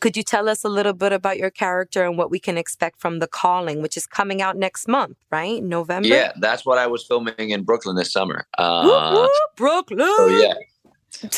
Could 0.00 0.16
you 0.16 0.22
tell 0.22 0.48
us 0.48 0.64
a 0.64 0.68
little 0.68 0.92
bit 0.92 1.12
about 1.12 1.38
your 1.38 1.50
character 1.50 2.04
and 2.04 2.18
what 2.18 2.30
we 2.30 2.38
can 2.38 2.58
expect 2.58 3.00
from 3.00 3.18
The 3.18 3.26
Calling, 3.26 3.82
which 3.82 3.96
is 3.96 4.06
coming 4.06 4.42
out 4.42 4.56
next 4.56 4.88
month, 4.88 5.16
right? 5.30 5.62
November? 5.62 6.08
Yeah, 6.08 6.32
that's 6.38 6.66
what 6.66 6.78
I 6.78 6.86
was 6.86 7.04
filming 7.06 7.50
in 7.50 7.62
Brooklyn 7.62 7.96
this 7.96 8.12
summer. 8.12 8.46
Uh, 8.58 8.82
Whoop, 8.84 9.22
whoop, 9.22 9.56
Brooklyn. 9.56 10.00
Oh 10.00 10.28
yeah. 10.28 10.54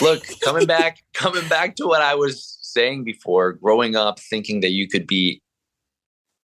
Look, 0.00 0.24
coming 0.40 0.66
back, 0.66 0.98
coming 1.14 1.46
back 1.48 1.76
to 1.76 1.86
what 1.86 2.02
I 2.02 2.14
was 2.14 2.58
saying 2.62 3.04
before, 3.04 3.52
growing 3.52 3.96
up 3.96 4.18
thinking 4.18 4.60
that 4.60 4.70
you 4.70 4.88
could 4.88 5.06
be 5.06 5.40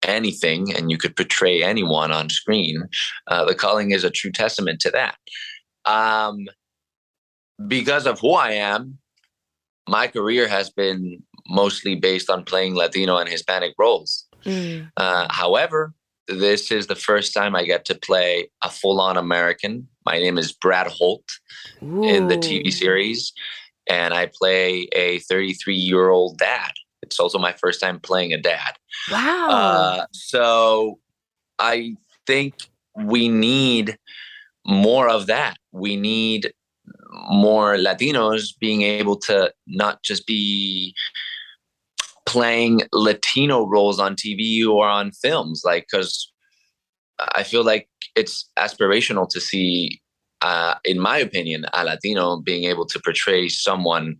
anything 0.03 0.73
and 0.75 0.91
you 0.91 0.97
could 0.97 1.15
portray 1.15 1.63
anyone 1.63 2.11
on 2.11 2.29
screen, 2.29 2.83
uh, 3.27 3.45
the 3.45 3.55
calling 3.55 3.91
is 3.91 4.03
a 4.03 4.09
true 4.09 4.31
testament 4.31 4.79
to 4.81 4.91
that. 4.91 5.15
Um, 5.85 6.47
because 7.67 8.05
of 8.05 8.19
who 8.19 8.33
I 8.33 8.51
am, 8.53 8.97
my 9.87 10.07
career 10.07 10.47
has 10.47 10.69
been 10.69 11.23
mostly 11.47 11.95
based 11.95 12.29
on 12.29 12.43
playing 12.43 12.75
Latino 12.75 13.17
and 13.17 13.29
Hispanic 13.29 13.73
roles. 13.77 14.27
Mm. 14.45 14.89
Uh, 14.97 15.27
however, 15.29 15.93
this 16.27 16.71
is 16.71 16.87
the 16.87 16.95
first 16.95 17.33
time 17.33 17.55
I 17.55 17.65
get 17.65 17.85
to 17.85 17.95
play 17.95 18.49
a 18.63 18.69
full-on 18.69 19.17
American. 19.17 19.87
My 20.05 20.17
name 20.17 20.37
is 20.37 20.51
Brad 20.51 20.87
Holt 20.87 21.25
in 21.81 22.27
the 22.27 22.37
TV 22.37 22.71
series, 22.71 23.33
and 23.89 24.13
I 24.13 24.29
play 24.33 24.87
a 24.93 25.19
33-year-old 25.19 26.37
dad. 26.37 26.71
It's 27.01 27.19
also 27.19 27.37
my 27.37 27.53
first 27.53 27.81
time 27.81 27.99
playing 27.99 28.33
a 28.33 28.37
dad. 28.37 28.75
Wow. 29.11 29.49
Uh, 29.49 30.05
so 30.13 30.99
I 31.59 31.95
think 32.27 32.55
we 32.95 33.27
need 33.27 33.97
more 34.65 35.09
of 35.09 35.27
that. 35.27 35.57
We 35.71 35.95
need 35.95 36.53
more 37.29 37.75
Latinos 37.75 38.57
being 38.59 38.83
able 38.83 39.17
to 39.17 39.51
not 39.67 40.01
just 40.03 40.25
be 40.25 40.93
playing 42.31 42.81
Latino 42.93 43.67
roles 43.67 43.99
on 43.99 44.15
TV 44.15 44.65
or 44.65 44.87
on 44.87 45.11
films, 45.11 45.63
like 45.65 45.85
because 45.91 46.31
I 47.19 47.43
feel 47.43 47.65
like 47.65 47.89
it's 48.15 48.49
aspirational 48.57 49.27
to 49.31 49.41
see, 49.41 50.01
uh, 50.41 50.75
in 50.85 50.97
my 50.97 51.17
opinion, 51.17 51.65
a 51.73 51.83
Latino 51.83 52.37
being 52.37 52.63
able 52.63 52.85
to 52.85 53.01
portray 53.01 53.49
someone 53.49 54.15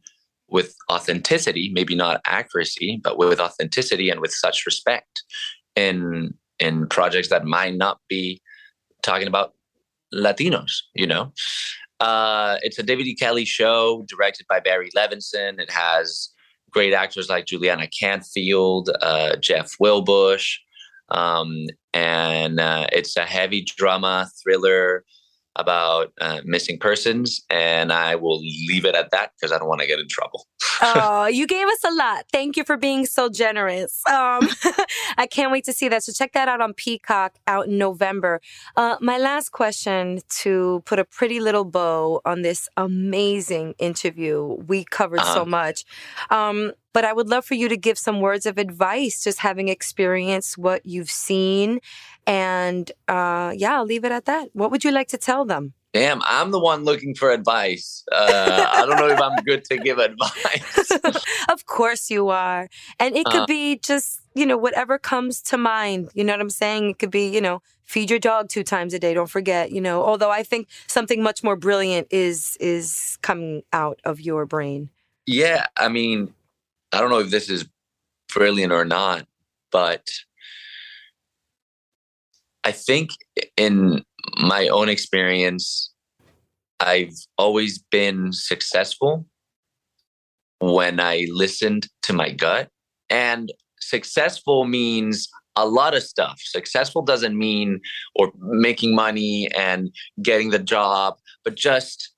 with 0.49 0.75
authenticity, 0.91 1.71
maybe 1.73 1.95
not 1.95 2.19
accuracy, 2.25 2.99
but 3.01 3.17
with 3.17 3.39
authenticity 3.39 4.09
and 4.09 4.19
with 4.19 4.33
such 4.33 4.65
respect 4.65 5.23
in 5.77 6.33
in 6.59 6.87
projects 6.87 7.29
that 7.29 7.45
might 7.45 7.75
not 7.75 7.97
be 8.09 8.41
talking 9.03 9.27
about 9.27 9.53
Latinos, 10.13 10.73
you 10.93 11.07
know. 11.07 11.31
Uh, 12.01 12.57
it's 12.61 12.77
a 12.77 12.83
David 12.83 13.07
E. 13.07 13.15
Kelley 13.15 13.45
show 13.45 14.03
directed 14.09 14.45
by 14.49 14.59
Barry 14.59 14.89
Levinson. 14.97 15.61
It 15.61 15.71
has 15.71 16.30
great 16.71 16.93
actors 16.93 17.29
like 17.29 17.45
Juliana 17.45 17.87
Canfield, 17.87 18.89
uh, 19.01 19.35
Jeff 19.37 19.71
Wilbusch, 19.81 20.57
um, 21.09 21.67
and 21.93 22.59
uh, 22.59 22.87
it's 22.91 23.17
a 23.17 23.25
heavy 23.25 23.63
drama 23.63 24.29
thriller 24.41 25.03
about 25.55 26.13
uh, 26.21 26.41
missing 26.45 26.77
persons. 26.79 27.43
And 27.49 27.91
I 27.91 28.15
will 28.15 28.39
leave 28.39 28.85
it 28.85 28.95
at 28.95 29.11
that 29.11 29.31
because 29.39 29.51
I 29.51 29.57
don't 29.59 29.67
want 29.67 29.81
to 29.81 29.87
get 29.87 29.99
in 29.99 30.07
trouble. 30.09 30.47
oh, 30.81 31.25
you 31.25 31.45
gave 31.47 31.67
us 31.67 31.83
a 31.83 31.93
lot. 31.93 32.25
Thank 32.31 32.57
you 32.57 32.63
for 32.63 32.77
being 32.77 33.05
so 33.05 33.29
generous. 33.29 34.01
Um, 34.07 34.49
I 35.17 35.27
can't 35.29 35.51
wait 35.51 35.63
to 35.65 35.73
see 35.73 35.87
that. 35.89 36.03
So 36.03 36.11
check 36.11 36.33
that 36.33 36.47
out 36.47 36.61
on 36.61 36.73
Peacock 36.73 37.35
out 37.47 37.67
in 37.67 37.77
November. 37.77 38.41
Uh, 38.75 38.95
my 39.01 39.17
last 39.17 39.49
question 39.51 40.21
to 40.41 40.81
put 40.85 40.99
a 40.99 41.05
pretty 41.05 41.39
little 41.39 41.65
bow 41.65 42.21
on 42.25 42.41
this 42.41 42.69
amazing 42.77 43.75
interview. 43.79 44.55
We 44.67 44.85
covered 44.85 45.23
so 45.23 45.41
Uh-huh. 45.41 45.45
much. 45.45 45.83
Um, 46.29 46.71
but 46.93 47.05
I 47.05 47.13
would 47.13 47.29
love 47.29 47.45
for 47.45 47.55
you 47.55 47.69
to 47.69 47.77
give 47.77 47.97
some 47.97 48.19
words 48.19 48.45
of 48.45 48.57
advice, 48.57 49.23
just 49.23 49.39
having 49.39 49.67
experienced 49.69 50.57
what 50.57 50.85
you've 50.85 51.11
seen. 51.11 51.79
And 52.27 52.91
uh, 53.07 53.53
yeah, 53.55 53.75
I'll 53.75 53.85
leave 53.85 54.05
it 54.05 54.11
at 54.11 54.25
that. 54.25 54.49
What 54.53 54.71
would 54.71 54.83
you 54.83 54.91
like 54.91 55.07
to 55.09 55.17
tell 55.17 55.45
them? 55.45 55.73
Damn, 55.93 56.21
I'm 56.25 56.51
the 56.51 56.59
one 56.59 56.85
looking 56.85 57.13
for 57.15 57.31
advice. 57.31 58.05
Uh, 58.11 58.65
I 58.71 58.85
don't 58.85 58.97
know 58.97 59.09
if 59.09 59.19
I'm 59.19 59.35
good 59.43 59.65
to 59.65 59.77
give 59.77 59.97
advice. 59.97 60.91
of 61.49 61.65
course 61.65 62.09
you 62.09 62.29
are. 62.29 62.69
And 62.97 63.17
it 63.17 63.25
could 63.25 63.41
Uh. 63.41 63.45
be 63.45 63.77
just, 63.77 64.21
you 64.33 64.45
know, 64.45 64.55
whatever 64.57 64.97
comes 64.97 65.41
to 65.43 65.57
mind. 65.57 66.09
You 66.13 66.23
know 66.23 66.31
what 66.31 66.39
I'm 66.39 66.49
saying? 66.49 66.91
It 66.91 66.99
could 66.99 67.11
be, 67.11 67.27
you 67.27 67.41
know, 67.41 67.61
feed 67.83 68.09
your 68.09 68.19
dog 68.19 68.47
two 68.47 68.63
times 68.63 68.93
a 68.93 68.99
day. 68.99 69.13
Don't 69.13 69.29
forget, 69.29 69.71
you 69.73 69.81
know, 69.81 70.01
although 70.01 70.31
I 70.31 70.43
think 70.43 70.69
something 70.87 71.21
much 71.21 71.43
more 71.43 71.57
brilliant 71.57 72.07
is 72.09 72.55
is 72.61 73.17
coming 73.21 73.63
out 73.73 73.99
of 74.05 74.21
your 74.21 74.45
brain. 74.45 74.89
Yeah, 75.25 75.65
I 75.75 75.89
mean, 75.89 76.33
I 76.91 76.99
don't 76.99 77.09
know 77.09 77.19
if 77.19 77.29
this 77.29 77.49
is 77.49 77.65
brilliant 78.33 78.73
or 78.73 78.85
not, 78.85 79.25
but 79.71 80.07
I 82.63 82.71
think 82.71 83.11
in 83.57 84.03
my 84.37 84.67
own 84.67 84.89
experience, 84.89 85.91
I've 86.79 87.13
always 87.37 87.79
been 87.79 88.31
successful 88.31 89.25
when 90.59 90.99
I 90.99 91.27
listened 91.29 91.87
to 92.03 92.13
my 92.13 92.31
gut. 92.31 92.69
And 93.09 93.51
successful 93.79 94.65
means 94.65 95.27
a 95.55 95.67
lot 95.67 95.95
of 95.95 96.03
stuff. 96.03 96.39
Successful 96.43 97.01
doesn't 97.01 97.37
mean 97.37 97.81
or 98.15 98.31
making 98.37 98.95
money 98.95 99.49
and 99.55 99.91
getting 100.21 100.49
the 100.49 100.59
job, 100.59 101.15
but 101.43 101.55
just 101.55 102.13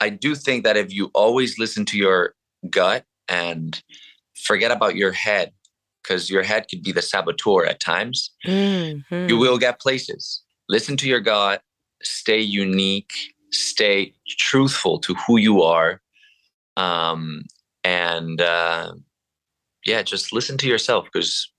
I 0.00 0.08
do 0.08 0.34
think 0.34 0.64
that 0.64 0.76
if 0.76 0.92
you 0.92 1.10
always 1.14 1.58
listen 1.58 1.84
to 1.86 1.96
your 1.96 2.34
gut 2.68 3.04
and 3.28 3.80
forget 4.34 4.70
about 4.70 4.96
your 4.96 5.12
head 5.12 5.52
because 6.02 6.28
your 6.30 6.42
head 6.42 6.66
could 6.68 6.82
be 6.82 6.92
the 6.92 7.02
saboteur 7.02 7.64
at 7.64 7.80
times 7.80 8.30
Mhm. 8.46 9.28
you 9.28 9.38
will 9.38 9.58
get 9.58 9.80
places 9.80 10.42
listen 10.68 10.96
to 10.96 11.08
your 11.08 11.20
gut 11.20 11.62
stay 12.02 12.40
unique 12.40 13.12
stay 13.50 14.12
truthful 14.28 14.98
to 14.98 15.14
who 15.14 15.38
you 15.38 15.62
are 15.62 16.00
um 16.76 17.42
and 17.84 18.40
uh 18.40 18.92
yeah 19.84 20.02
just 20.02 20.32
listen 20.32 20.58
to 20.58 20.66
yourself 20.66 21.06
because 21.12 21.50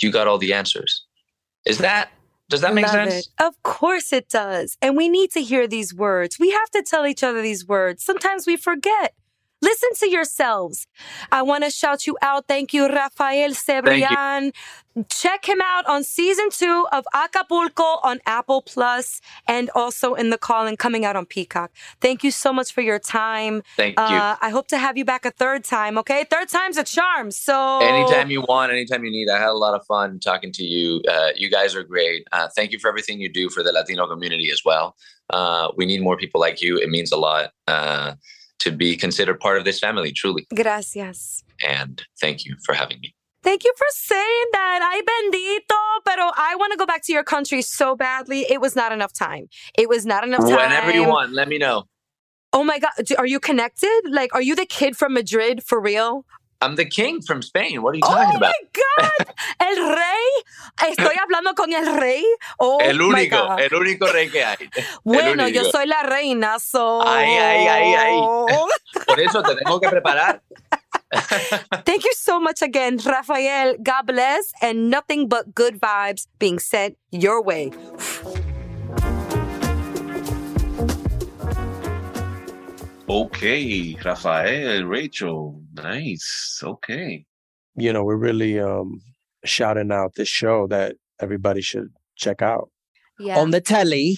you 0.00 0.10
got 0.10 0.26
all 0.26 0.38
the 0.38 0.52
answers 0.52 1.04
is 1.64 1.78
that 1.78 2.10
does 2.50 2.60
that 2.60 2.74
make 2.74 2.84
Love 2.84 2.92
sense 2.92 3.14
it. 3.14 3.42
Of 3.42 3.62
course 3.62 4.12
it 4.12 4.28
does. 4.28 4.76
And 4.82 4.98
we 4.98 5.08
need 5.08 5.30
to 5.30 5.40
hear 5.40 5.66
these 5.66 5.94
words. 5.94 6.36
We 6.38 6.50
have 6.50 6.68
to 6.72 6.82
tell 6.82 7.06
each 7.06 7.22
other 7.22 7.40
these 7.40 7.66
words. 7.66 8.04
Sometimes 8.04 8.46
we 8.46 8.56
forget. 8.58 9.14
Listen 9.64 9.90
to 10.00 10.06
yourselves. 10.10 10.86
I 11.32 11.40
want 11.50 11.64
to 11.64 11.70
shout 11.70 12.06
you 12.06 12.16
out. 12.20 12.42
Thank 12.46 12.74
you, 12.74 12.82
Rafael 12.88 13.52
Cebrián. 13.52 14.52
Check 15.08 15.46
him 15.48 15.60
out 15.60 15.84
on 15.86 16.04
season 16.04 16.50
two 16.50 16.86
of 16.92 17.04
Acapulco 17.12 17.98
on 18.04 18.20
Apple 18.26 18.62
Plus 18.62 19.20
and 19.48 19.68
also 19.74 20.14
in 20.14 20.30
the 20.30 20.38
call 20.38 20.66
and 20.68 20.78
coming 20.78 21.04
out 21.04 21.16
on 21.16 21.26
Peacock. 21.26 21.72
Thank 22.00 22.22
you 22.22 22.30
so 22.30 22.52
much 22.52 22.72
for 22.72 22.80
your 22.80 23.00
time. 23.00 23.62
thank 23.76 23.98
you 23.98 24.04
Uh, 24.04 24.36
I 24.40 24.50
hope 24.50 24.68
to 24.68 24.78
have 24.78 24.96
you 24.96 25.04
back 25.04 25.24
a 25.24 25.32
third 25.32 25.64
time, 25.64 25.98
okay? 25.98 26.20
Third 26.30 26.48
time's 26.48 26.76
a 26.76 26.84
charm. 26.84 27.32
So 27.32 27.80
Anytime 27.80 28.30
you 28.30 28.42
want, 28.42 28.70
anytime 28.70 29.02
you 29.04 29.10
need. 29.10 29.28
I 29.28 29.38
had 29.38 29.48
a 29.48 29.60
lot 29.66 29.74
of 29.74 29.84
fun 29.86 30.20
talking 30.20 30.52
to 30.52 30.64
you. 30.64 31.02
Uh, 31.10 31.30
you 31.34 31.50
guys 31.50 31.74
are 31.74 31.82
great. 31.82 32.20
Uh, 32.30 32.48
thank 32.54 32.70
you 32.70 32.78
for 32.78 32.88
everything 32.88 33.20
you 33.20 33.30
do 33.32 33.48
for 33.50 33.62
the 33.64 33.72
Latino 33.72 34.06
community 34.06 34.50
as 34.52 34.62
well. 34.64 34.94
Uh, 35.30 35.72
we 35.76 35.86
need 35.86 36.02
more 36.02 36.16
people 36.16 36.40
like 36.40 36.60
you. 36.62 36.78
It 36.78 36.88
means 36.90 37.10
a 37.10 37.16
lot 37.16 37.50
uh, 37.66 38.12
to 38.64 38.72
be 38.72 38.96
considered 38.96 39.38
part 39.38 39.58
of 39.58 39.64
this 39.64 39.78
family, 39.78 40.12
truly. 40.12 40.46
Gracias. 40.54 41.44
And 41.66 42.02
thank 42.20 42.44
you 42.44 42.56
for 42.64 42.74
having 42.74 42.98
me. 43.00 43.14
Thank 43.42 43.62
you 43.62 43.72
for 43.76 43.86
saying 43.90 44.46
that. 44.52 44.80
Ay 44.82 45.02
bendito. 45.02 45.80
Pero 46.06 46.30
I 46.34 46.56
want 46.56 46.72
to 46.72 46.78
go 46.78 46.86
back 46.86 47.02
to 47.04 47.12
your 47.12 47.22
country 47.22 47.60
so 47.60 47.94
badly. 47.94 48.46
It 48.50 48.60
was 48.60 48.74
not 48.74 48.90
enough 48.90 49.12
time. 49.12 49.48
It 49.76 49.88
was 49.88 50.06
not 50.06 50.24
enough 50.24 50.40
time. 50.40 50.56
Whenever 50.56 50.92
you 50.92 51.06
want, 51.06 51.32
let 51.32 51.46
me 51.46 51.58
know. 51.58 51.84
Oh 52.54 52.64
my 52.64 52.78
God. 52.78 52.92
Are 53.18 53.26
you 53.26 53.38
connected? 53.38 54.00
Like, 54.08 54.34
are 54.34 54.40
you 54.40 54.56
the 54.56 54.64
kid 54.64 54.96
from 54.96 55.12
Madrid 55.12 55.62
for 55.62 55.78
real? 55.78 56.24
I'm 56.60 56.76
the 56.76 56.84
king 56.86 57.20
from 57.20 57.42
Spain. 57.42 57.82
What 57.82 57.94
are 57.94 57.98
you 57.98 58.02
oh 58.04 58.08
talking 58.14 58.34
oh 58.34 58.36
about? 58.38 58.52
my 58.52 58.68
God. 58.72 59.34
El 59.60 59.76
rey. 59.94 60.90
Estoy 60.90 61.16
hablando 61.20 61.54
con 61.54 61.72
el 61.72 62.00
rey. 62.00 62.24
Oh 62.58 62.78
El 62.80 62.98
my 62.98 63.04
único, 63.28 63.36
God. 63.36 63.60
el 63.60 63.74
único 63.74 64.06
rey 64.12 64.30
que 64.30 64.44
hay. 64.44 64.70
bueno, 65.04 65.48
yo 65.48 65.60
único. 65.62 65.70
soy 65.76 65.86
la 65.86 66.02
reina, 66.02 66.58
so. 66.58 67.02
Ay, 67.06 67.34
ay, 67.36 67.66
ay, 67.66 67.94
ay. 67.94 68.20
Por 69.06 69.20
eso 69.20 69.42
te 69.42 69.56
tengo 69.56 69.80
que 69.80 69.88
preparar. 69.88 70.42
Thank 71.84 72.04
you 72.04 72.12
so 72.16 72.40
much 72.40 72.62
again, 72.62 72.98
Rafael. 73.04 73.76
God 73.82 74.06
bless, 74.06 74.52
and 74.62 74.90
nothing 74.90 75.28
but 75.28 75.54
good 75.54 75.78
vibes 75.80 76.26
being 76.38 76.58
sent 76.58 76.96
your 77.10 77.42
way. 77.42 77.70
Okay, 83.08 83.96
Rafael, 84.02 84.84
Rachel, 84.86 85.60
nice. 85.84 86.60
Okay. 86.62 87.24
You 87.76 87.92
know, 87.92 88.04
we're 88.04 88.16
really 88.28 88.58
um 88.70 89.00
shouting 89.44 89.92
out 89.92 90.10
this 90.16 90.28
show 90.28 90.66
that 90.74 90.96
everybody 91.24 91.60
should 91.70 91.90
check 92.16 92.40
out 92.42 92.66
Yeah. 93.18 93.38
on 93.40 93.50
the 93.50 93.60
telly. 93.60 94.08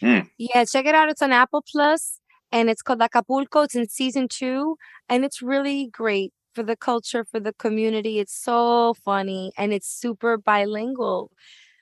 Yeah, 0.00 0.64
check 0.64 0.86
it 0.86 0.94
out. 0.94 1.08
It's 1.12 1.22
on 1.22 1.32
Apple 1.32 1.64
Plus 1.72 2.20
and 2.52 2.70
it's 2.70 2.82
called 2.82 3.02
Acapulco. 3.02 3.62
It's 3.62 3.74
in 3.74 3.88
season 3.88 4.28
two 4.28 4.76
and 5.08 5.24
it's 5.24 5.42
really 5.42 5.88
great 6.02 6.30
for 6.54 6.62
the 6.62 6.76
culture, 6.76 7.24
for 7.30 7.40
the 7.40 7.52
community. 7.64 8.14
It's 8.22 8.36
so 8.50 8.94
funny 9.08 9.52
and 9.58 9.72
it's 9.72 9.88
super 10.02 10.36
bilingual. 10.50 11.30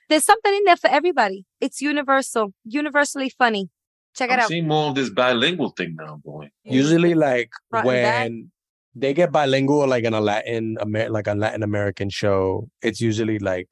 There's 0.09 0.25
something 0.25 0.53
in 0.53 0.63
there 0.65 0.77
for 0.77 0.89
everybody. 0.89 1.45
It's 1.61 1.81
universal, 1.81 2.53
universally 2.63 3.29
funny. 3.29 3.69
Check 4.15 4.29
it 4.31 4.33
I'm 4.33 4.39
out. 4.39 4.47
seeing 4.47 4.67
more 4.67 4.89
of 4.89 4.95
this 4.95 5.11
bilingual 5.11 5.71
thing 5.77 5.95
now, 5.99 6.13
boy. 6.23 6.49
Usually, 6.63 7.13
like 7.13 7.51
Front 7.69 7.87
and 7.87 8.03
back. 8.03 8.29
when 8.29 8.51
they 8.99 9.13
get 9.13 9.31
bilingual, 9.31 9.87
like 9.87 10.03
in 10.03 10.13
a 10.13 10.21
Latin, 10.21 10.77
Amer- 10.81 11.09
like 11.09 11.27
a 11.27 11.33
Latin 11.35 11.63
American 11.63 12.09
show, 12.09 12.67
it's 12.81 12.99
usually 12.99 13.39
like 13.39 13.69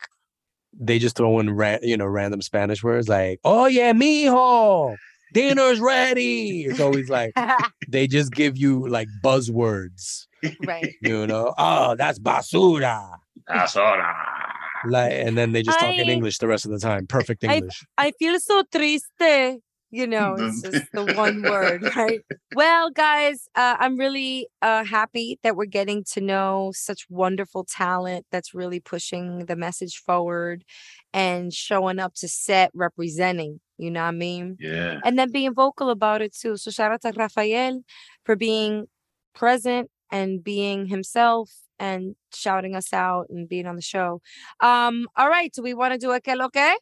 they 0.78 1.00
just 1.00 1.16
throw 1.16 1.40
in, 1.40 1.50
ra- 1.52 1.78
you 1.82 1.98
know, 1.98 2.06
random 2.06 2.42
Spanish 2.42 2.84
words 2.84 3.10
like 3.10 3.40
"Oh 3.44 3.66
yeah, 3.66 3.94
mijo, 3.94 4.96
dinner's 5.34 5.80
ready." 5.80 6.66
It's 6.66 6.80
always 6.80 7.10
like 7.10 7.34
they 7.90 8.08
just 8.08 8.32
give 8.32 8.58
you 8.58 8.88
like 8.88 9.08
buzzwords, 9.24 10.28
right. 10.66 10.94
you 11.02 11.26
know. 11.28 11.54
Oh, 11.58 11.96
that's 11.96 12.20
basura. 12.20 13.16
basura. 13.50 14.14
Like, 14.88 15.14
and 15.14 15.36
then 15.36 15.52
they 15.52 15.64
just 15.64 15.80
talk 15.80 15.96
in 15.96 16.10
English 16.10 16.38
the 16.38 16.48
rest 16.48 16.66
of 16.66 16.72
the 16.72 16.80
time, 16.80 17.08
perfect 17.08 17.44
I- 17.44 17.56
English. 17.56 17.84
I 17.98 18.12
feel 18.12 18.40
so 18.40 18.64
triste. 18.72 19.60
You 19.96 20.08
know, 20.16 20.36
it's 20.38 20.62
just 20.62 20.92
the 20.92 21.14
one 21.16 21.42
word, 21.42 21.84
right? 21.96 22.20
Well, 22.54 22.90
guys, 22.90 23.48
uh, 23.56 23.78
I'm 23.80 23.98
really 23.98 24.50
uh, 24.62 24.84
happy 24.84 25.40
that 25.42 25.56
we're 25.56 25.66
getting 25.66 26.04
to 26.12 26.20
know 26.20 26.74
such 26.76 27.06
wonderful 27.10 27.64
talent 27.64 28.26
that's 28.30 28.54
really 28.54 28.82
pushing 28.82 29.46
the 29.46 29.56
message 29.56 30.04
forward 30.06 30.66
and 31.14 31.54
showing 31.54 32.00
up 32.00 32.14
to 32.16 32.28
set 32.28 32.72
representing. 32.74 33.62
You 33.78 33.90
know 33.90 34.02
what 34.02 34.10
I 34.10 34.12
mean? 34.12 34.58
Yeah. 34.60 35.00
And 35.06 35.18
then 35.18 35.32
being 35.32 35.54
vocal 35.54 35.90
about 35.90 36.22
it 36.22 36.36
too. 36.36 36.58
So 36.58 36.72
shout 36.72 36.92
out 36.92 37.02
to 37.04 37.14
Rafael 37.16 37.80
for 38.26 38.36
being 38.36 38.88
present 39.34 39.90
and 40.12 40.44
being 40.44 40.88
himself 40.88 41.52
and 41.80 42.18
shouting 42.34 42.76
us 42.76 42.92
out 42.92 43.28
and 43.30 43.48
being 43.48 43.66
on 43.66 43.78
the 43.78 43.82
show. 43.82 44.22
Um, 44.60 45.08
all 45.16 45.30
right, 45.30 45.54
do 45.54 45.64
we 45.64 45.74
want 45.74 45.94
to 45.94 45.98
do 45.98 46.12
a 46.12 46.20
que 46.20 46.36
lo 46.36 46.50
que? 46.50 46.76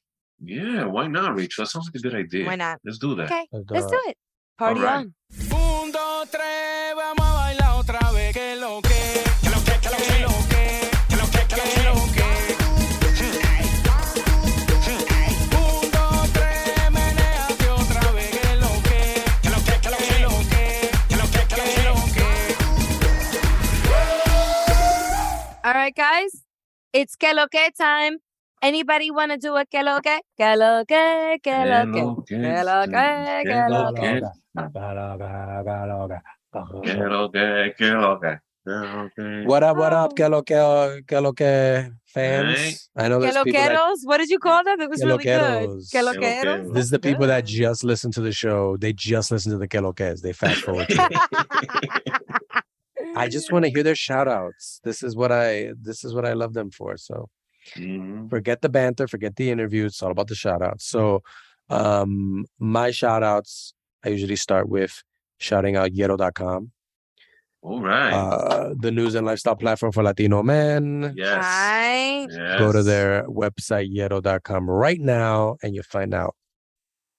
Yeah, 0.46 0.86
why 0.86 1.08
not, 1.08 1.36
Rachel? 1.38 1.64
That 1.64 1.70
sounds 1.70 1.88
like 1.88 1.96
a 1.96 2.00
good 2.00 2.16
idea. 2.16 2.46
Why 2.46 2.56
not? 2.56 2.80
Let's 2.84 2.98
do 2.98 3.16
that. 3.16 3.32
Okay, 3.32 3.48
Let's 3.52 3.72
let's 3.72 3.86
do 3.86 3.91
do 3.91 4.10
it. 4.10 4.18
Party 4.58 4.82
right. 4.82 4.96
on. 4.96 5.14
Un, 5.52 5.91
dos, 5.91 6.30
tres, 6.30 6.94
vamos 6.96 7.26
a 7.26 7.34
bailar 7.34 7.80
otra 7.80 8.12
vez. 8.12 8.34
Que 8.34 8.56
lo 8.58 8.82
que, 8.82 9.24
que 9.41 9.50
lo 9.50 9.64
que, 9.64 9.80
que 9.80 9.89
lo 9.89 9.98
que, 9.98 10.91
que 11.08 11.16
lo 11.16 11.26
que, 11.32 11.48
que 11.48 11.56
lo 11.88 11.96
que. 12.12 12.28
Un, 15.56 15.91
dos, 15.91 16.34
tres, 16.34 16.91
menéate 16.91 17.70
otra 17.70 18.12
vez. 18.12 18.32
Que 18.36 18.56
lo 18.60 18.72
que, 18.84 19.24
que 19.44 19.50
lo 19.50 19.60
que, 19.64 19.80
que 19.80 19.89
lo 19.89 20.36
que, 20.52 20.91
que 21.08 21.16
lo 21.16 21.26
que, 21.32 21.41
que 21.48 21.84
lo 21.88 21.96
que. 22.14 22.28
All 25.64 25.74
right, 25.74 25.96
guys, 25.96 26.44
it's 26.91 27.16
que 27.16 27.34
lo 27.34 27.48
que 27.48 27.72
time. 27.72 28.20
Anybody 28.64 29.11
want 29.11 29.32
to 29.34 29.38
do 29.38 29.57
a 29.57 29.66
que 29.66 29.84
lo 29.84 29.99
que? 29.99 30.22
Que 30.38 30.55
lo 30.55 30.86
que, 30.86 31.38
que 31.43 31.66
lo 31.66 31.91
que. 31.91 32.01
Que 32.26 32.64
lo 32.64 32.88
que, 32.88 33.43
que 33.43 33.68
lo 33.70 33.93
que. 33.93 34.22
Que 34.53 34.93
lo 34.95 35.18
que, 35.18 35.34
que 36.64 37.09
lo 37.09 37.30
que, 37.32 37.74
que 37.78 37.91
lo 37.91 38.20
que. 38.22 38.39
What 39.45 39.64
up, 39.64 39.78
what 39.78 39.91
up, 39.91 40.16
que 40.16 40.30
lo 40.30 40.41
que, 40.43 41.03
que 41.05 41.20
lo 41.20 41.34
que 41.34 41.91
fans? 42.05 42.89
I 42.95 43.09
know 43.09 43.20
Que 43.20 43.32
there's 43.32 43.43
people 43.43 43.59
that? 43.59 43.97
What 44.05 44.20
did 44.20 44.30
you 44.30 44.39
call 44.39 44.64
them? 44.64 44.80
It 44.80 44.89
was 44.89 45.03
really 45.03 45.22
good. 45.26 45.41
loqueros. 45.41 45.91
Que 45.91 45.99
Que 45.99 46.05
loqueros? 46.05 46.45
loqueros. 46.45 46.74
This 46.74 46.86
is 46.86 46.91
the 46.91 46.99
people 46.99 47.28
that 47.28 47.45
just 47.45 47.84
listen 47.84 48.11
to 48.11 48.22
the 48.22 48.32
show. 48.32 48.78
They 48.78 48.93
just 48.93 49.32
listen 49.32 49.51
to 49.51 49.57
the 49.57 49.68
que 49.68 49.82
lo 49.82 49.91
que 49.91 50.16
They 50.22 50.32
fast 50.32 50.61
forward. 50.61 50.88
to. 50.88 50.93
I 53.18 53.28
just 53.28 53.51
want 53.51 53.66
to 53.66 53.72
hear 53.72 53.84
their 53.84 53.95
shout 53.95 54.30
outs. 54.30 54.80
This 54.86 55.03
is 55.03 55.14
what 55.18 55.34
I 55.34 55.74
this 55.78 56.05
is 56.05 56.14
what 56.14 56.26
I 56.26 56.32
love 56.32 56.53
them 56.53 56.72
for. 56.72 56.95
So 56.95 57.28
Mhm. 57.76 58.30
forget 58.30 58.61
the 58.61 58.70
banter, 58.70 59.07
forget 59.07 59.36
the 59.36 59.49
interview. 59.51 59.86
It's 59.86 60.01
all 60.03 60.11
about 60.11 60.28
the 60.28 60.36
shout 60.36 60.61
outs. 60.61 60.86
So 60.86 61.24
um 61.70 62.45
my 62.59 62.91
shout 62.91 63.24
outs 63.24 63.74
I 64.05 64.09
usually 64.09 64.36
start 64.36 64.68
with 64.70 65.01
shouting 65.39 65.76
out 65.78 65.91
Yero.com, 65.91 66.72
All 67.61 67.82
right. 67.82 68.11
uh, 68.14 68.74
the 68.78 68.91
news 68.91 69.16
and 69.16 69.26
lifestyle 69.26 69.55
platform 69.55 69.91
for 69.93 70.03
Latino 70.03 70.43
men. 70.43 71.14
yes. 71.16 71.41
Right. 71.41 72.57
Go 72.59 72.72
to 72.74 72.84
their 72.84 73.24
website, 73.28 73.93
Yero.com, 73.95 74.70
right 74.70 74.99
now, 74.99 75.55
and 75.64 75.74
you'll 75.74 75.84
find 75.86 76.14
out 76.14 76.36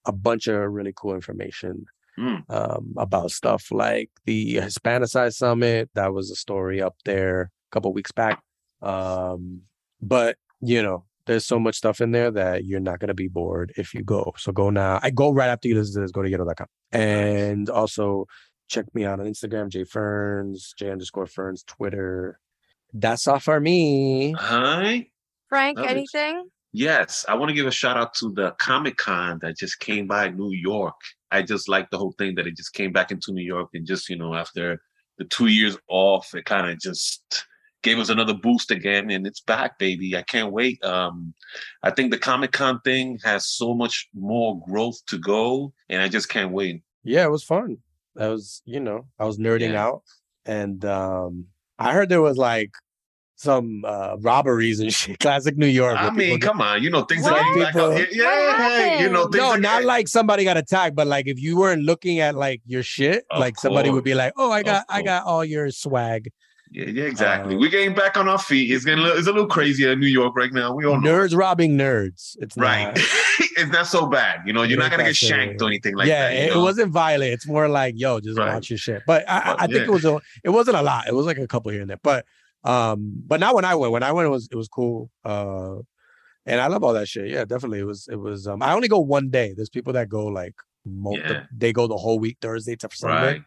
a 0.04 0.12
bunch 0.12 0.46
of 0.48 0.70
really 0.72 0.92
cool 0.94 1.14
information 1.14 1.86
Mm. 2.18 2.44
um, 2.48 2.94
about 2.96 3.30
stuff 3.32 3.72
like 3.72 4.08
the 4.24 4.56
Hispanicized 4.56 5.34
Summit. 5.34 5.90
That 5.94 6.12
was 6.12 6.30
a 6.30 6.36
story 6.36 6.80
up 6.80 6.94
there 7.04 7.40
a 7.40 7.70
couple 7.72 7.92
weeks 7.92 8.12
back. 8.12 8.40
Um, 8.82 9.62
but 10.06 10.36
you 10.60 10.82
know, 10.82 11.04
there's 11.26 11.44
so 11.46 11.58
much 11.58 11.74
stuff 11.76 12.00
in 12.00 12.12
there 12.12 12.30
that 12.30 12.64
you're 12.64 12.80
not 12.80 12.98
gonna 13.00 13.14
be 13.14 13.28
bored 13.28 13.72
if 13.76 13.94
you 13.94 14.02
go. 14.02 14.32
So 14.38 14.52
go 14.52 14.70
now. 14.70 15.00
I 15.02 15.10
go 15.10 15.32
right 15.32 15.48
after 15.48 15.68
you 15.68 15.74
listen 15.74 15.94
to 15.94 16.00
this. 16.00 16.12
Go 16.12 16.22
to 16.22 16.30
Yero.com. 16.30 16.66
and 16.92 17.68
also 17.70 18.26
check 18.68 18.86
me 18.94 19.04
out 19.04 19.20
on 19.20 19.26
Instagram, 19.26 19.68
J 19.68 19.84
Ferns, 19.84 20.74
J 20.78 20.90
underscore 20.90 21.26
Ferns, 21.26 21.62
Twitter. 21.64 22.38
That's 22.92 23.26
all 23.26 23.38
for 23.40 23.58
me. 23.60 24.32
Hi. 24.38 25.08
Frank, 25.48 25.76
That 25.78 25.84
is- 25.86 25.90
anything? 26.14 26.48
Yes, 26.76 27.24
I 27.28 27.34
want 27.34 27.50
to 27.50 27.54
give 27.54 27.66
a 27.68 27.70
shout 27.70 27.96
out 27.96 28.14
to 28.14 28.32
the 28.32 28.50
Comic 28.58 28.96
Con 28.96 29.38
that 29.42 29.56
just 29.56 29.78
came 29.78 30.08
by 30.08 30.28
New 30.30 30.50
York. 30.50 30.96
I 31.30 31.42
just 31.42 31.68
like 31.68 31.88
the 31.90 31.98
whole 31.98 32.14
thing 32.18 32.34
that 32.34 32.48
it 32.48 32.56
just 32.56 32.72
came 32.72 32.90
back 32.92 33.12
into 33.12 33.30
New 33.32 33.44
York 33.44 33.68
and 33.74 33.86
just, 33.86 34.08
you 34.08 34.16
know, 34.16 34.34
after 34.34 34.80
the 35.18 35.24
two 35.26 35.46
years 35.46 35.76
off, 35.88 36.34
it 36.34 36.44
kind 36.46 36.68
of 36.68 36.80
just 36.80 37.44
gave 37.84 37.98
us 38.00 38.08
another 38.08 38.34
boost 38.34 38.72
again 38.72 39.10
and 39.10 39.24
it's 39.26 39.40
back, 39.40 39.78
baby. 39.78 40.16
I 40.16 40.22
can't 40.22 40.50
wait. 40.52 40.82
Um, 40.82 41.34
I 41.84 41.90
think 41.90 42.10
the 42.10 42.18
Comic 42.18 42.50
Con 42.50 42.80
thing 42.80 43.18
has 43.22 43.46
so 43.46 43.74
much 43.74 44.08
more 44.14 44.60
growth 44.66 44.98
to 45.06 45.18
go 45.18 45.72
and 45.88 46.02
I 46.02 46.08
just 46.08 46.28
can't 46.28 46.50
wait. 46.50 46.82
Yeah, 47.04 47.24
it 47.24 47.30
was 47.30 47.44
fun. 47.44 47.76
I 48.18 48.28
was, 48.28 48.62
you 48.64 48.80
know, 48.80 49.06
I 49.20 49.24
was 49.26 49.38
nerding 49.38 49.72
Yeah. 49.72 49.84
out. 49.86 50.02
And 50.46 50.84
um 50.84 51.46
I 51.78 51.92
heard 51.92 52.08
there 52.08 52.22
was 52.22 52.36
like 52.36 52.70
some 53.36 53.82
uh 53.86 54.16
robberies 54.20 54.80
and 54.80 54.92
shit. 54.98 55.18
Classic 55.18 55.56
New 55.56 55.66
York. 55.66 55.96
I 55.98 56.10
mean, 56.10 56.38
people 56.38 56.38
come 56.48 56.60
on, 56.62 56.82
you 56.82 56.90
know, 56.90 57.02
things 57.02 57.24
What? 57.24 57.32
are 57.34 57.44
getting 57.44 57.62
back 57.62 57.76
out 57.76 57.96
here. 57.96 58.06
People- 58.06 58.24
Yeah, 58.24 59.00
you 59.02 59.10
know, 59.10 59.24
things 59.24 59.36
no, 59.36 59.50
are 59.50 59.58
not 59.58 59.72
getting- 59.74 59.86
like 59.88 60.08
somebody 60.08 60.44
got 60.44 60.56
attacked, 60.56 60.94
but 60.96 61.06
like 61.06 61.26
if 61.26 61.38
you 61.40 61.58
weren't 61.58 61.82
looking 61.82 62.20
at 62.20 62.34
like 62.34 62.62
your 62.66 62.82
shit, 62.82 63.24
Of 63.30 63.40
like 63.40 63.58
somebody 63.58 63.90
would 63.90 64.04
be 64.04 64.14
like, 64.14 64.32
"Oh, 64.36 64.50
I 64.50 64.62
got, 64.62 64.84
I 64.88 65.02
got 65.02 65.24
all 65.24 65.44
your 65.44 65.70
swag." 65.70 66.30
Yeah, 66.74 66.86
yeah, 66.86 67.04
exactly. 67.04 67.54
Uh, 67.54 67.58
We're 67.58 67.70
getting 67.70 67.94
back 67.94 68.16
on 68.16 68.28
our 68.28 68.38
feet. 68.38 68.72
It's 68.72 68.84
getting 68.84 68.98
a 68.98 69.02
little, 69.04 69.18
it's 69.18 69.28
a 69.28 69.32
little 69.32 69.46
crazier 69.46 69.92
in 69.92 70.00
New 70.00 70.08
York 70.08 70.34
right 70.36 70.52
now. 70.52 70.74
We 70.74 70.84
all 70.84 71.00
know. 71.00 71.08
Nerds 71.08 71.36
robbing 71.36 71.78
nerds. 71.78 72.36
It's 72.40 72.56
Right. 72.56 72.86
not- 72.86 72.96
it's 73.56 73.70
not 73.70 73.86
so 73.86 74.06
bad. 74.06 74.40
You 74.44 74.52
know, 74.52 74.64
you're 74.64 74.78
not 74.78 74.90
gonna 74.90 75.04
get 75.04 75.14
shanked 75.14 75.62
or 75.62 75.68
anything 75.68 75.94
like 75.94 76.08
yeah, 76.08 76.28
that. 76.28 76.34
Yeah, 76.34 76.40
it, 76.46 76.50
know? 76.54 76.62
wasn't 76.64 76.90
violent. 76.90 77.32
It's 77.32 77.46
more 77.46 77.68
like, 77.68 77.94
yo, 77.96 78.18
just 78.18 78.36
Right. 78.36 78.52
watch 78.54 78.70
your 78.70 78.78
shit. 78.78 79.02
But 79.06 79.28
I, 79.28 79.38
I- 79.38 79.46
Well, 79.46 79.56
I 79.60 79.66
think 79.68 79.78
yeah. 79.78 79.82
it 79.84 79.90
was 79.90 80.04
a, 80.04 80.20
it 80.42 80.50
wasn't 80.50 80.76
a 80.76 80.82
lot. 80.82 81.06
It 81.06 81.14
was 81.14 81.26
like 81.26 81.38
a 81.38 81.46
couple 81.46 81.70
here 81.70 81.80
and 81.82 81.90
there. 81.90 82.00
But 82.02 82.26
um, 82.64 83.14
but 83.24 83.38
not 83.38 83.54
when 83.54 83.64
I 83.64 83.76
went. 83.76 83.92
When 83.92 84.02
I 84.02 84.10
went, 84.10 84.26
it 84.26 84.30
was 84.30 84.48
it 84.50 84.56
was 84.56 84.66
cool. 84.68 85.10
Uh, 85.24 85.76
and 86.44 86.60
I 86.60 86.66
love 86.66 86.82
all 86.82 86.94
that 86.94 87.06
shit. 87.06 87.28
Yeah, 87.30 87.44
definitely. 87.44 87.78
It 87.80 87.86
was 87.86 88.08
it 88.10 88.16
was. 88.16 88.48
Um, 88.48 88.62
I 88.62 88.72
only 88.72 88.88
go 88.88 88.98
one 88.98 89.30
day. 89.30 89.52
There's 89.54 89.68
people 89.70 89.92
that 89.92 90.08
go 90.08 90.26
like, 90.26 90.54
the- 90.84 91.20
Yeah. 91.24 91.42
they 91.56 91.72
go 91.72 91.86
the 91.86 91.96
whole 91.96 92.18
week, 92.18 92.38
Thursday 92.40 92.74
to 92.76 92.88
Sunday. 92.92 93.14
Right. 93.14 93.42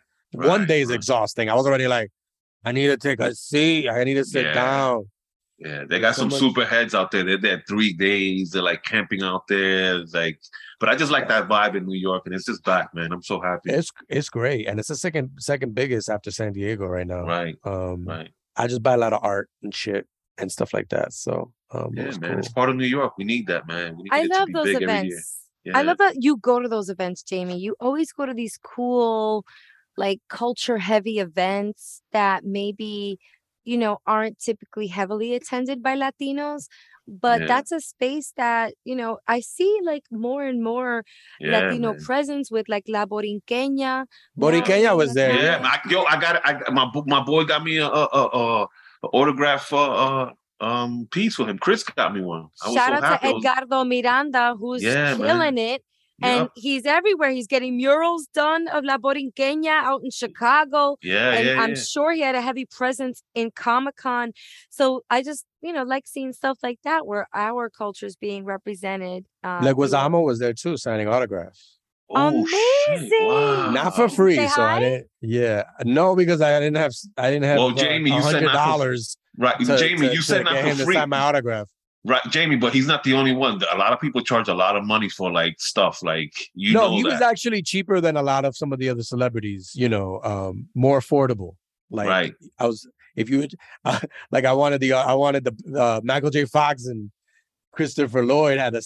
one 0.48 0.60
right, 0.60 0.68
day 0.68 0.80
is 0.82 0.90
right. 0.90 0.96
exhausting. 0.96 1.50
I 1.50 1.56
was 1.56 1.66
already 1.66 1.88
like, 1.88 2.12
I 2.66 2.72
need 2.72 2.88
to 2.88 2.98
take 2.98 3.20
a 3.20 3.34
seat. 3.34 3.88
I 3.90 4.04
need 4.04 4.16
to 4.16 4.26
sit 4.26 4.46
Yeah. 4.46 4.54
down. 4.54 5.10
Yeah, 5.60 5.86
they 5.90 6.00
got 6.00 6.14
So 6.16 6.22
some 6.22 6.30
much- 6.30 6.40
super 6.40 6.66
heads 6.66 6.94
out 6.94 7.10
there. 7.10 7.24
They're 7.24 7.38
there 7.40 7.64
three 7.68 7.92
days. 7.94 8.52
They're 8.52 8.62
like 8.62 8.84
camping 8.84 9.24
out 9.24 9.48
there. 9.48 10.06
Like, 10.14 10.40
but 10.80 10.88
I 10.90 10.96
just 10.96 11.12
like 11.12 11.28
that 11.30 11.48
vibe 11.48 11.76
in 11.76 11.86
New 11.88 11.98
York, 11.98 12.24
and 12.28 12.36
it's 12.36 12.46
just 12.46 12.64
back, 12.64 12.94
man. 12.94 13.12
I'm 13.12 13.24
so 13.24 13.42
happy. 13.42 13.72
It's 13.72 13.90
it's 14.08 14.30
great, 14.30 14.68
and 14.68 14.78
it's 14.80 14.90
the 14.90 14.96
second 14.96 15.32
second 15.40 15.74
biggest 15.74 16.10
after 16.10 16.30
San 16.30 16.54
Diego 16.54 16.86
right 16.86 17.08
now. 17.08 17.24
right, 17.26 17.56
Um, 17.64 18.06
right. 18.06 18.30
I 18.56 18.68
just 18.68 18.84
buy 18.84 18.94
a 18.94 18.98
lot 18.98 19.14
of 19.14 19.24
art 19.24 19.50
and 19.64 19.74
shit 19.74 20.06
and 20.38 20.52
stuff 20.52 20.74
like 20.76 20.90
that. 20.90 21.12
So 21.14 21.54
um, 21.72 21.92
Yeah, 21.96 22.06
was 22.06 22.20
man. 22.20 22.32
cool. 22.32 22.40
It's 22.40 22.50
part 22.50 22.70
of 22.70 22.76
New 22.76 22.86
York. 22.86 23.14
We 23.18 23.24
need 23.24 23.48
that, 23.48 23.68
man. 23.68 23.98
We 23.98 24.04
need 24.04 24.10
I 24.14 24.20
it 24.22 24.28
to 24.28 24.34
love 24.38 24.48
be 24.48 24.54
those 24.54 24.66
big 24.66 24.76
every 24.84 24.86
year. 25.08 25.18
events. 25.18 25.34
I 25.74 25.82
love 25.82 25.98
that 25.98 26.16
you 26.24 26.38
go 26.38 26.62
to 26.62 26.70
those 26.70 26.88
events, 26.90 27.24
Jamie. 27.24 27.58
You 27.58 27.76
always 27.82 28.14
go 28.14 28.26
to 28.26 28.34
these 28.34 28.58
cool, 28.64 29.44
like 29.98 30.20
culture 30.30 30.78
heavy 30.78 31.20
events 31.20 32.02
that 32.12 32.46
maybe, 32.46 33.18
you 33.66 33.78
know, 33.78 33.98
aren't 34.06 34.40
typically 34.40 34.88
heavily 34.88 35.34
attended 35.34 35.82
by 35.84 35.96
Latinos. 35.96 36.68
But 37.10 37.40
Yeah. 37.42 37.48
that's 37.48 37.72
a 37.72 37.80
space 37.80 38.34
that, 38.36 38.74
you 38.84 38.94
know, 38.96 39.20
I 39.28 39.40
see 39.40 39.80
like 39.84 40.04
more 40.12 40.44
and 40.44 40.62
more 40.62 41.04
Yeah, 41.40 41.52
Latino 41.60 41.94
man. 41.94 42.02
presence 42.04 42.52
with 42.52 42.68
like 42.68 42.84
La 42.88 43.06
Borinqueña. 43.06 44.06
Boriqueña 44.38 44.84
now 44.92 44.98
was 44.98 45.14
there. 45.14 45.34
Yeah, 45.42 45.62
I, 45.64 45.80
yo, 45.90 46.04
I 46.04 46.20
got 46.20 46.42
I, 46.46 46.70
my 46.70 46.92
my 47.06 47.24
boy 47.24 47.46
got 47.46 47.64
me 47.64 47.78
a, 47.78 47.88
a, 47.88 48.06
a, 48.12 48.24
a, 48.42 48.64
a 49.04 49.08
autograph 49.14 49.72
uh, 49.72 49.78
uh, 50.06 50.32
um 50.60 51.08
piece 51.12 51.36
for 51.36 51.48
him. 51.48 51.58
Chris 51.60 51.84
got 51.84 52.14
me 52.14 52.20
one. 52.22 52.48
I 52.62 52.68
was 52.68 52.76
Shout 52.76 52.90
so 52.90 52.94
out 52.96 53.04
happy. 53.04 53.28
To 53.30 53.34
was- 53.36 53.46
Edgardo 53.46 53.84
Miranda, 53.86 54.56
who's 54.60 54.84
Yeah, 54.84 55.16
man. 55.16 55.28
killing 55.28 55.58
it. 55.58 55.84
And 56.22 56.42
Yup. 56.46 56.52
he's 56.56 56.86
everywhere. 56.86 57.30
He's 57.30 57.46
getting 57.48 57.78
murals 57.78 58.28
done 58.34 58.68
of 58.70 58.84
La 58.84 58.98
Borinqueña 58.98 59.70
out 59.84 60.02
in 60.04 60.10
Chicago. 60.10 60.98
yeah, 61.04 61.32
and 61.34 61.48
yeah, 61.48 61.62
I'm 61.62 61.70
yeah. 61.72 61.76
sure 61.76 62.12
he 62.12 62.22
had 62.22 62.34
a 62.36 62.42
heavy 62.42 62.66
presence 62.66 63.22
in 63.36 63.52
Comic 63.52 63.98
Con. 63.98 64.32
So 64.72 65.02
I 65.12 65.22
just, 65.22 65.46
you 65.62 65.72
know, 65.74 65.84
like 65.84 66.08
seeing 66.08 66.34
stuff 66.34 66.58
like 66.64 66.80
that 66.84 67.06
where 67.06 67.28
our 67.36 67.70
culture 67.70 68.08
is 68.08 68.16
being 68.16 68.46
represented. 68.46 69.26
Uh, 69.44 69.62
through- 69.62 69.74
Leguizamo 69.74 70.24
was 70.26 70.40
there 70.40 70.54
too, 70.54 70.76
signing 70.78 71.08
autographs. 71.08 71.76
Oh, 72.10 72.48
shit, 72.48 73.00
Amazing. 73.00 73.28
wow. 73.28 73.72
Not 73.72 73.96
for 73.96 74.08
free, 74.08 74.38
Say 74.38 74.48
so 74.48 74.62
I 74.64 74.80
didn't. 74.80 75.08
Yeah, 75.22 75.64
no, 75.84 76.16
because 76.16 76.42
I 76.42 76.58
didn't 76.60 76.78
have. 76.78 76.94
I 77.18 77.30
didn't 77.30 77.44
have. 77.44 77.58
Well, 77.58 77.72
Jamie, 77.72 78.12
you 78.12 78.22
said 78.22 78.34
hundred 78.36 78.46
not 78.46 78.52
for- 78.52 78.58
dollars. 78.72 79.18
Right, 79.38 79.60
to, 79.60 79.78
Jamie, 79.78 80.08
to- 80.08 80.14
you 80.14 80.22
to 80.22 80.24
said 80.24 80.46
not 80.46 80.56
for 80.58 80.62
him 80.68 80.78
to 80.78 80.86
free. 80.86 80.96
sign 80.96 81.10
my 81.10 81.20
autograph. 81.20 81.68
Right, 82.06 82.22
Jamie, 82.30 82.56
but 82.56 82.74
he's 82.74 82.88
not 82.88 83.04
the 83.04 83.14
only 83.14 83.34
one. 83.34 83.62
A 83.72 83.78
lot 83.78 83.92
of 83.92 84.00
people 84.00 84.22
charge 84.22 84.48
a 84.48 84.54
lot 84.54 84.78
of 84.78 84.86
money 84.86 85.10
for 85.10 85.32
like 85.32 85.60
stuff. 85.60 86.02
Like 86.02 86.32
you 86.54 86.74
no, 86.74 86.90
know 86.90 86.96
he 86.96 87.04
that. 87.04 87.14
was 87.14 87.22
actually 87.22 87.62
cheaper 87.62 88.00
than 88.00 88.16
a 88.16 88.22
lot 88.22 88.46
of 88.46 88.56
some 88.56 88.72
of 88.72 88.80
the 88.80 88.90
other 88.90 89.04
celebrities. 89.04 89.72
You 89.76 89.90
know, 89.90 90.22
um, 90.24 90.68
more 90.74 91.00
affordable. 91.00 91.56
Like 91.90 92.08
Right. 92.08 92.34
I 92.60 92.68
was, 92.68 92.88
if 93.16 93.30
you 93.30 93.40
would, 93.40 93.56
uh, 93.86 94.00
like 94.32 94.46
I 94.46 94.54
wanted 94.54 94.80
the, 94.82 94.94
uh, 94.94 95.04
I 95.04 95.14
wanted 95.16 95.44
the 95.44 95.80
uh, 95.80 96.02
Michael 96.04 96.30
J. 96.30 96.46
Fox 96.46 96.86
and 96.86 97.12
Christopher 97.74 98.26
Lloyd 98.26 98.58
had 98.58 98.76
a 98.76 98.82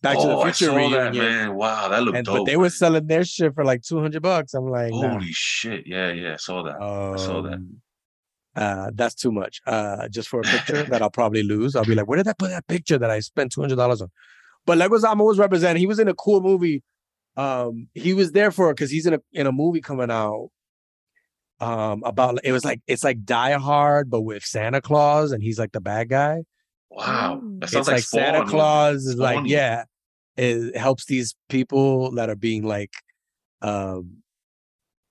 Back 0.00 0.16
to 0.18 0.22
oh, 0.22 0.44
the 0.44 0.52
Future 0.52 0.76
reunion. 0.76 0.92
that, 0.92 1.14
man. 1.14 1.54
Wow, 1.54 1.88
that 1.88 2.02
looked 2.04 2.16
and 2.18 2.24
dope. 2.24 2.38
but 2.38 2.44
they 2.44 2.56
were 2.56 2.70
selling 2.70 3.08
their 3.08 3.24
shit 3.24 3.52
for 3.52 3.64
like 3.64 3.82
two 3.82 4.00
hundred 4.00 4.22
bucks. 4.22 4.54
I'm 4.54 4.70
like, 4.70 4.92
nah. 4.92 5.14
Holy 5.14 5.32
shit! 5.32 5.88
Yeah, 5.88 6.12
yeah, 6.12 6.34
I 6.34 6.36
saw 6.36 6.62
that. 6.62 6.80
I 6.80 7.16
saw 7.16 7.42
that. 7.42 7.58
Uh, 8.58 8.90
that's 8.94 9.14
too 9.14 9.30
much. 9.30 9.60
Uh, 9.66 10.08
just 10.08 10.28
for 10.28 10.40
a 10.40 10.42
picture 10.42 10.82
that 10.90 11.00
I'll 11.00 11.10
probably 11.20 11.44
lose. 11.44 11.76
I'll 11.76 11.84
be 11.84 11.94
like, 11.94 12.08
where 12.08 12.16
did 12.16 12.26
I 12.26 12.32
put 12.32 12.50
that 12.50 12.66
picture 12.66 12.98
that 12.98 13.10
I 13.10 13.20
spent 13.20 13.52
two 13.52 13.60
hundred 13.60 13.76
dollars 13.76 14.02
on? 14.02 14.10
But 14.66 14.78
Leguizamo 14.78 15.24
was 15.24 15.38
represented. 15.38 15.78
He 15.78 15.86
was 15.86 16.00
in 16.00 16.08
a 16.08 16.14
cool 16.14 16.40
movie. 16.40 16.82
Um, 17.36 17.86
he 17.94 18.14
was 18.14 18.32
there 18.32 18.50
for 18.50 18.74
because 18.74 18.90
he's 18.90 19.06
in 19.06 19.14
a 19.14 19.20
in 19.32 19.46
a 19.46 19.52
movie 19.52 19.80
coming 19.80 20.10
out. 20.10 20.48
Um, 21.60 22.02
about 22.04 22.38
it 22.44 22.52
was 22.52 22.64
like 22.64 22.80
it's 22.86 23.02
like 23.04 23.24
Die 23.24 23.52
Hard, 23.52 24.10
but 24.10 24.22
with 24.22 24.44
Santa 24.44 24.80
Claus, 24.80 25.32
and 25.32 25.42
he's 25.42 25.58
like 25.58 25.72
the 25.72 25.80
bad 25.80 26.08
guy. 26.08 26.42
Wow, 26.90 27.40
Mm. 27.42 27.60
that 27.60 27.70
sounds 27.70 27.88
it's 27.88 28.12
like, 28.12 28.22
like, 28.22 28.34
Santa 28.34 28.44
Claus 28.50 29.06
is 29.06 29.16
like, 29.16 29.46
yeah, 29.46 29.84
it 30.36 30.76
helps 30.76 31.04
these 31.06 31.34
people 31.48 32.12
that 32.12 32.30
are 32.30 32.36
being 32.36 32.64
like, 32.64 32.92
um, 33.62 34.22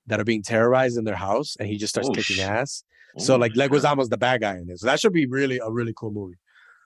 that 0.07 0.19
are 0.19 0.23
being 0.25 0.41
terrorized 0.43 0.97
in 0.97 1.03
their 1.03 1.15
house, 1.15 1.55
and 1.59 1.67
he 1.69 1.77
just 1.77 1.93
starts 1.93 2.09
Oh, 2.09 2.13
kicking 2.13 2.37
shit. 2.37 2.45
ass. 2.45 2.83
So 3.17 3.35
like 3.35 3.55
my 3.55 3.67
Leguizamo's 3.67 4.09
the 4.09 4.17
bad 4.17 4.41
guy 4.41 4.57
in 4.57 4.67
this. 4.67 4.81
So 4.81 4.87
that 4.87 4.99
should 4.99 5.13
be 5.13 5.25
really 5.25 5.59
a 5.59 5.71
really 5.71 5.93
cool 5.95 6.11
movie. 6.11 6.37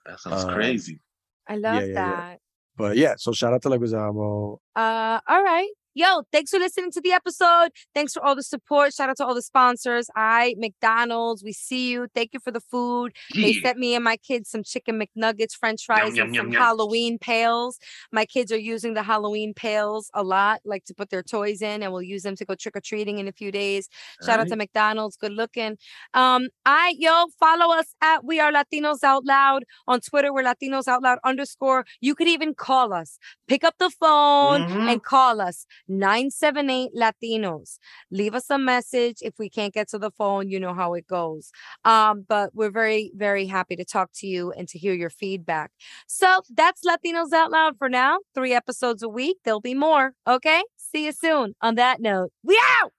that 0.06 0.20
sounds 0.20 0.44
um, 0.44 0.54
crazy. 0.54 1.00
I 1.48 1.56
love 1.56 1.82
yeah, 1.82 1.86
yeah. 1.86 1.94
that. 1.94 2.38
But 2.76 2.96
yeah, 2.96 3.14
so 3.18 3.32
shout 3.32 3.52
out 3.52 3.62
to 3.62 3.68
Leguizamo. 3.68 4.58
Uh, 4.74 5.20
all 5.28 5.42
right. 5.42 5.68
Yo, 5.94 6.22
thanks 6.32 6.50
for 6.50 6.58
listening 6.58 6.90
to 6.90 7.02
the 7.02 7.12
episode. 7.12 7.68
Thanks 7.94 8.14
for 8.14 8.24
all 8.24 8.34
the 8.34 8.42
support. 8.42 8.94
Shout 8.94 9.10
out 9.10 9.18
to 9.18 9.26
all 9.26 9.34
the 9.34 9.42
sponsors. 9.42 10.08
I 10.16 10.54
McDonald's, 10.56 11.44
we 11.44 11.52
see 11.52 11.90
you. 11.90 12.06
Thank 12.14 12.30
you 12.32 12.40
for 12.40 12.50
the 12.50 12.60
food. 12.60 13.12
They 13.34 13.52
sent 13.52 13.78
me 13.78 13.94
and 13.94 14.02
my 14.02 14.16
kids 14.16 14.48
some 14.50 14.62
chicken 14.62 14.98
McNuggets, 14.98 15.52
French 15.54 15.84
fries, 15.84 16.16
yum, 16.16 16.28
and 16.28 16.34
yum, 16.34 16.44
some 16.46 16.52
yum. 16.52 16.62
Halloween 16.62 17.18
pails. 17.18 17.78
My 18.10 18.24
kids 18.24 18.50
are 18.52 18.58
using 18.58 18.94
the 18.94 19.02
Halloween 19.02 19.52
pails 19.52 20.10
a 20.14 20.22
lot, 20.22 20.60
like 20.64 20.84
to 20.86 20.94
put 20.94 21.10
their 21.10 21.22
toys 21.22 21.60
in, 21.60 21.82
and 21.82 21.92
we'll 21.92 22.00
use 22.00 22.22
them 22.22 22.36
to 22.36 22.44
go 22.46 22.54
trick 22.54 22.74
or 22.76 22.80
treating 22.80 23.18
in 23.18 23.28
a 23.28 23.32
few 23.32 23.52
days. 23.52 23.88
Shout 24.24 24.40
out 24.40 24.48
to 24.48 24.56
McDonald's. 24.56 25.16
Good 25.18 25.32
looking. 25.32 25.76
Um, 26.14 26.48
I 26.64 26.94
yo 26.98 27.26
follow 27.38 27.74
us 27.74 27.94
at 28.00 28.24
We 28.24 28.40
Are 28.40 28.50
Latinos 28.50 29.02
Out 29.04 29.26
Loud 29.26 29.64
on 29.86 30.00
Twitter. 30.00 30.32
We're 30.32 30.42
Latinos 30.44 30.88
Out 30.88 31.02
Loud 31.02 31.18
underscore. 31.22 31.84
You 32.00 32.14
could 32.14 32.28
even 32.28 32.54
call 32.54 32.94
us. 32.94 33.18
Pick 33.46 33.62
up 33.62 33.74
the 33.78 33.90
phone 33.90 34.62
Mhm. 34.62 34.90
and 34.90 35.02
call 35.02 35.40
us 35.40 35.66
978 35.88 36.94
Latinos. 36.94 37.78
Leave 38.10 38.34
us 38.34 38.50
a 38.50 38.58
message. 38.58 39.18
If 39.20 39.34
we 39.38 39.48
can't 39.48 39.74
get 39.74 39.88
to 39.88 39.98
the 39.98 40.10
phone, 40.10 40.48
you 40.48 40.60
know 40.60 40.74
how 40.74 40.94
it 40.94 41.06
goes. 41.06 41.50
Um, 41.84 42.24
but 42.28 42.54
we're 42.54 42.70
very, 42.70 43.12
very 43.14 43.46
happy 43.46 43.76
to 43.76 43.84
talk 43.84 44.10
to 44.16 44.26
you 44.26 44.52
and 44.52 44.68
to 44.68 44.78
hear 44.78 44.94
your 44.94 45.10
feedback. 45.10 45.70
So 46.06 46.40
that's 46.54 46.82
Latinos 46.84 47.32
Out 47.32 47.50
Loud 47.50 47.76
for 47.78 47.88
now. 47.88 48.18
Three 48.34 48.52
episodes 48.52 49.02
a 49.02 49.08
week. 49.08 49.38
There'll 49.44 49.60
be 49.60 49.74
more. 49.74 50.14
Okay. 50.26 50.62
See 50.76 51.06
you 51.06 51.12
soon. 51.12 51.54
On 51.62 51.74
that 51.76 52.00
note, 52.00 52.32
we 52.42 52.60
out. 52.80 52.92